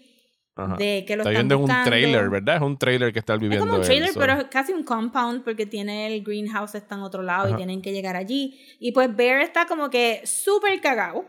[0.77, 2.57] de que lo está viviendo en un trailer, ¿verdad?
[2.57, 3.65] Es un trailer que está viviendo.
[3.65, 7.01] Es como un trailer, pero es casi un compound porque tiene el greenhouse está en
[7.01, 8.59] otro lado y tienen que llegar allí.
[8.79, 11.25] Y pues Bear está como que súper cagado.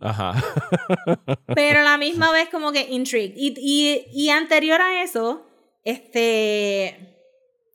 [0.00, 0.32] Ajá.
[1.54, 3.34] pero a la misma vez como que intrigued.
[3.36, 5.47] Y, y, y anterior a eso,
[5.84, 7.14] este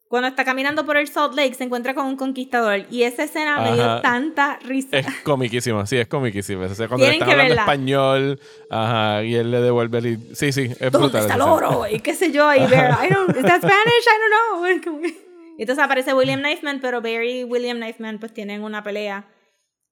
[0.07, 3.59] cuando está caminando por el Salt Lake se encuentra con un conquistador y esa escena
[3.61, 4.99] me dio tanta risa.
[4.99, 6.65] Es comiquísima, sí, es comiquísima.
[6.65, 8.39] O sea, cuando le están hablando español,
[8.69, 10.35] ajá, y él le devuelve el...
[10.35, 11.87] Sí, sí, es ¿Dónde está el oro?
[11.89, 14.05] Y qué sé yo, y ver, I don't, ¿is that Spanish?
[14.05, 15.11] I don't know.
[15.57, 19.25] Entonces aparece William Knifeman, pero Barry y William Knifeman pues tienen una pelea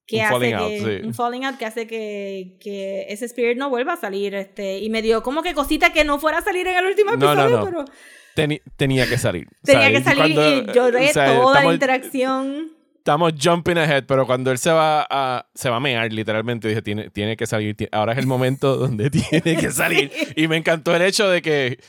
[0.06, 1.08] que un hace falling que, out, sí.
[1.08, 4.90] un falling out que hace que, que, ese spirit no vuelva a salir este y
[4.90, 7.50] me dio como que cosita que no fuera a salir en el último episodio no,
[7.50, 7.66] no, no.
[7.66, 7.86] pero
[8.76, 9.48] tenía que salir.
[9.64, 12.72] Tenía que salir y lloré toda la interacción.
[12.98, 16.84] Estamos jumping ahead, pero cuando él se va a, se va a mear, literalmente, dije,
[16.84, 17.76] tiene, tiene que salir.
[17.92, 20.12] Ahora es el momento donde tiene que salir.
[20.36, 21.80] Y me encantó el hecho de que eh,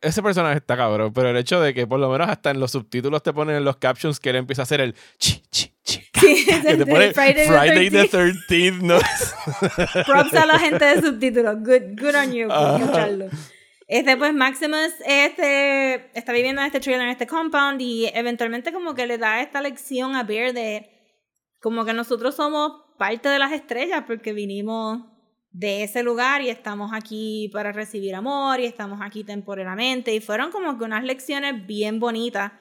[0.00, 2.70] ese personaje está cabrón, pero el hecho de que por lo menos hasta en los
[2.70, 6.00] subtítulos te ponen en los captions que él empieza a hacer el chi, chi, chi.
[6.12, 8.80] que te pone Friday, the 13th.
[8.82, 8.98] ¿no?
[10.06, 11.56] Props a la gente de subtítulos.
[11.60, 13.28] Good, good on you escucharlo.
[13.88, 18.94] Este, pues Maximus este, está viviendo en este trailer, en este compound, y eventualmente como
[18.94, 20.90] que le da esta lección a Bear de
[21.60, 25.00] como que nosotros somos parte de las estrellas porque vinimos
[25.52, 30.14] de ese lugar y estamos aquí para recibir amor y estamos aquí temporalmente.
[30.14, 32.52] Y fueron como que unas lecciones bien bonitas.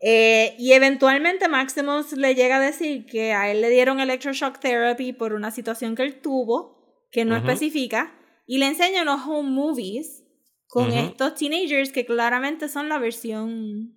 [0.00, 5.12] Eh, y eventualmente Maximus le llega a decir que a él le dieron electroshock therapy
[5.12, 8.12] por una situación que él tuvo, que no especifica,
[8.46, 10.24] y le enseña unos home movies
[10.66, 13.94] con estos teenagers que claramente son la versión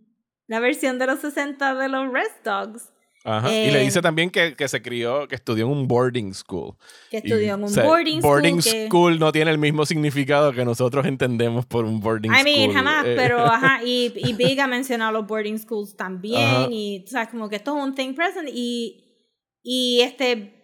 [0.47, 2.91] la versión de los 60 de los Rest Dogs.
[3.25, 3.51] Ajá.
[3.51, 6.75] y le dice eh, también que, que, se crió, que estudió en un boarding school.
[7.09, 8.85] Que estudió en un boarding, boarding school.
[8.87, 12.47] school no tiene el mismo significado que nosotros entendemos por un boarding school.
[12.47, 13.15] I mean, jamás, eh.
[13.17, 13.81] pero ajá.
[13.85, 16.71] Y, y Big ha mencionado los boarding schools también.
[16.71, 18.47] Y, o sea, como que esto es un thing present.
[18.51, 19.03] Y,
[19.63, 20.55] y este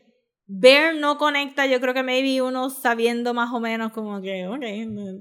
[0.53, 4.61] Bear no conecta, yo creo que maybe uno sabiendo más o menos como que, ok,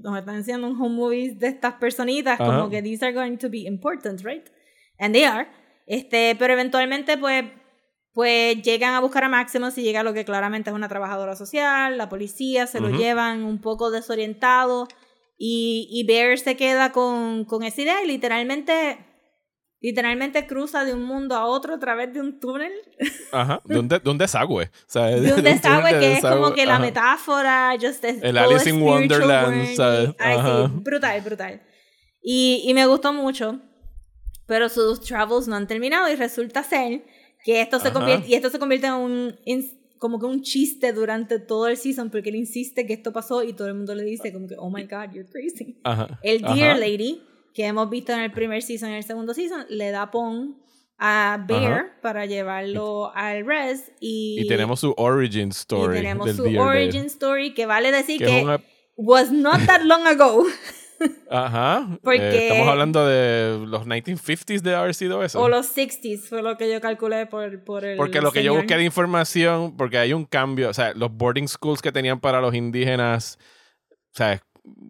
[0.03, 3.49] nos están haciendo un home movies de estas personitas, como que these are going to
[3.49, 4.43] be important, right?
[4.99, 5.47] And they are.
[5.91, 7.43] Este, pero eventualmente pues,
[8.13, 11.97] pues llegan a buscar a Maximus y llega lo que claramente es una trabajadora social,
[11.97, 14.87] la policía se lo llevan un poco desorientado
[15.37, 18.99] y, y Bear se queda con, con esa idea y literalmente
[19.81, 22.71] literalmente cruza de un mundo a otro a través de un túnel.
[23.33, 24.67] Ajá, de un, de, un desagüe.
[24.67, 28.81] O sea, de un desagüe que es como que la metáfora, just el Alice in
[28.81, 29.75] Wonderland.
[29.75, 30.11] ¿sabes?
[30.19, 31.61] Ay, sí, brutal, brutal.
[32.23, 33.59] Y, y me gustó mucho,
[34.51, 37.03] pero sus travels no han terminado y resulta ser
[37.45, 37.93] Que esto se Ajá.
[37.97, 41.77] convierte, y esto se convierte en un, en- como que un chiste durante todo el
[41.77, 44.55] season porque él insiste que esto pasó y todo el mundo le dice como que,
[44.57, 45.79] oh my god, you're crazy.
[45.85, 46.19] Ajá.
[46.21, 46.77] El Dear Ajá.
[46.79, 47.21] Lady,
[47.53, 50.57] que hemos visto en el primer season y en el segundo season, le da pon
[51.03, 55.95] a Bear para llevarlo al res y, Y tenemos su origin y story.
[55.95, 58.61] tenemos del su origin story que vale decir que que, una-
[58.97, 60.45] was not that long ago
[61.29, 61.87] Ajá.
[62.03, 65.39] Porque- Eh, estamos hablando de los 1950s de haber sido eso.
[65.41, 68.53] o los 60s fue lo que yo calculé por, por el Porque lo que yo
[68.53, 72.41] busqué de información, porque hay un cambio, o sea, los boarding schools que tenían para
[72.41, 73.37] los indígenas,
[74.13, 74.41] o sea,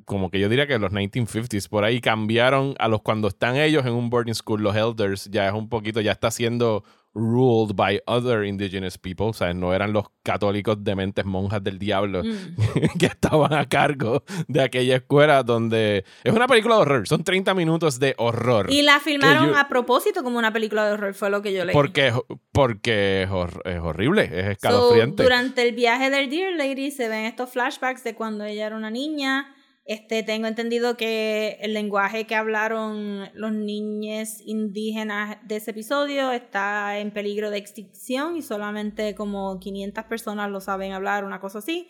[0.06, 3.86] como que yo diría que los 1950s, por ahí cambiaron a los cuando están ellos
[3.86, 6.84] en un boarding school, los elders, ya es un poquito, ya está siendo
[7.14, 12.24] ruled by other indigenous people, o sea, no eran los católicos dementes monjas del diablo
[12.24, 12.56] Mm.
[13.00, 17.54] que estaban a cargo de aquella escuela donde es una película de horror, son 30
[17.54, 18.68] minutos de horror.
[18.72, 21.66] Y la filmaron yo- a propósito como una película de horror, fue lo que yo
[21.66, 21.74] leí.
[21.74, 22.14] Porque,
[22.54, 25.24] porque es, hor- es horrible, es So, escalofriante.
[25.24, 28.90] durante el viaje del Dear Lady se ven estos flashbacks de cuando ella era una
[28.90, 29.54] niña.
[29.84, 37.00] Este, tengo entendido que el lenguaje que hablaron los niños indígenas de ese episodio está
[37.00, 41.90] en peligro de extinción y solamente como 500 personas lo saben hablar, una cosa así.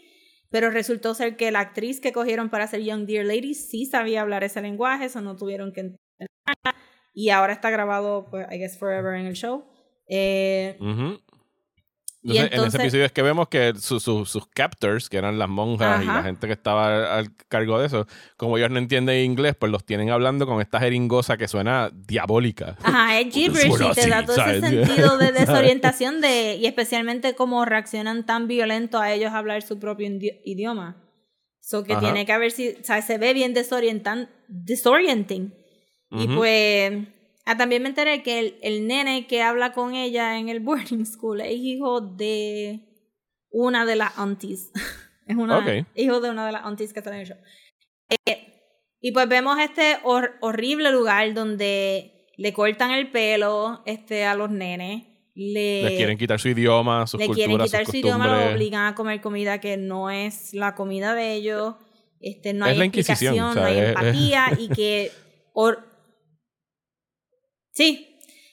[0.49, 4.21] Pero resultó ser que la actriz que cogieron para hacer Young Dear Lady sí sabía
[4.21, 5.99] hablar ese lenguaje, eso no tuvieron que entender.
[7.13, 9.65] Y ahora está grabado, pues, I guess, forever en el show.
[10.07, 10.77] Eh,
[12.23, 12.33] Ujú.
[12.33, 15.17] Y Entonces, en entonces- ese episodio es que vemos que su- su- sus captors, que
[15.17, 16.17] eran las monjas y Ajá.
[16.17, 18.05] la gente que estaba al cargo de eso,
[18.37, 22.77] como ellos no entienden inglés, pues los tienen hablando con esta jeringosa que suena diabólica.
[22.83, 27.65] Ajá, es gibberish y te da todo ese sentido de desorientación de, y especialmente cómo
[27.65, 30.07] reaccionan tan violento a ellos hablar su propio
[30.45, 30.97] idioma.
[31.59, 32.01] So que Ajá.
[32.01, 35.53] tiene que haber si, o sea, se ve bien desorientan, disorienting.
[36.11, 36.35] Y Ujú.
[36.35, 36.93] pues,
[37.45, 41.05] ah, también me enteré que el, el nene que habla con ella en el boarding
[41.05, 42.81] school es hijo de
[43.49, 44.71] una de las aunties.
[45.27, 45.85] es una, Ok.
[45.95, 47.37] hijo de una de las aunties que está en el show.
[48.25, 48.47] Eh,
[48.99, 54.49] y pues vemos este hor- horrible lugar donde le cortan el pelo este, a los
[54.51, 55.03] nenes.
[55.33, 58.51] Le, Les quieren quitar su idioma, sus le culturas, quieren quitar sus su idioma, lo
[58.53, 61.75] obligan a comer comida que no es la comida de ellos.
[62.19, 65.11] Este, no Es hay la explicación, o sea, no hay es- es- empatía y que...
[67.81, 68.07] Sí.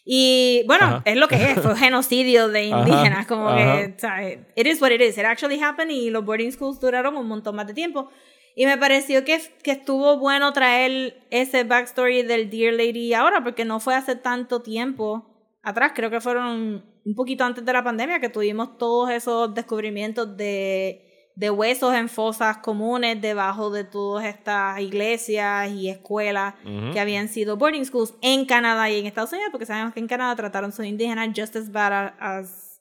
[0.04, 1.02] Y bueno, Ajá.
[1.04, 3.94] es lo que es, fue genocidio de Ajá, indígenas, como ajá.
[3.94, 7.28] que, it is what it is, it actually happened y los boarding schools duraron un
[7.28, 8.08] montón más de tiempo.
[8.56, 13.64] Y me pareció que, que estuvo bueno traer ese backstory del Dear Lady ahora, porque
[13.64, 15.26] no fue hace tanto tiempo
[15.62, 20.36] atrás, creo que fueron un poquito antes de la pandemia que tuvimos todos esos descubrimientos
[20.36, 21.07] de,
[21.38, 26.54] de huesos en fosas comunes debajo de todas estas iglesias y escuelas
[26.92, 30.08] que habían sido boarding schools en Canadá y en Estados Unidos, porque sabemos que en
[30.08, 32.80] Canadá trataron a sus indígenas just as bad as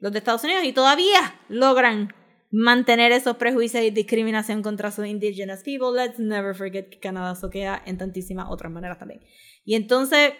[0.00, 2.12] los de Estados Unidos y todavía logran
[2.50, 5.92] mantener esos prejuicios y discriminación contra sus indigenous people.
[5.94, 9.20] Let's never forget que Canadá soquea en tantísimas otras maneras también.
[9.64, 10.32] Y entonces,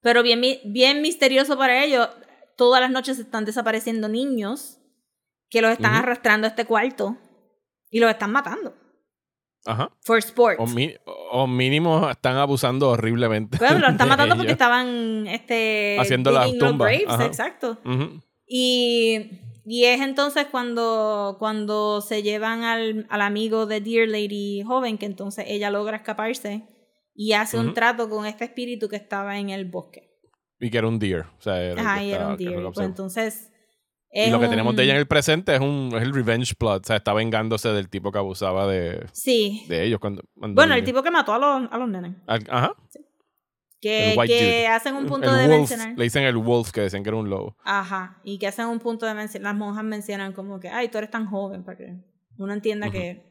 [0.00, 2.08] pero bien, bien misterioso para ellos,
[2.56, 4.80] todas las noches están desapareciendo niños
[5.54, 6.00] que los están Ujú.
[6.02, 7.16] arrastrando a este cuarto
[7.90, 8.74] y los están matando.
[9.66, 9.90] Ajá.
[10.02, 10.56] For sport.
[10.60, 10.94] O, mi-
[11.32, 13.56] o mínimo están abusando horriblemente.
[13.56, 14.60] Bueno, los están matando porque ellos.
[14.60, 17.78] estaban este, Haciendo las tumbas, graves, exacto.
[17.84, 18.20] Ujú.
[18.46, 24.98] Y, y es entonces cuando, cuando se llevan al, al amigo de Dear Lady joven,
[24.98, 26.68] que entonces ella logra escaparse
[27.14, 27.74] y hace un Ujú.
[27.74, 30.10] trato con este espíritu que estaba en el bosque.
[30.60, 31.22] Y que era un deer.
[31.38, 32.62] O sea, era Ajá, y era estaba- un que fue deer.
[32.64, 33.53] Pues observó.
[34.14, 36.54] Y lo que un- tenemos de ella en el presente es, un, es el revenge
[36.54, 36.84] plot.
[36.84, 39.64] O sea, está vengándose del tipo que abusaba de, Sí.
[39.68, 42.14] de ellos cuando, cuando Bueno, el tipo que mató a los, a los nenes.
[42.26, 42.74] Al- Ajá.
[43.80, 44.66] Que, white que dude.
[44.68, 45.94] hacen un punto el de wolf, mencionar.
[45.98, 47.56] Le dicen el wolf, que decían que era un lobo.
[47.64, 50.96] Ajá, y que hacen un punto de mencionar, las monjas mencionan como que, ay, tú
[50.98, 51.94] eres tan joven, para que
[52.38, 53.22] uno entienda que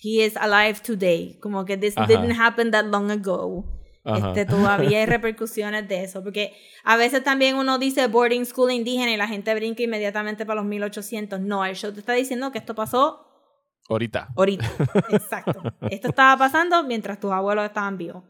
[0.00, 2.06] he is alive today, como que this Ajá.
[2.06, 3.64] didn't happen that long ago.
[4.04, 6.52] Este, todavía hay repercusiones de eso, porque
[6.84, 10.66] a veces también uno dice boarding school indígena y la gente brinca inmediatamente para los
[10.68, 11.40] 1800.
[11.40, 13.26] No, el show te está diciendo que esto pasó
[13.88, 14.28] Ahorita.
[14.36, 14.70] ahorita.
[15.10, 15.62] Exacto.
[15.90, 18.24] Esto estaba pasando mientras tus abuelos estaban vivos.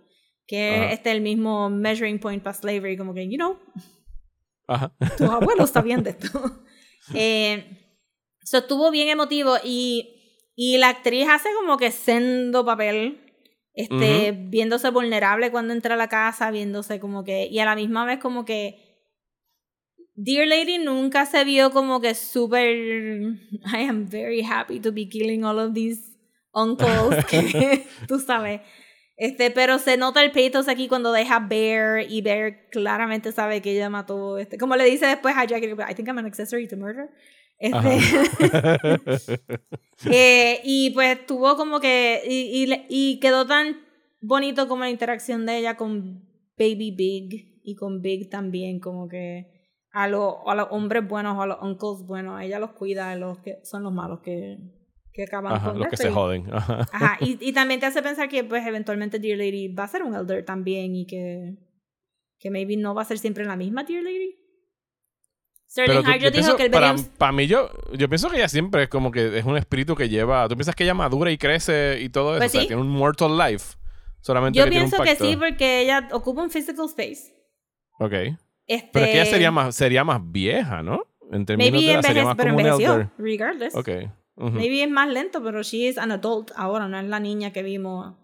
[0.47, 0.87] Que Ajá.
[0.87, 3.59] es este el mismo measuring point para slavery, como que, you know,
[4.69, 4.93] Ajá.
[5.17, 6.29] tus abuelos sabían de esto.
[7.15, 7.99] eh,
[8.43, 13.24] so, estuvo bien emotivo y, y la actriz hace como que sendo papel,
[13.75, 18.07] este, viéndose vulnerable cuando entra a la casa, viéndose como que, y a la misma
[18.07, 18.95] vez como que
[20.17, 23.19] Dear Lady nunca se vio como que súper
[23.67, 26.17] I am very happy to be killing all of these
[26.53, 28.61] uncles que tú sabes
[29.17, 33.71] Este, pero se nota el pathos aquí cuando deja Bear y Bear claramente sabe que
[33.71, 36.77] ella mató, este, como le dice después a Jackie, I think I'm an accessory to
[36.77, 37.11] murder.
[37.59, 37.99] Este,
[40.11, 43.81] eh, y pues tuvo como que, y, y, y, quedó tan
[44.21, 49.47] bonito como la interacción de ella con Baby Big y con Big también, como que
[49.93, 53.61] a, lo, a los hombres buenos a los uncles buenos, ella los cuida, los que
[53.63, 54.59] son los malos que,
[55.15, 56.53] que acaban Ajá, con los que se joden.
[56.53, 56.89] Ajá.
[56.93, 60.03] Ajá, y, y también te hace pensar que pues eventualmente Dear Lady va a ser
[60.03, 61.55] un elder también y que,
[62.39, 64.37] que maybe no va a ser siempre la misma Dear Lady.
[65.69, 68.37] Sterling Pero tú- yo dijo pienso, que el para, para mí yo, yo pienso que
[68.37, 71.31] ella siempre es como que es un espíritu que lleva, tú piensas que ella madura
[71.33, 73.77] y crece y todo eso, Pues o sea, tiene un mortal life.
[74.21, 77.35] Solamente Yo que tiene un pienso que sí porque ella ocupa un physical space.
[77.99, 78.13] Ok.
[78.67, 81.03] Este, Pero es que ella sería más, sería más vieja, ¿no?
[81.31, 83.11] En términos Maybe de edad, sería más pero como un envejeció, elder.
[83.19, 83.75] regardless.
[83.75, 83.89] Ok.
[84.37, 84.51] Ujú.
[84.51, 87.63] Maybe es más lento, pero she is an adult ahora, no es la niña que
[87.63, 88.15] vimos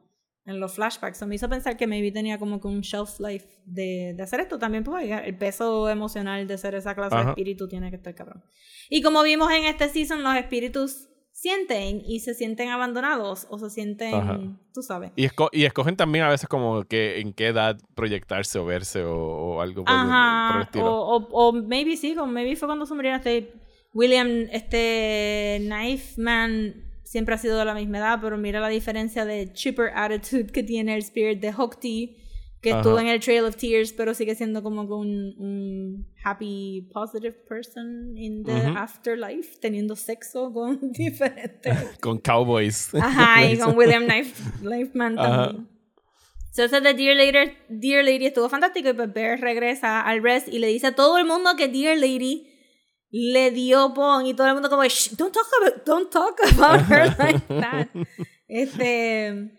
[0.47, 1.19] en los flashbacks.
[1.19, 4.41] So me hizo pensar que maybe tenía como que un shelf life de, de hacer
[4.41, 7.31] esto también, porque el peso emocional de ser esa clase de Ajá.
[7.31, 8.43] espíritu tiene que estar cabrón.
[8.89, 13.71] Y como vimos en este season, los espíritus sienten y se sienten abandonados o se
[13.71, 14.39] sienten, Ajá.
[14.75, 15.13] tú sabes.
[15.17, 19.05] Y, esco- y escogen también a veces como que en qué edad proyectarse o verse
[19.05, 20.87] o, o algo por, el- por el Ajá, o, estilo.
[21.01, 23.53] o, o maybe sí, o maybe fue cuando se murieron este
[23.93, 29.24] William, este Knife Man siempre ha sido de la misma edad, pero mira la diferencia
[29.24, 32.16] de chipper attitude que tiene el spirit de Hookty,
[32.61, 32.80] que Ajá.
[32.80, 38.16] estuvo en el Trail of Tears, pero sigue siendo como un, un happy, positive person
[38.16, 42.95] in the afterlife, teniendo sexo con diferentes Con cowboys.
[42.95, 45.47] Ajá, y con William Knife, Knifeman Ajá.
[45.47, 45.68] también.
[46.53, 50.49] So, ese de Dear Lady, Dear Lady estuvo fantástico y pues Bear regresa al rest
[50.49, 52.47] y le dice a todo el mundo que Dear Lady
[53.11, 56.81] le dio pon y todo el mundo como Shh, don't talk about don't talk about
[56.91, 57.89] her like that.
[58.49, 59.53] Este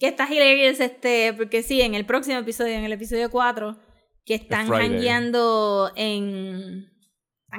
[0.00, 3.78] que está hilarious este porque sí, en el próximo episodio, en el episodio 4
[4.24, 4.88] que están Friday.
[4.88, 6.91] jangueando en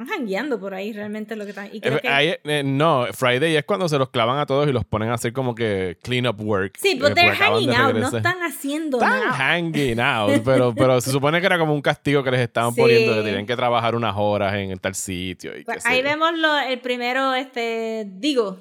[0.02, 3.54] están jangueando por ahí realmente lo que están y creo Eh, que eh, no, Friday
[3.56, 6.26] es cuando se los clavan a todos y los ponen a hacer como que clean
[6.26, 6.72] up work.
[6.78, 9.32] Sí, eh, pero porque they're hanging out, no están haciendo Están nada.
[9.32, 12.80] hanging out, pero, pero se supone que era como un castigo que les estaban Sí.
[12.80, 15.56] poniendo, que tenían que trabajar unas horas en tal sitio.
[15.56, 18.58] Y Pues ahí vemos lo, el primero, este, digo,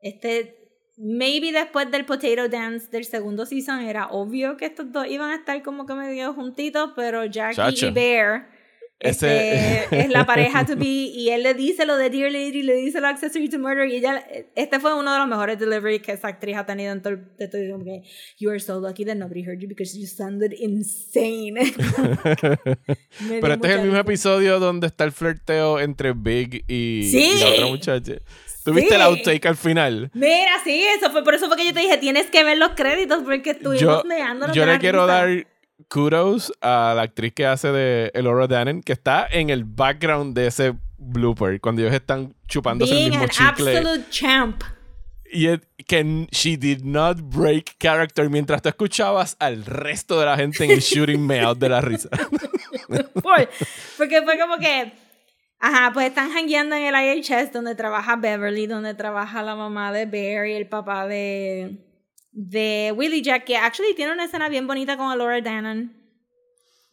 [0.00, 0.54] este,
[0.98, 5.36] maybe después del Potato Dance del segundo season era obvio que estos dos iban a
[5.36, 7.86] estar como que medio juntitos, pero Jackie Chacho.
[7.86, 8.57] y Bear
[9.00, 12.62] Ese- este, es la pareja to be y él le dice lo de Dear Lady,
[12.62, 14.24] le dice lo Accessory to Murder y ella,
[14.56, 17.36] este fue uno de los mejores deliveries que esa actriz ha tenido en todo, el-
[17.38, 18.02] de todo el- que,
[18.40, 21.54] you are so lucky that nobody heard you because you sounded insane.
[23.40, 27.34] Pero este es el mismo episodio donde está el flirteo entre Big y, Sí.
[27.40, 28.12] la otra muchacha.
[28.64, 29.06] ¿Tuviste el Sí.
[29.06, 30.10] outtake al final?
[30.12, 32.70] Mira, sí, eso fue por eso fue que yo te dije, tienes que ver los
[32.70, 34.02] créditos porque estuvimos Yo,
[34.52, 35.12] yo le quiero risa.
[35.14, 35.46] dar
[35.88, 40.48] kudos a la actriz que hace de Elora Dannen, que está en el background de
[40.48, 43.76] ese blooper, cuando ellos están chupándose el Being mismo an chicle.
[43.78, 44.62] absolute champ.
[45.30, 50.36] Y es que she did not break character mientras tú escuchabas al resto de la
[50.36, 52.08] gente en el shooting me out de la risa.
[53.22, 53.48] Por-
[53.98, 54.92] porque fue como que,
[55.60, 60.06] ajá, pues están jangueando en el IHS donde trabaja Beverly, donde trabaja la mamá de
[60.06, 61.76] Bear y el papá de,
[62.30, 65.98] de Willie Jack, que actually tiene una escena bien bonita con Laura Dannon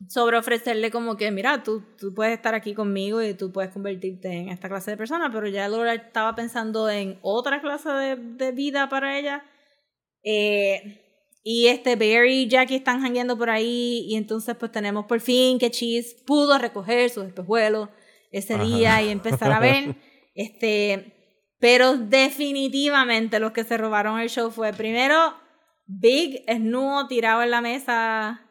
[0.10, 4.32] sobre ofrecerle como que, mira, tú, tú puedes estar aquí conmigo y tú puedes convertirte
[4.32, 8.52] en esta clase de persona, pero ya Laura estaba pensando en otra clase de, de
[8.52, 9.44] vida para ella.
[10.24, 11.02] Eh,
[11.44, 15.60] y este Barry y Jackie están jangueando por ahí y entonces pues tenemos por fin
[15.60, 17.90] que Cheese pudo recoger sus espejuelos
[18.32, 18.64] ese Ajá.
[18.64, 19.96] día y empezar a ver.
[20.36, 21.15] este,
[21.66, 25.34] pero definitivamente los que se robaron el show fue primero
[25.88, 28.45] Big esnudo tirado en la mesa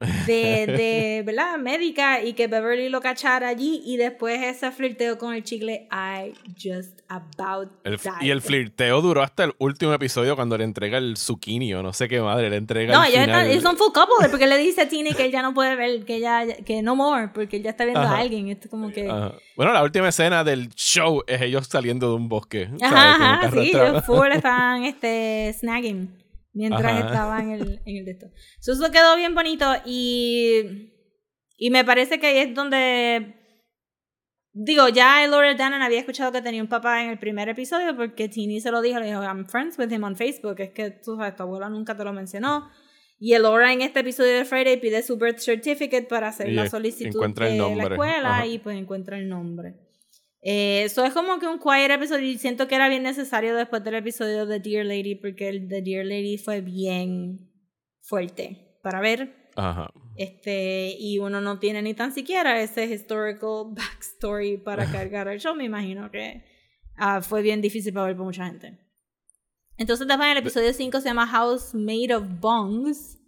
[0.00, 1.56] de, de ¿verdad?
[1.58, 6.34] médica y que Beverly lo cachara allí y después ese flirteo con el chicle I
[6.62, 8.12] just about El- died.
[8.20, 11.92] y el flirteo duró hasta el último episodio cuando le entrega el zucchini o no
[11.94, 13.28] sé qué madre, le entrega No, ellos, final.
[13.30, 15.76] están, ellos son full couple porque le dice a Tini que él ya no puede
[15.76, 18.16] ver, que ya, que no more, porque él ya está viendo Ajá.
[18.16, 18.48] a alguien.
[18.48, 19.08] Esto es como que.
[19.08, 19.32] Ajá.
[19.56, 22.68] Bueno, la última escena del show es ellos saliendo de un bosque.
[22.82, 26.10] ajá, sí, ellos full están este, snagging
[26.56, 27.06] mientras Ajá.
[27.06, 28.26] estaban en el, en el de esto.
[28.58, 30.92] Eso quedó bien bonito y.
[31.58, 33.34] Y me parece que ahí es donde.
[34.52, 38.30] Digo, ya Laura Dannon había escuchado que tenía un papá en el primer episodio porque
[38.30, 41.36] Tini se lo dijo, le dijo, I'm friends with him on Facebook, es que sabes,
[41.36, 42.70] tu abuela nunca te lo mencionó.
[43.18, 46.70] Y Elora en este episodio de Friday pide su birth certificate para hacer Y la
[46.70, 48.46] solicitud el de la escuela Ajá.
[48.46, 49.74] y pues encuentra el nombre.
[50.42, 53.82] Eh, eso es como que un quiet episodio y siento que era bien necesario después
[53.82, 57.50] del episodio de Dear Lady porque el de Dear Lady fue bien
[58.00, 59.50] fuerte para ver.
[59.56, 59.90] Ajá.
[60.16, 65.54] Este, y uno no tiene ni tan siquiera ese historical backstory para cargar el show.
[65.54, 66.44] Me imagino que
[66.96, 68.78] ah, fue bien difícil para ver por mucha gente.
[69.78, 73.18] Entonces, después el episodio 5 se llama House Made of Bongs.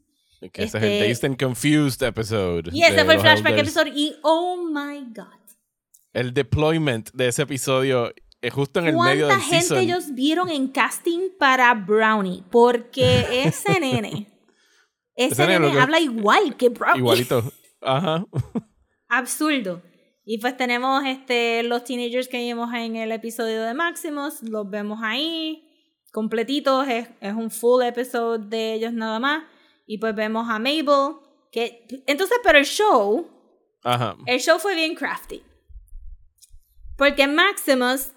[0.40, 2.70] Que ese es el Este- Dazed and Confused episode.
[2.72, 3.90] Y ese fue el flashback episode.
[3.94, 5.37] Y oh my god.
[6.12, 9.78] El deployment de ese episodio es justo en el medio ¿Cuánta del gente season.
[9.78, 12.42] ellos vieron en casting para Brownie?
[12.50, 14.28] Porque ese nene,
[15.14, 16.98] ese, Ese nene nene habla igual que Brownie.
[16.98, 17.42] Igualito.
[17.80, 18.24] Ajá.
[19.08, 19.82] Absurdo.
[20.24, 25.00] Y pues tenemos este, los teenagers que vimos en el episodio de Maximus, los vemos
[25.02, 25.64] ahí,
[26.12, 29.44] completitos, es, es un full episode de ellos nada más.
[29.86, 31.16] Y pues vemos a Mabel,
[31.50, 31.86] que...
[32.06, 33.26] Entonces, pero el show,
[33.82, 34.18] Ajá.
[34.26, 35.42] el show fue bien crafty.
[36.98, 38.12] Porque Maximus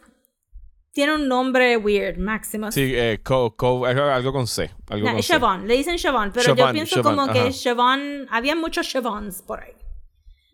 [0.91, 2.73] tiene un nombre weird, Maximus.
[2.73, 4.71] Sí, eh, co, co- algo, con C.
[4.89, 5.27] Algo No, con C.
[5.27, 7.51] Siobhan, le dicen Siobhan, pero yo pienso como que ajá.
[7.53, 9.73] Siobhan, había muchos Siobhans por ahí.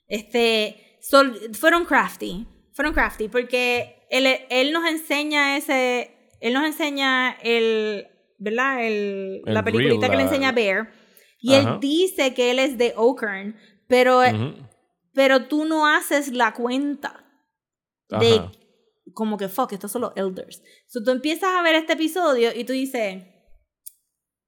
[0.08, 7.32] Este, sol- fueron crafty, fueron crafty, porque él, él nos enseña ese, él nos enseña
[7.42, 8.08] el,
[8.38, 8.86] ¿verdad?
[8.86, 10.92] El, El la peliculita reel, que le enseña a Bear,
[11.42, 11.74] y Ajá.
[11.76, 13.56] él dice que él es de Okern,
[13.88, 14.54] pero, Ujú.
[15.14, 17.24] pero tú no haces la cuenta
[18.12, 18.24] Ajá.
[18.24, 18.42] de
[19.14, 20.62] como que fuck, estos son los elders.
[20.88, 23.24] So tú empiezas a ver este episodio y tú dices,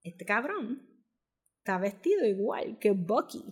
[0.03, 0.82] este cabrón
[1.60, 3.43] está vestido igual que Bucky.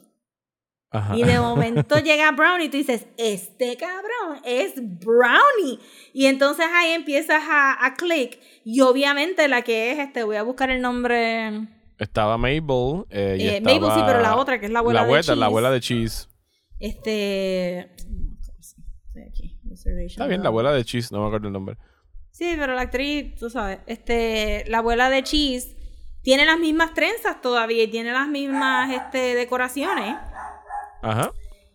[0.89, 1.15] Ajá.
[1.17, 5.79] Y de momento llega Brownie y tú dices, este cabrón es Brownie.
[6.13, 8.39] Y entonces ahí empiezas a, a click.
[8.65, 11.67] Y obviamente la que es, este, voy a buscar el nombre.
[11.99, 13.05] Estaba Mabel.
[13.09, 15.37] eh, y Eh, Mabel sí, pero la otra, que es la abuela de abuela, Cheese.
[15.37, 16.27] La abuela de Cheese.
[16.79, 17.95] Este.
[19.77, 21.11] Reservation Está bien, la abuela de Cheese.
[21.11, 21.77] No me acuerdo el nombre.
[22.31, 25.75] Sí, pero la actriz, tú sabes, este, la abuela de Cheese
[26.21, 30.15] tiene las mismas trenzas todavía y tiene las mismas este, decoraciones.
[31.01, 31.31] Ajá.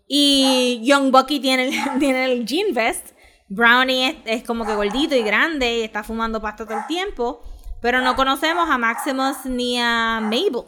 [0.07, 3.13] Y Young Bucky tiene el, tiene el jean vest.
[3.49, 7.43] Brownie es, es como que gordito y grande y está fumando pasta todo el tiempo.
[7.81, 10.65] Pero no conocemos a Maximus ni a Mabel.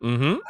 [0.00, 0.40] Ujú.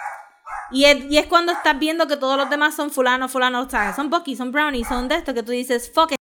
[0.71, 3.97] Y es, y es cuando estás viendo que todos los demás son fulano, fulano, ¿sabes?
[3.97, 6.19] Son Bucky, son Brownie, son de esto que tú dices, fuck, es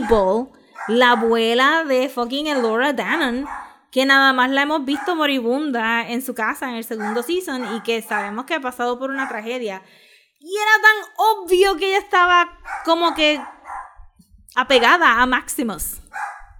[0.00, 0.48] Mabel,
[0.88, 3.46] la abuela de fucking Elora Dannon,
[3.90, 7.80] que nada más la hemos visto moribunda en su casa en el segundo season y
[7.82, 9.82] que sabemos que ha pasado por una tragedia.
[10.40, 13.40] Y era tan obvio que ella estaba como que
[14.54, 16.00] apegada a Maximus.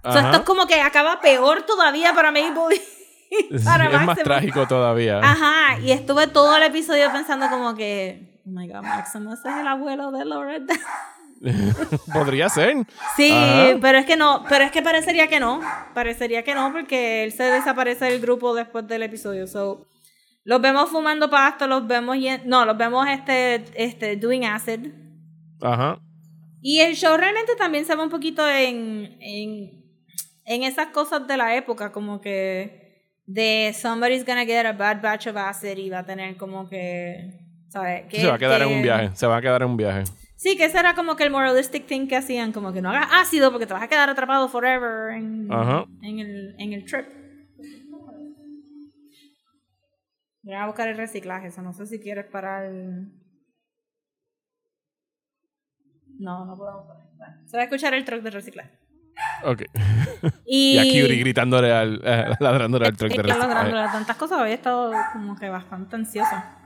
[0.03, 2.81] O sea, esto es como que acaba peor todavía para Mabel
[3.49, 3.65] Sí, es
[4.05, 5.19] más trágico todavía.
[5.19, 9.67] Ajá, y estuve todo el episodio pensando como que, oh my god, Maximus es el
[9.67, 10.57] abuelo de Laura.
[12.13, 12.75] Podría ser.
[13.15, 13.77] sí, Ajá.
[13.81, 15.61] pero es que no, pero es que parecería que no,
[15.93, 19.47] parecería que no porque él se desaparece del grupo después del episodio.
[19.47, 19.85] So,
[20.43, 24.91] los vemos fumando pasto, los vemos, no, los vemos este, este, doing acid.
[25.61, 25.99] Ajá.
[26.61, 29.85] Y el show realmente también se va un poquito en, en,
[30.45, 32.84] en esas cosas de la época, como que
[33.25, 37.39] de somebody's gonna get a bad batch of acid y va a tener como que,
[37.69, 38.05] ¿sabes?
[38.07, 39.09] Que, se va a quedar en que- un viaje.
[39.15, 40.03] Se va a quedar en un viaje.
[40.37, 43.07] Sí, que ese era como que el moralistic thing que hacían, como que no hagas
[43.11, 45.85] ácido porque te vas a quedar atrapado forever en, Ajá.
[46.01, 47.05] en, el, en el trip.
[50.43, 52.69] Voy a buscar el reciclaje, eso no sé si quieres parar.
[56.19, 57.39] No, no podemos parar.
[57.47, 58.69] Se va a escuchar el truck de reciclaje.
[59.43, 59.63] Ok.
[60.45, 63.49] Y, Y Uri gritándole al, eh, ladrándole al truck de reciclaje.
[63.49, 66.57] grandes, tantas cosas, había estado como que bastante ansiosa.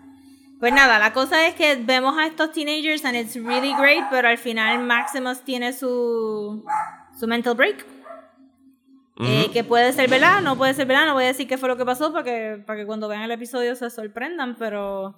[0.59, 4.27] Pues nada, la cosa es que vemos a estos teenagers and it's really great, pero
[4.27, 6.65] al final Maximus tiene su,
[7.17, 7.85] su mental break.
[9.21, 9.53] Eh, Ujú.
[9.53, 11.75] que puede ser verdad, no puede ser verdad, no voy a decir qué fue lo
[11.77, 15.13] que pasó para que, para que cuando vean el episodio se sorprendan, pero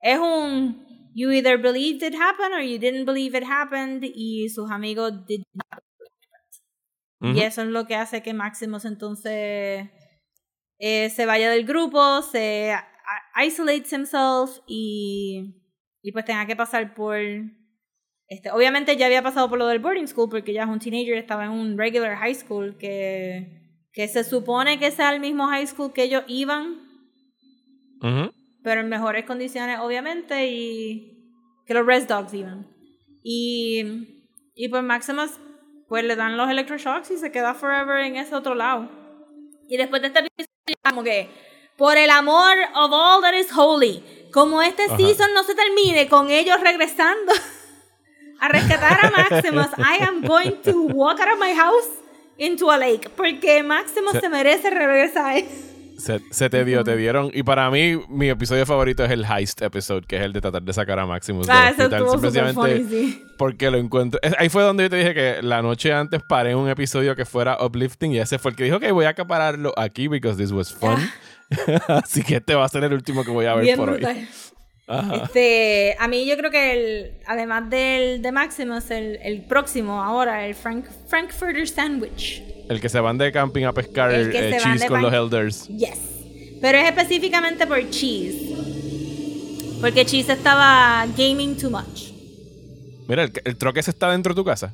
[0.00, 4.68] es un you either believed it happened or you didn't believe it happened y sus
[4.70, 5.80] amigos did not
[7.20, 9.88] Y eso es lo que hace que Maximus entonces
[10.78, 12.74] eh, se vaya del grupo, se
[13.42, 15.62] isolates himself y,
[16.02, 17.16] y pues tenga que pasar por...
[18.28, 21.16] Este, obviamente ya había pasado por lo del boarding school porque ya es un teenager,
[21.16, 25.66] estaba en un regular high school que, que se supone que sea el mismo high
[25.66, 26.80] school que ellos iban,
[28.62, 31.32] pero en mejores condiciones obviamente y
[31.66, 32.66] que los Red Dogs iban.
[33.22, 35.38] Y, y pues Maximus
[35.88, 38.88] pues le dan los electroshocks y se queda forever en ese otro lado.
[39.68, 41.28] Y después de este episodio como que
[41.76, 44.96] por el amor of all that is holy, como este Ajá.
[44.96, 47.32] season no se termine con ellos regresando
[48.40, 51.88] a rescatar a Maximus, I am going to walk out of my house
[52.38, 53.10] into a lake.
[53.16, 55.44] Porque Maximus se, merece regresar.
[55.98, 57.30] Se, se, te dio, te dieron.
[57.32, 60.62] Y para mí, mi episodio favorito es el heist episode, que es el de tratar
[60.62, 62.54] de sacar a Maximus ah, hospital.
[62.54, 63.24] Funny, sí.
[63.38, 64.20] porque lo encuentro.
[64.38, 67.56] Ahí fue donde yo te dije que la noche antes paré un episodio que fuera
[67.64, 70.72] uplifting y ese fue el que dijo, ok, voy a acapararlo aquí because this was
[70.72, 70.96] fun.
[70.98, 72.02] Ah.
[72.04, 74.26] Así que este va a ser el último que voy a ver por hoy.
[74.88, 80.46] Este, a mí yo creo que el, además del de Maximus, el, el próximo ahora,
[80.46, 82.42] el Frank, Frankfurter Sandwich.
[82.68, 85.68] El que se van de camping a pescar el eh, cheese con los elders.
[85.68, 85.98] Yes.
[86.60, 88.54] Pero es específicamente por cheese.
[89.80, 92.16] Porque cheese estaba gaming too much.
[93.08, 94.72] Mira, el, el troque se está dentro de tu casa.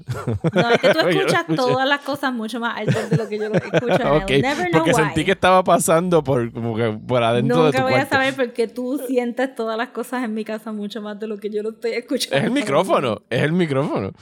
[0.54, 3.48] No, es que tú escuchas todas las cosas mucho más altas de lo que yo
[3.48, 4.14] lo escucho.
[4.14, 7.78] okay, never know porque sentí que estaba pasando por, como que por adentro de tu
[7.78, 11.20] Nunca voy a saber porque tú sientes todas las cosas en mi casa mucho más
[11.20, 12.38] de lo que yo lo estoy escuchando.
[12.38, 14.12] Es el micrófono, es el micrófono.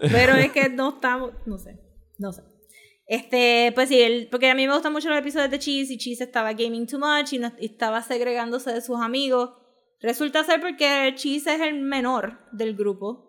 [0.00, 1.78] Pero es que no estamos, no sé,
[2.18, 2.42] no sé.
[3.10, 6.20] Este, pues sí, porque a mí me gustan mucho los episodios de Cheese y Cheese
[6.20, 9.50] estaba gaming too much y, no, y estaba segregándose de sus amigos.
[10.00, 13.28] Resulta ser porque Cheese es el menor del grupo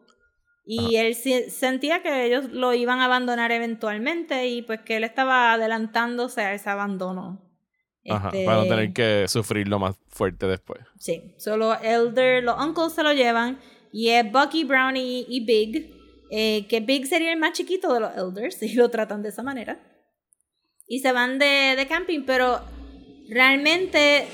[0.68, 5.52] y él sentía que ellos lo iban a abandonar eventualmente y pues que él estaba
[5.54, 7.42] adelantándose a ese abandono.
[8.08, 10.82] Ajá, este, para no tener que sufrirlo más fuerte después.
[11.00, 13.60] Sí, solo Elder, los uncles se lo llevan
[13.92, 16.01] y es Bucky, Brownie y Big,
[16.32, 19.44] eh, que Big sería el más chiquito de los Elders y lo tratan de esa
[19.44, 19.80] manera.
[20.88, 22.62] Y se van de, de camping, pero
[23.30, 24.26] realmente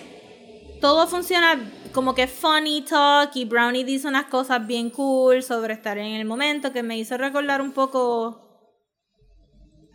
[0.80, 1.60] todo funciona
[1.92, 6.26] como que funny talk y Brownie dice unas cosas bien cool sobre estar en el
[6.26, 8.47] momento que me hizo recordar un poco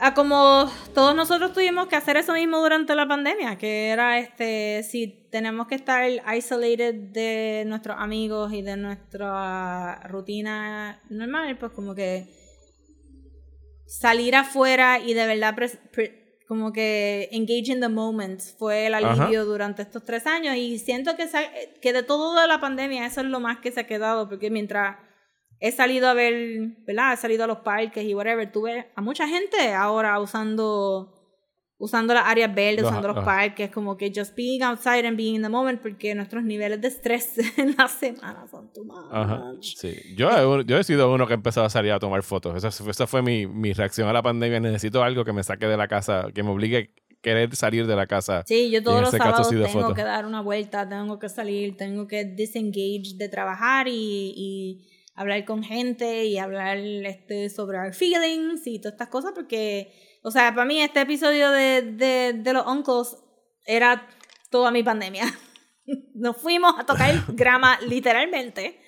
[0.05, 4.82] a como todos nosotros tuvimos que hacer eso mismo durante la pandemia, que era este
[4.82, 6.05] si tenemos que estar
[6.36, 12.26] isolated de nuestros amigos y de nuestra rutina normal, pues como que
[13.86, 15.55] salir afuera y de verdad
[16.48, 20.57] como que engage in the moment fue el alivio durante estos tres años.
[20.57, 21.28] Y siento que,
[21.80, 24.50] que de todo de la pandemia eso es lo más que se ha quedado porque
[24.50, 24.96] mientras
[25.63, 27.13] he salido a ver, ¿verdad?
[27.13, 31.15] He salido a los parques y whatever, tuve a mucha gente ahora usando
[31.79, 35.43] usando las áreas verdes, usando los parques, como que just being outside and being in
[35.43, 39.77] the moment, porque nuestros niveles de estrés en la semana son too much.
[39.77, 42.57] Sí, yo he, yo he sido uno que empezó a salir a tomar fotos.
[42.57, 44.61] Esa, esa fue mi, mi, reacción a la pandemia.
[44.61, 47.97] Necesito algo que me saque de la casa, que me obligue a querer salir de
[47.97, 48.43] la casa.
[48.47, 52.25] Sí, yo todos los sábados tengo que dar una vuelta, tengo que salir, tengo que
[52.25, 58.79] disengage de trabajar y, y hablar con gente y hablar este, sobre our feelings y
[58.79, 59.93] todas estas cosas, porque
[60.23, 63.17] o sea, para mí este episodio de, de, de los uncles
[63.67, 64.09] era
[64.51, 65.25] toda mi pandemia.
[66.15, 68.81] Nos fuimos a tocar grama literalmente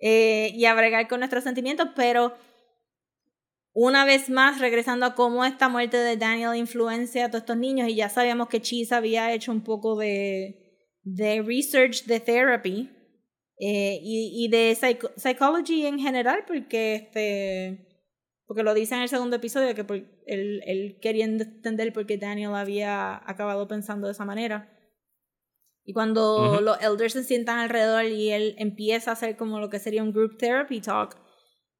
[0.00, 2.34] eh, y a bregar con nuestros sentimientos, pero
[3.72, 7.88] una vez más regresando a cómo esta muerte de Daniel influencia a todos estos niños
[7.88, 12.90] y ya sabíamos que Cheese había hecho un poco de, de research de therapy
[13.62, 14.74] eh, y, y, de
[15.16, 17.86] psychology en general porque este
[18.46, 19.84] porque lo dice en el segundo episodio que
[20.26, 24.76] él, él quería entender por qué Daniel había acabado pensando de esa manera.
[25.84, 29.78] Y cuando los elders se sientan alrededor y él empieza a hacer como lo que
[29.78, 31.16] sería un group therapy talk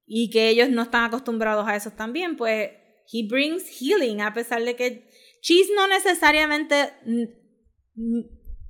[0.06, 2.70] y que ellos no están acostumbrados a eso también, pues
[3.12, 5.10] he brings healing a pesar de que
[5.40, 6.92] Cheese no necesariamente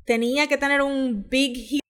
[0.06, 1.80] tenía que tener un big healing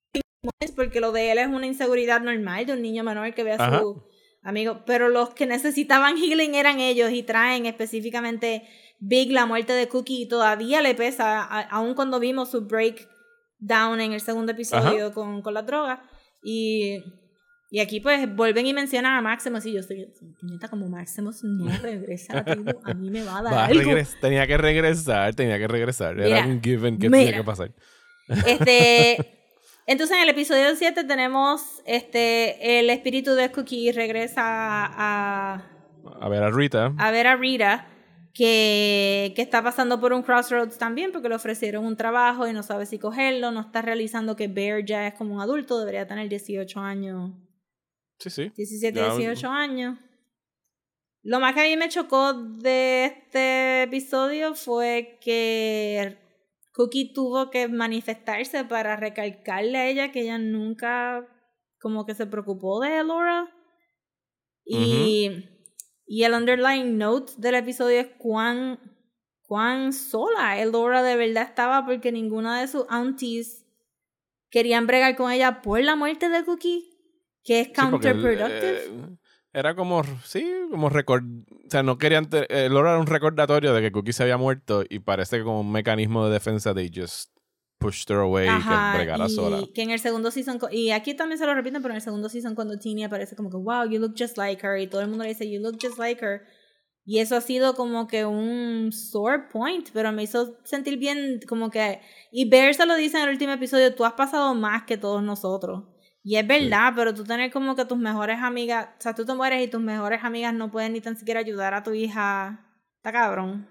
[0.75, 3.79] porque lo de él es una inseguridad normal de un niño menor que ve a
[3.79, 4.03] su
[4.43, 8.63] Amigo, pero los que necesitaban healing eran ellos y traen específicamente
[8.99, 14.13] Big la muerte de Cookie y todavía le pesa, aun cuando vimos su breakdown en
[14.13, 16.03] el segundo episodio con, con la droga.
[16.43, 17.03] Y,
[17.69, 20.11] y aquí pues vuelven y mencionan a Maximus y yo estoy,
[20.71, 22.43] como Maximus no regresa
[22.83, 23.91] a mí me va a dar algo.
[24.21, 26.19] Tenía que regresar, tenía que regresar.
[26.19, 27.71] Era un given que tenía que pasar.
[28.47, 29.37] Este...
[29.87, 35.71] Entonces en el episodio 7 tenemos este el espíritu de Cookie regresa a
[36.19, 36.93] a ver a Rita.
[36.97, 37.87] A ver a Rita
[38.33, 42.63] que, que está pasando por un crossroads también porque le ofrecieron un trabajo y no
[42.63, 46.29] sabe si cogerlo, no está realizando que Bear ya es como un adulto, debería tener
[46.29, 47.31] 18 años.
[48.19, 48.51] Sí, sí.
[48.55, 49.97] 17, 18 años.
[51.23, 56.17] Lo más que a mí me chocó de este episodio fue que
[56.73, 61.27] Cookie tuvo que manifestarse para recalcarle a ella que ella nunca
[61.79, 63.49] como que se preocupó de Elora.
[64.63, 65.49] Y,
[66.05, 68.79] y el underlying note del episodio es cuán,
[69.41, 73.65] cuán sola Elora de verdad estaba porque ninguna de sus aunties
[74.49, 76.89] querían bregar con ella por la muerte de Cookie,
[77.43, 78.85] que es counterproductive.
[78.85, 79.17] Eh,
[79.53, 81.23] Era como, sí, como record...
[81.23, 82.29] O sea, no querían...
[82.31, 85.71] eh, era un recordatorio de que Cookie se había muerto y parece que como un
[85.71, 87.31] mecanismo de defensa de just
[87.81, 89.67] pushed her away Ajá, que y sola.
[89.73, 92.29] que en el segundo season, y aquí también se lo repiten, pero en el segundo
[92.29, 95.07] season cuando Tini aparece como que, wow, you look just like her, y todo el
[95.07, 96.43] mundo le dice, you look just like her,
[97.03, 101.71] y eso ha sido como que un sore point, pero me hizo sentir bien, como
[101.71, 101.99] que,
[102.31, 105.23] y Bear se lo dice en el último episodio, tú has pasado más que todos
[105.23, 105.85] nosotros,
[106.23, 109.33] y es verdad, pero tú tener como que tus mejores amigas, o sea, tú te
[109.33, 112.65] mueres y tus mejores amigas no pueden ni tan siquiera ayudar a tu hija,
[112.97, 113.67] está cabrón,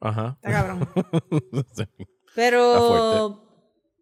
[0.00, 0.36] Ajá.
[0.40, 0.88] está cabrón.
[1.74, 1.84] Sí.
[2.34, 3.45] Pero.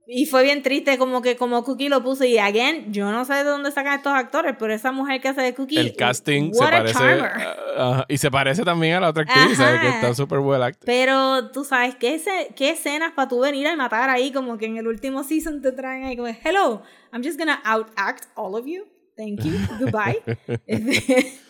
[0.06, 2.24] Y fue bien triste, como que como Cookie lo puso.
[2.24, 5.40] Y again, yo no sé de dónde sacan estos actores, pero esa mujer que hace
[5.40, 5.78] de Cookie.
[5.78, 6.92] El casting se what a parece...
[6.94, 7.30] charmer.
[7.78, 9.80] ajá, y se parece también a la otra actriz, ¿sabes?
[9.80, 10.84] Que está súper well acted.
[10.84, 14.30] Pero tú sabes, ¿qué, ese- qué escenas para tú venir a matar ahí?
[14.30, 16.82] Como que en el último season te traen ahí como, hello,
[17.12, 18.84] I'm just gonna outact all of you.
[19.16, 19.52] Thank you.
[19.80, 20.20] Goodbye.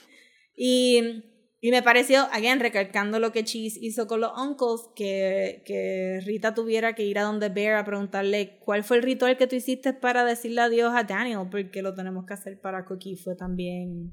[0.57, 1.25] Y,
[1.67, 6.53] y me pareció, again, recalcando lo que Cheese hizo con los uncles, que, que Rita
[6.53, 9.95] tuviera que ir a donde Bear a preguntarle cuál fue el ritual que tú hiciste
[9.95, 13.17] para decirle adiós a Daniel, porque lo tenemos que hacer para Cookie.
[13.17, 14.13] Fue también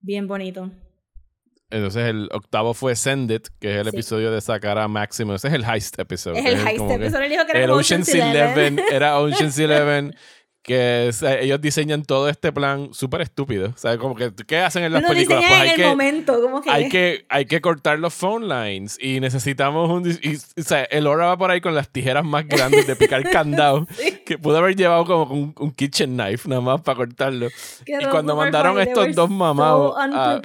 [0.00, 0.70] bien bonito.
[1.68, 3.96] Entonces el octavo fue Send It, que es el Sí.
[3.96, 5.36] episodio de sacar a Maximus.
[5.44, 6.38] Ese es el heist episode.
[6.38, 6.90] Es el heist.
[6.90, 10.14] Él dijo que era el Ocean's Eleven era Ocean's Eleven
[10.62, 13.70] que o sea, ellos diseñan todo este plan súper estúpido.
[13.70, 15.44] O sea, como que, ¿qué hacen en las Lo películas?
[15.46, 16.70] Pues hay en el que, momento, como que...
[16.70, 20.08] hay que hay que cortar los phone lines y necesitamos un...
[20.08, 23.22] y, o sea, el Laura va por ahí con las tijeras más grandes de picar
[23.30, 23.86] candado
[24.24, 27.48] que pudo haber llevado como un, un kitchen knife nada más para cortarlo.
[27.84, 30.40] Quedó y cuando mandaron estos dos so mamados a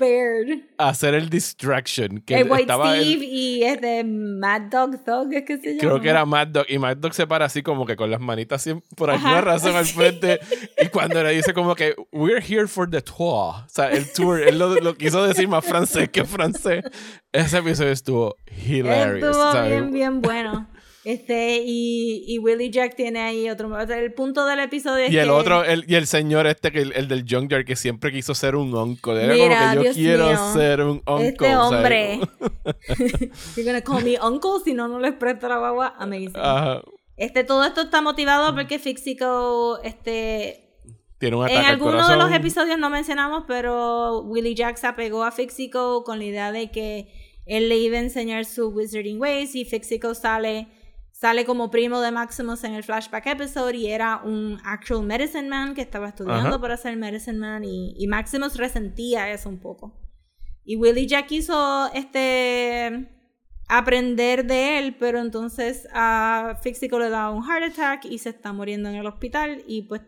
[0.77, 5.43] hacer el distraction, que el White estaba el- Steve y este Mad Dog Thug, es
[5.45, 5.79] que se llama.
[5.79, 6.65] Creo que era Mad Dog.
[6.69, 9.85] Y Mad Dog se para así como que con las manitas por alguna razón al
[9.85, 10.39] frente.
[10.81, 13.17] Y cuando le dice como que, we're here for the tour.
[13.55, 14.41] O sea, el tour.
[14.41, 16.83] Él lo, lo quiso decir más francés que francés.
[17.31, 18.35] Ese episodio estuvo
[18.67, 19.29] hilarious.
[19.29, 19.71] Estuvo ¿sabes?
[19.71, 20.67] bien, bien bueno.
[21.09, 23.69] Este, y, y Willie Jack tiene ahí otro.
[23.73, 26.47] o sea, el punto del episodio es Y el que- otro, el, y el señor
[26.47, 29.23] este, que el, el del Junkyard, que siempre quiso ser un uncle.
[29.23, 30.53] Era Mira, como que yo Dios quiero mío.
[30.53, 31.27] ser un uncle.
[31.29, 32.19] Este hombre.
[33.55, 35.93] You're gonna call me uncle si no, no les presto la guagua.
[35.97, 36.33] Amazing.
[36.35, 36.81] Ajá.
[37.15, 40.69] Este, todo esto está motivado porque Fixico, este,
[41.19, 44.87] Tiene un ataque En al algunos de los episodios no mencionamos, pero Willie Jack se
[44.87, 47.07] apegó a Fixico con la idea de que
[47.45, 50.67] él le iba a enseñar su Wizarding Ways y Fixico sale,
[51.19, 55.73] sale como primo de Maximus en el flashback episode y era un actual medicine man
[55.73, 56.61] que estaba estudiando Ajá.
[56.61, 59.99] para ser medicine man y, y Maximus resentía eso un poco.
[60.63, 63.09] Y Willie Jack quiso este
[63.67, 68.53] aprender de él, pero entonces a Fixico le da un heart attack y se está
[68.53, 70.01] muriendo en el hospital y pues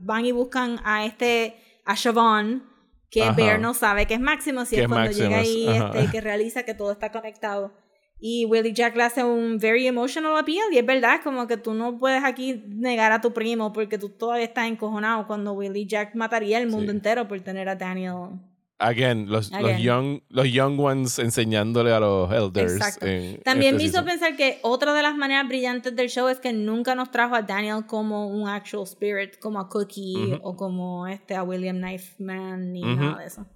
[0.00, 2.64] van y buscan a este a Siobhan
[3.10, 3.32] que Ajá.
[3.32, 6.74] Bear no sabe que es Maximus y es cuando llega ahí este, que realiza que
[6.74, 7.72] todo está conectado.
[8.20, 11.72] Y Willie Jack le hace un very emotional appeal y es verdad, como que tú
[11.74, 16.14] no puedes aquí negar a tu primo porque tú todavía estás encojonado cuando Willie Jack
[16.16, 16.96] mataría el mundo Sí.
[16.96, 18.40] entero por tener a Daniel.
[18.80, 19.78] Again, los, los, Again.
[19.80, 22.74] young, los young ones enseñándole a los elders.
[22.74, 23.06] Exacto.
[23.06, 24.04] en También este me hizo season.
[24.06, 27.42] pensar que otra de las maneras brillantes del show es que nunca nos trajo a
[27.42, 30.38] Daniel como un actual spirit, como a Cookie Ujú.
[30.42, 33.00] o como este a William Knifeman ni Ujú.
[33.00, 33.46] nada de eso.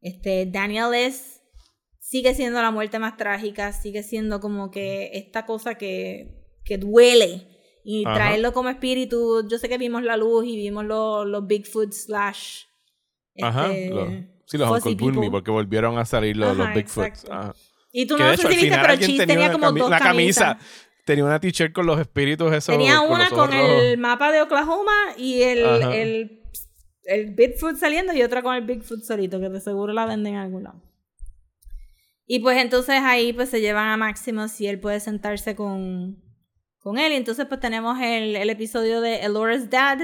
[0.00, 1.41] Este Daniel es
[2.12, 7.48] sigue siendo la muerte más trágica, sigue siendo como que esta cosa que, que duele
[7.84, 8.14] y Ajá.
[8.16, 9.48] traerlo como espíritu.
[9.48, 12.64] Yo sé que vimos la luz y vimos los, los Bigfoot slash
[13.40, 13.72] Ajá.
[13.72, 14.08] este, los-
[14.44, 15.30] sí, los Uncle people.
[15.30, 17.06] porque volvieron a salir los, los Ajá, Bigfoot.
[17.06, 17.32] exacto.
[17.32, 17.54] Ajá.
[17.92, 19.88] Y tú Que no lo sé si viste, pero Cheese tenía una como cami- dos
[19.88, 20.44] una camisa.
[20.58, 20.78] camisas.
[21.06, 22.76] Tenía una t-shirt con los espíritus esos.
[22.76, 23.82] Tenía con una los con rojos.
[23.84, 25.96] el mapa de Oklahoma y el, Ajá.
[25.96, 26.42] el,
[27.04, 30.40] el Bigfoot saliendo y otra con el Bigfoot solito, que de seguro la venden en
[30.40, 30.80] algún lado.
[32.26, 36.22] Y pues entonces ahí pues se llevan a Maximus y él puede sentarse con,
[36.78, 37.12] con él.
[37.12, 39.98] Y entonces pues tenemos el, el episodio de Elora's Dad,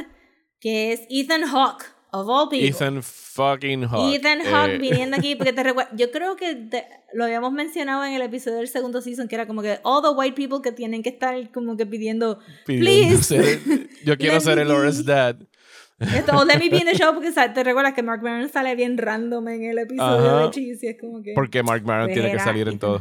[0.60, 2.66] que es Ethan Hawke, of all people.
[2.68, 4.16] Ethan fucking Hawke.
[4.16, 8.04] Ethan Hawke Eh, viniendo aquí porque te recuerdo yo creo que te- lo habíamos mencionado
[8.04, 10.72] en el episodio del segundo season que era como que all the white people que
[10.72, 15.04] tienen que estar como que pidiendo pidiendo please, ser- yo quiero ser me el Laura's
[15.04, 15.12] be.
[15.12, 15.36] dad.
[16.00, 18.74] Esto, o let me be in the show porque te recuerdas que Mark Maron sale
[18.76, 20.42] bien random en el episodio Ajá.
[20.44, 23.00] de Cheese y es como que Porque Mark Maron tiene que salir en todo.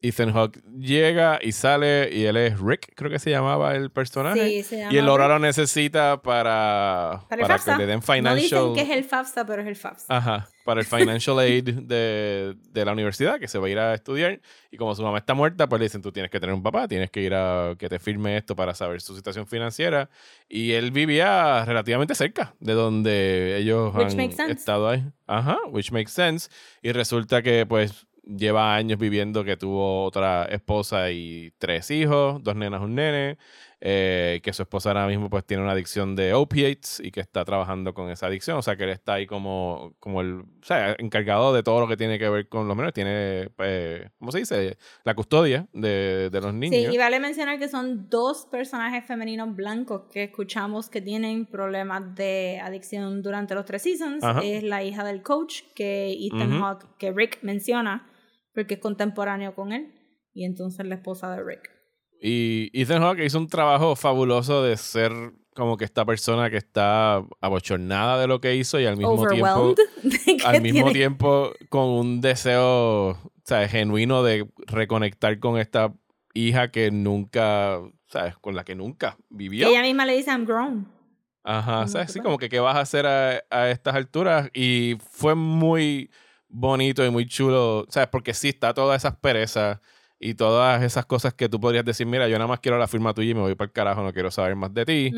[0.00, 4.48] Ethan Hawke llega y sale y él es Rick, creo que se llamaba el personaje.
[4.48, 5.18] Sí, se llama y el Rick.
[5.18, 8.38] lo necesita para, Para para que le den No financial.
[8.40, 10.04] dicen que es el FAFSA, pero es el FAFSA.
[10.16, 13.94] Ajá, para el financial aid de, de la universidad, que se va a ir a
[13.94, 14.40] estudiar.
[14.70, 16.86] Y como su mamá está muerta, pues le dicen, tú tienes que tener un papá,
[16.86, 20.10] tienes que ir a que te firme esto para saber su situación financiera.
[20.48, 24.52] Y él vivía relativamente cerca de donde ellos Which han makes sense.
[24.52, 25.04] estado ahí.
[25.26, 26.48] Ajá, which makes sense.
[26.82, 32.54] Y resulta que pues lleva años viviendo que tuvo otra esposa y tres hijos, dos
[32.54, 33.38] nenas, un nene,
[33.80, 37.44] eh, que su esposa ahora mismo pues tiene una adicción de opiates y que está
[37.44, 40.96] trabajando con esa adicción, o sea que él está ahí como, como el, o sea,
[40.98, 44.40] encargado de todo lo que tiene que ver con los menores, tiene, eh, ¿cómo se
[44.40, 44.76] dice?
[45.04, 46.92] La custodia de, de los Sí, niños.
[46.92, 52.60] y vale mencionar que son dos personajes femeninos blancos que escuchamos que tienen problemas de
[52.62, 54.24] adicción durante los tres seasons.
[54.24, 54.40] Ajá.
[54.42, 56.64] Es la hija del coach que Ethan Ujú.
[56.64, 58.06] Hawke, que Rick menciona,
[58.58, 59.94] porque es contemporáneo con él.
[60.34, 61.70] Y entonces la esposa de Rick.
[62.20, 65.12] Y Ethan Hawke hizo un trabajo fabuloso de ser
[65.54, 69.74] como que esta persona que está abochornada de lo que hizo y al mismo tiempo
[70.44, 75.94] al mismo tiene- tiempo con un deseo o sea, genuino de reconectar con esta
[76.34, 78.36] hija que nunca, ¿sabes?
[78.38, 79.68] Con la que nunca vivió.
[79.68, 80.88] ella misma le dice, I'm grown.
[81.44, 82.12] Ajá, ¿sabes?
[82.12, 84.50] Sí, como que qué vas a hacer a, a estas alturas.
[84.52, 86.10] Y fue muy
[86.48, 88.08] bonito y muy chulo, ¿sabes?
[88.10, 89.80] Porque sí, está todas esas perezas
[90.20, 93.14] y todas esas cosas que tú podrías decir, mira, yo nada más quiero la firma
[93.14, 95.12] tuya y me voy para el carajo, no quiero saber más de ti.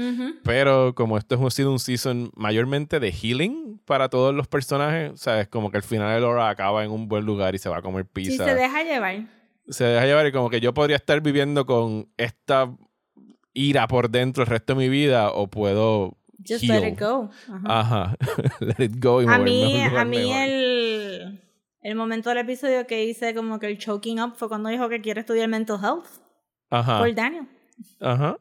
[0.45, 5.49] Pero como esto ha sido un season mayormente de healing para todos los personajes, ¿sabes?
[5.49, 7.83] Como que al final el Laura acaba en un buen lugar y se va a
[7.83, 8.45] comer Sí, pizza.
[8.45, 9.23] se deja llevar.
[9.69, 12.71] se deja llevar y como que yo podría estar viviendo con esta
[13.55, 16.17] ira por dentro el resto de mi vida o puedo
[16.47, 16.81] Just heal.
[16.81, 17.31] let it go.
[17.49, 17.81] Ajá.
[17.81, 18.17] Ajá.
[18.61, 20.37] Let it go y a mí, a mí mejor.
[20.49, 20.90] el,
[21.83, 25.01] el momento del episodio que hice como que el choking up fue cuando dijo que
[25.01, 26.07] quiere estudiar mental health
[26.71, 26.99] Ajá.
[26.99, 27.47] por Daniel.
[28.01, 28.37] Ajá.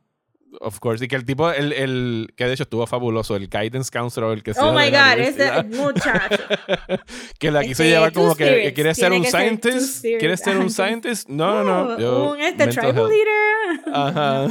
[0.62, 1.06] Of course.
[1.06, 4.42] Y que el tipo, el, el que de hecho estuvo fabuloso, el guidance counselor, el
[4.42, 6.44] que sea Oh my god, ese muchacho.
[7.40, 8.74] que la quiso Este, llevar como que, spirits.
[8.74, 9.98] ¿quieres ser un que ser scientist?
[10.00, 10.20] spirits.
[10.20, 11.30] ¿Quieres ser un que- scientist?
[11.30, 12.00] No, no, no.
[12.00, 13.10] yo- Oh, un este tribal health.
[13.12, 13.94] leader.
[13.94, 14.48] Ajá.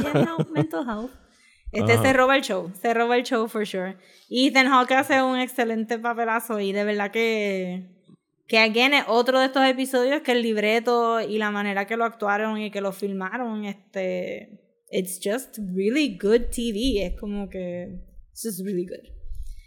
[0.53, 1.11] Mental health.
[1.73, 2.01] Este Ajá.
[2.01, 3.97] se roba el show, se roba el show for sure.
[4.29, 7.89] Ethan Hawke hace un excelente papelazo y de verdad que
[8.49, 12.03] que again es otro de estos episodios que el libreto y la manera que lo
[12.03, 14.59] actuaron y que lo filmaron, este
[14.91, 18.01] it's just really good TV, es como que
[18.31, 19.07] it's just really good.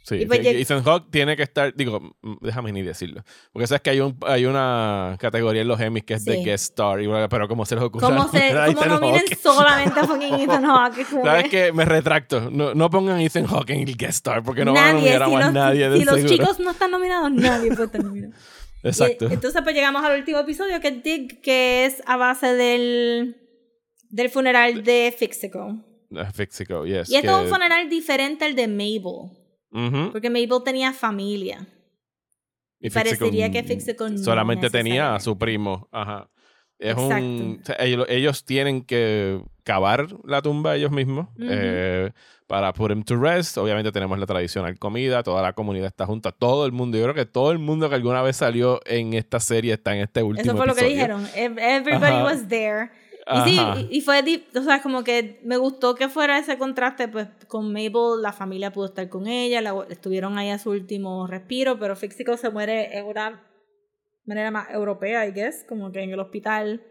[0.05, 3.23] Sí, Y pues Ethan Hawke tiene que estar, digo, mm, déjame ni decirlo.
[3.53, 6.45] Porque sabes que hay, un, hay una categoría en los Emmys que es de Sí.
[6.45, 6.99] guest star,
[7.31, 8.05] pero como se les ocurre.
[8.09, 11.73] Como se nominen Hawke, solamente a fucking Ethan Hawke, ¿Sabes que-?
[11.73, 12.51] Me retracto.
[12.51, 15.27] No, no pongan Ethan Hawke en el guest star porque no van a nominar a
[15.27, 16.35] si más los, nadie de si los seguro.
[16.35, 18.33] chicos no están nominados, nadie puede estar nominado.
[18.83, 19.29] Exacto.
[19.29, 23.37] Y, entonces pues llegamos al último episodio que es Dig, que es a base del,
[24.09, 25.85] del funeral de Fixico.
[26.35, 27.11] Fixico, yes.
[27.11, 31.67] Y esto es un funeral diferente al de Mabel, porque Mabel tenía familia.
[32.81, 35.89] Y parecería que Fixico no solamente tenía a su primo.
[35.93, 36.29] Ajá.
[36.79, 37.25] Es Exacto.
[37.25, 41.47] un, o sea, ellos, ellos tienen que cavar la tumba ellos mismos Ujú.
[41.49, 42.11] eh,
[42.47, 43.57] para put him to rest.
[43.59, 46.99] Obviamente tenemos la tradicional comida, toda la comunidad está junta, todo el mundo.
[46.99, 50.03] Yo creo que todo el mundo que alguna vez salió en esta serie está en
[50.03, 51.19] este último Eso fue lo que episodio.
[51.19, 51.27] dijeron.
[51.35, 52.25] Ev- Everybody Ajá.
[52.25, 52.91] was there.
[53.25, 53.81] Y sí, Ajá.
[53.89, 54.21] y, fue,
[54.57, 58.73] o sea, como que me gustó que fuera ese contraste, pues con Mabel la familia
[58.73, 62.99] pudo estar con ella, la- estuvieron ahí a su último respiro, pero Fixico se muere
[62.99, 63.41] en una
[64.27, 66.83] manera más europea, I guess, como que en el hospital,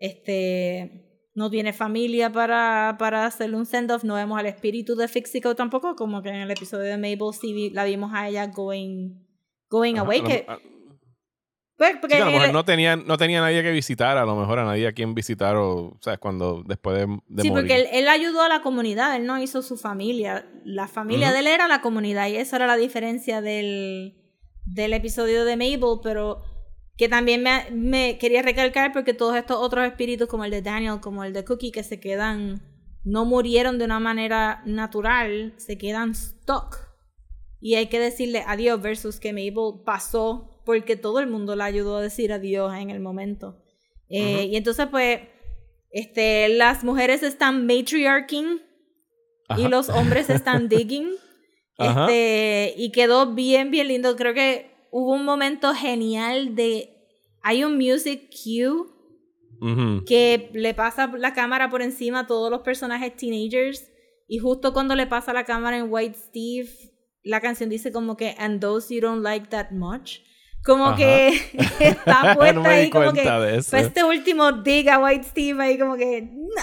[0.00, 5.54] este, no tiene familia para, para hacerle un send-off, no vemos al espíritu de Fixico
[5.54, 9.14] tampoco, como que en el episodio de Mabel sí la vimos a ella going,
[9.68, 10.58] going Ajá, away, a lo- que, a-
[11.76, 14.36] pues, porque a lo mejor el- no tenía, no tenía nadie que visitar, a lo
[14.36, 16.20] mejor a nadie a quien visitar, o, ¿sabes?
[16.20, 17.62] Cuando después de, de sí, morir.
[17.64, 20.46] porque él, él ayudó a la comunidad, él no hizo su familia.
[20.64, 24.14] La familia de él era la comunidad y esa era la diferencia del,
[24.64, 26.42] del episodio de Mabel, pero
[26.96, 31.00] que también me, me quería recalcar porque todos estos otros espíritus como el de Daniel,
[31.00, 32.62] como el de Cookie, que se quedan,
[33.02, 36.78] no murieron de una manera natural, se quedan stuck.
[37.60, 41.96] Y hay que decirle adiós versus que Mabel pasó porque todo el mundo la ayudó
[41.96, 43.56] a decir adiós en el momento.
[44.08, 44.48] Eh.
[44.50, 45.20] Y entonces pues
[45.90, 48.60] este, las mujeres están matriarching
[49.56, 51.10] y los hombres están digging.
[51.78, 52.02] Ajá.
[52.02, 54.14] Este, y quedó bien, bien lindo.
[54.16, 56.90] Creo que hubo un momento genial de...
[57.42, 58.86] Hay un music cue
[60.06, 63.90] que le pasa la cámara por encima a todos los personajes teenagers
[64.28, 66.68] y justo cuando le pasa la cámara en White Steve,
[67.24, 70.20] la canción dice como que and those you don't like that much.
[70.64, 71.28] como que
[71.80, 75.96] está puesta no ahí como que fue este último dig a White Steve ahí como
[75.96, 76.62] que no.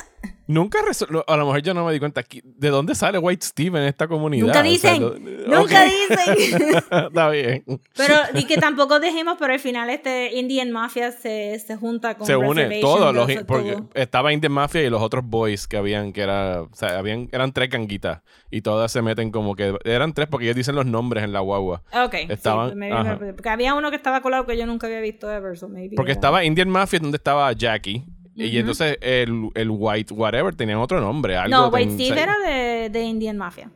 [0.52, 0.80] Nunca
[1.28, 2.23] A lo mejor yo no me di cuenta.
[2.44, 4.45] ¿De dónde sale White Steve en esta comunidad?
[4.48, 5.91] Nunca O sea, dicen, lo- nunca Ok.
[6.10, 6.76] dicen.
[7.07, 7.64] Está bien.
[7.95, 12.28] Pero, y que tampoco dejemos, pero al final este Indian Mafia se, se junta con
[12.28, 13.90] Se une Reservation todo, los, porque todo.
[13.94, 17.52] estaba Indian Mafia y los otros boys que habían, que era, o sea, habían, eran
[17.53, 21.23] tres ganguitas y todas se meten como que, eran tres porque ellos dicen los nombres
[21.23, 21.84] en la guagua.
[21.94, 22.91] Ok, Estaban- sí, me-
[23.34, 26.11] porque había uno que estaba colado que yo nunca había visto ever, so maybe Porque
[26.11, 28.03] era- estaba Indian Mafia donde estaba Jackie
[28.36, 28.58] y Ujú.
[28.60, 31.36] entonces el, el White whatever tenían otro nombre.
[31.38, 33.70] Algo No, White Steve era de, de Indian Mafia.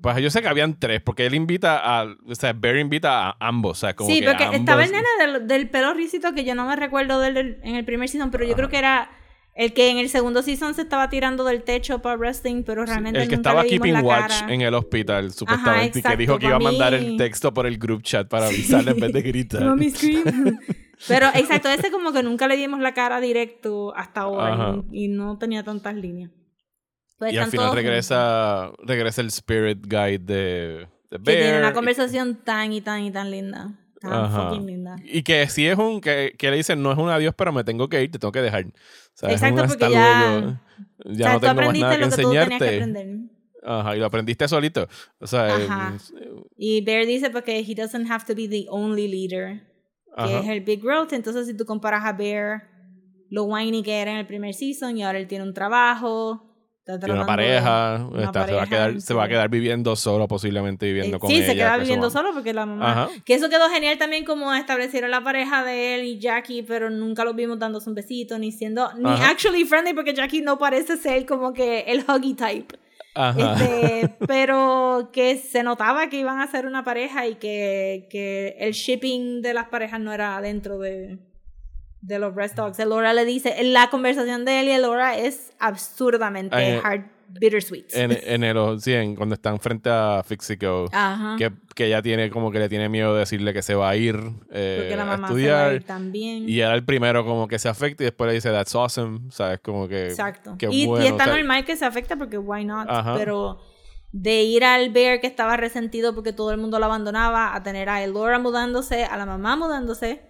[0.00, 3.36] Pues yo sé que habían tres porque él invita a, o sea, Bear invita a
[3.40, 6.32] ambos, o sea, como sí, que porque ambos- estaba el nene del, del pelo risito
[6.32, 9.10] que yo no me recuerdo del, en el primer season, pero yo creo que era
[9.54, 13.20] el que en el segundo season se estaba tirando del techo para wrestling, pero realmente
[13.22, 14.52] El que nunca estaba le keeping watch cara.
[14.54, 17.52] en el hospital, supuestamente, y que exacto, dijo que iba a mandar mí- el texto
[17.54, 19.62] por el group chat para avisarle en vez de gritar.
[19.64, 20.58] Mommy scream.
[21.08, 25.08] Pero exacto, ese como que nunca le dimos la cara directo hasta ahora y, y
[25.08, 26.30] no tenía tantas líneas.
[27.18, 31.60] Pues y al final regresa, regresa el spirit guide de, de juntos, Que tiene Bear,
[31.60, 33.78] una y- conversación tan y tan y tan linda.
[34.00, 34.48] Tan Ajá.
[34.50, 34.96] fucking linda.
[35.04, 37.64] Y que sí es un, que, que le dicen, no es un adiós, pero me
[37.64, 38.66] tengo que ir, te tengo que dejar.
[38.66, 38.70] O
[39.14, 40.58] sea, es Exacto, un porque hasta ya- luego,
[41.06, 42.54] Ya o sea, no tengo más nada que que que enseñarte.
[42.76, 43.06] aprender.
[43.62, 44.86] Ajá, y lo aprendiste solito.
[45.18, 45.96] O sea, Ajá.
[46.20, 49.62] eh, Y Bear dice porque he doesn't have to be the only leader,
[50.16, 50.38] que ajá.
[50.40, 51.12] es el Big Growth.
[51.12, 52.64] Entonces, si tú comparas a Bear,
[53.30, 56.42] lo whiny que era en el primer season y ahora él tiene un trabajo,
[56.78, 59.30] está Tiene una pareja, una está- se, va a pareja, quedar, se va a sí.
[59.30, 61.46] quedar viviendo solo, posiblemente viviendo Eh, con sí, ella.
[61.46, 62.92] se queda que viviendo solo porque la mamá.
[62.92, 63.08] Ajá.
[63.24, 67.24] Que eso quedó genial también como establecieron la pareja de él y Jackie, pero nunca
[67.24, 69.30] los vimos dándose un besito ni siendo ni Ajá.
[69.30, 72.76] actually friendly porque Jackie no parece ser como que el huggy type.
[73.16, 73.54] Ajá.
[73.54, 78.72] Este, pero que se notaba que iban a ser una pareja y que, que el
[78.72, 81.18] shipping de las parejas no era dentro de,
[82.02, 82.78] de los Rest Dogs.
[82.78, 87.86] Laura le dice, la conversación de él y Laura es absurdamente Ay, hard, bittersweet.
[87.94, 90.86] en, en el, sí, en- cuando están frente a Fixico,
[91.38, 93.96] que, que ella tiene como que le tiene miedo de decirle que se va a
[93.96, 94.16] ir
[94.50, 95.74] eh, porque la a mamá se va a estudiar.
[95.74, 96.48] ir también.
[96.48, 99.30] Y era el primero como que se afecta y después le dice, that's awesome.
[99.30, 99.60] ¿Sabes?
[99.60, 100.06] Como que...
[100.08, 100.56] Exacto.
[100.70, 103.14] y, está o sea, normal que se afecta porque why not, Ajá.
[103.16, 103.58] pero
[104.12, 107.88] de ir al Bear que estaba resentido porque todo el mundo lo abandonaba, a tener
[107.90, 110.22] a Elora mudándose, a la mamá mudándose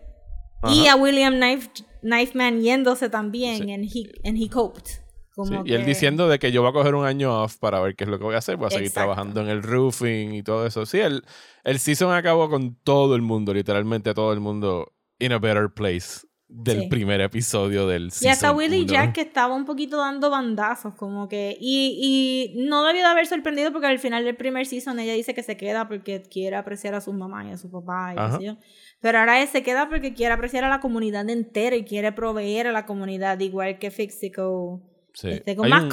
[0.73, 1.69] y a William Knife,
[2.03, 3.73] Knifeman yéndose también Sí.
[3.73, 5.03] and, he, and he coped.
[5.45, 7.81] Sí, Y él que- diciendo de que yo voy a coger un año off para
[7.81, 8.57] ver qué es lo que voy a hacer.
[8.57, 9.01] Voy a seguir Exacto.
[9.13, 10.87] trabajando en el roofing y todo eso.
[10.87, 11.25] Sí, el,
[11.65, 16.27] el season acabó con todo el mundo, literalmente todo el mundo in a better place
[16.49, 16.87] del Sí.
[16.87, 18.31] primer episodio del Y season.
[18.31, 18.93] hasta Willie uno.
[18.93, 21.57] Jack que estaba un poquito dando bandazos, como que...
[21.61, 25.35] Y, y no debió de haber sorprendido porque al final del primer season ella dice
[25.35, 28.57] que se queda porque quiere apreciar a su mamá y a su papá y yo.
[29.01, 32.69] Pero ahora él se queda porque quiere apreciar a la comunidad entera y quiere proveer
[32.69, 34.81] a la comunidad, igual que Fixico.
[35.17, 35.31] Sí.
[35.31, 35.91] Este, con Hay más un-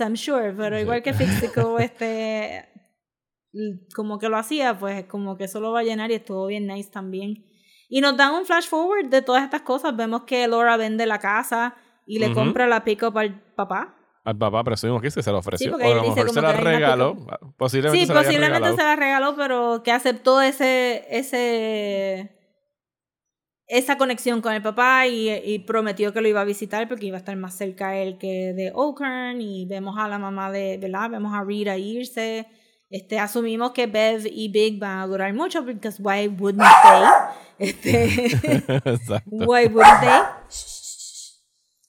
[0.00, 0.82] I'm sure, pero Sí.
[0.82, 2.68] igual que Fixico, este...
[3.94, 6.66] Como que lo hacía, pues como que eso lo va a llenar y estuvo bien
[6.66, 7.44] nice también.
[7.90, 9.94] Y nos dan un flash forward de todas estas cosas.
[9.94, 11.74] Vemos que Laura vende la casa
[12.06, 13.94] y le compra la pick-up al papá.
[14.24, 15.72] Al papá presumimos que sí se lo ofreció.
[15.72, 17.16] porque o a lo mejor se la regaló.
[17.58, 22.38] Posiblemente Sí, se la posiblemente se la regaló, pero que aceptó ese, ese,
[23.72, 27.16] esa conexión con el papá y, y prometió que lo iba a visitar porque iba
[27.16, 31.08] a estar más cerca él que de Oakern y vemos a la mamá de, ¿verdad?
[31.08, 32.46] Vemos a Rita irse.
[32.90, 37.02] Este, asumimos que Bev y Big van a durar mucho porque why wouldn't they?
[37.58, 38.08] Este.
[39.26, 40.20] Why wouldn't they?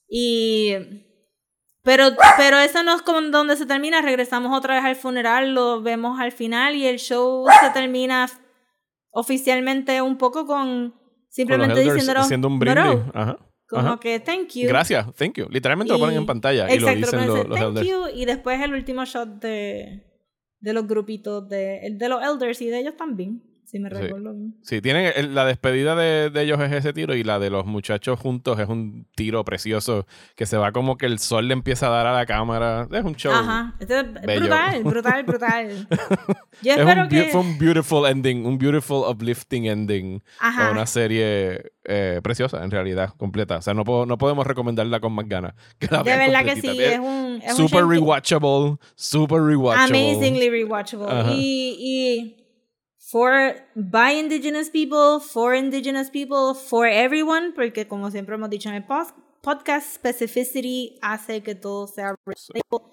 [0.07, 0.76] Y.
[1.81, 4.01] Pero, pero eso no es como donde se termina.
[4.01, 8.30] Regresamos otra vez al funeral, lo vemos al final y el show se termina
[9.10, 11.02] oficialmente un poco con Con
[11.34, 11.81] simplemente
[12.15, 12.84] haciendo un brindis.
[12.84, 13.38] "Bravo", Ajá.
[13.68, 13.99] como Ajá.
[13.99, 14.68] que thank you.
[14.68, 15.47] Gracias, thank you.
[15.49, 17.88] Literalmente lo ponen Y- en pantalla y lo Exacto, dicen dice, los thank elders.
[17.88, 20.03] you y después el último shot de,
[20.60, 23.41] de los grupitos de, de los elders y de ellos también,
[23.74, 23.95] si me Sí.
[23.95, 24.56] recuerdo bien.
[24.62, 28.20] Sí, tienen la despedida de, de ellos es ese tiro y la de los muchachos
[28.20, 30.06] juntos es un tiro precioso
[30.36, 32.88] que se va como que el sol le empieza a dar a la cámara.
[32.91, 33.34] Es un show.
[33.34, 35.88] Ajá, Esto es brutal, brutal, brutal.
[36.62, 37.24] Yo Es espero un, que...
[37.32, 40.68] Fue un beautiful ending, un beautiful uplifting ending Ajá.
[40.68, 43.58] a una serie eh, preciosa en realidad, completa.
[43.58, 45.56] O sea, no, puedo, no podemos recomendarla con más ganas.
[45.80, 46.74] que la De verdad que completita.
[46.74, 47.41] sí, es un...
[47.44, 50.12] Es un super shame que- rewatchable, super rewatchable.
[50.14, 51.08] Amazingly rewatchable.
[51.10, 51.32] Ajá.
[51.36, 52.43] Y, y
[53.14, 58.76] for, by indigenous people, for indigenous people, for everyone, porque como siempre hemos dicho en
[58.76, 62.90] el pos- podcast, specificity hace que todo sea relatable.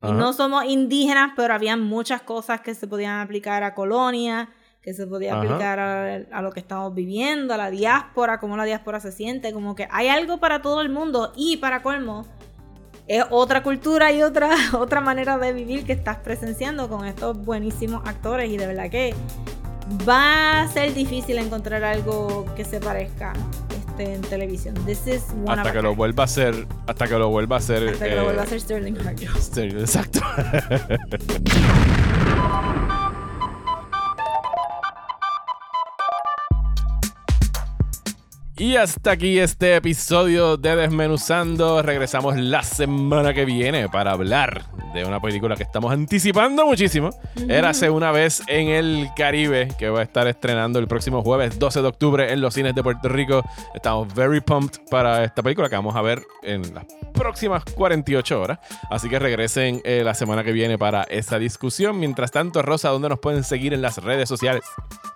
[0.00, 0.14] Y Ajá.
[0.14, 4.48] no somos indígenas, pero había muchas cosas que se podían aplicar a Colonia,
[4.80, 8.64] que se podía aplicar a, a, lo que estamos viviendo, a la diáspora, cómo la
[8.64, 12.26] diáspora se siente, como que hay algo para todo el mundo y para colmo,
[13.08, 18.06] es otra cultura y otra, otra manera de vivir que estás presenciando con estos buenísimos
[18.06, 19.14] actores y de verdad que
[20.08, 23.32] va a ser difícil encontrar algo que se parezca
[23.70, 24.74] este, en televisión.
[24.86, 27.88] This is one hasta que lo vuelva a hacer, hasta que lo vuelva a hacer,
[27.88, 29.40] hasta que lo vuelva a hacer Sterling Harjo.
[29.40, 30.20] Sterling, exacto.
[38.56, 41.82] Y hasta aquí este episodio de Desmenuzando.
[41.82, 47.10] Regresamos la semana que viene para hablar de una película que estamos anticipando muchísimo.
[47.48, 51.82] Érase una vez en el Caribe, que va a estar estrenando el próximo jueves 12
[51.82, 53.42] de octubre en los cines de Puerto Rico.
[53.74, 58.60] Estamos very pumped para esta película que vamos a ver en las próximas 48 horas.
[58.88, 61.98] Así que regresen eh, la semana que viene para esa discusión.
[61.98, 64.62] Mientras tanto, Rosa, ¿dónde nos pueden seguir en las redes sociales?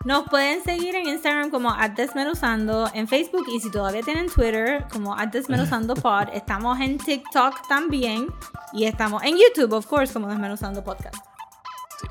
[0.05, 5.15] Nos pueden seguir en Instagram como Desmenuzando, en Facebook y si todavía tienen Twitter como
[5.31, 6.29] Desmenuzando Pod.
[6.33, 8.29] Estamos en TikTok también
[8.73, 11.17] y estamos en YouTube, of course, como Desmenuzando Podcast.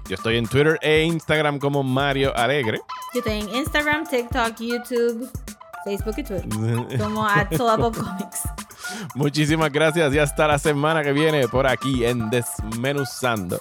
[0.08, 2.80] yo estoy en Twitter e Instagram como Mario Alegre.
[3.14, 5.30] Yo estoy en Instagram, TikTok, YouTube,
[5.86, 7.28] Facebook y Twitter como
[7.92, 8.44] Comics.
[9.16, 13.58] Muchísimas gracias y hasta la semana que viene por aquí en Desmenuzando.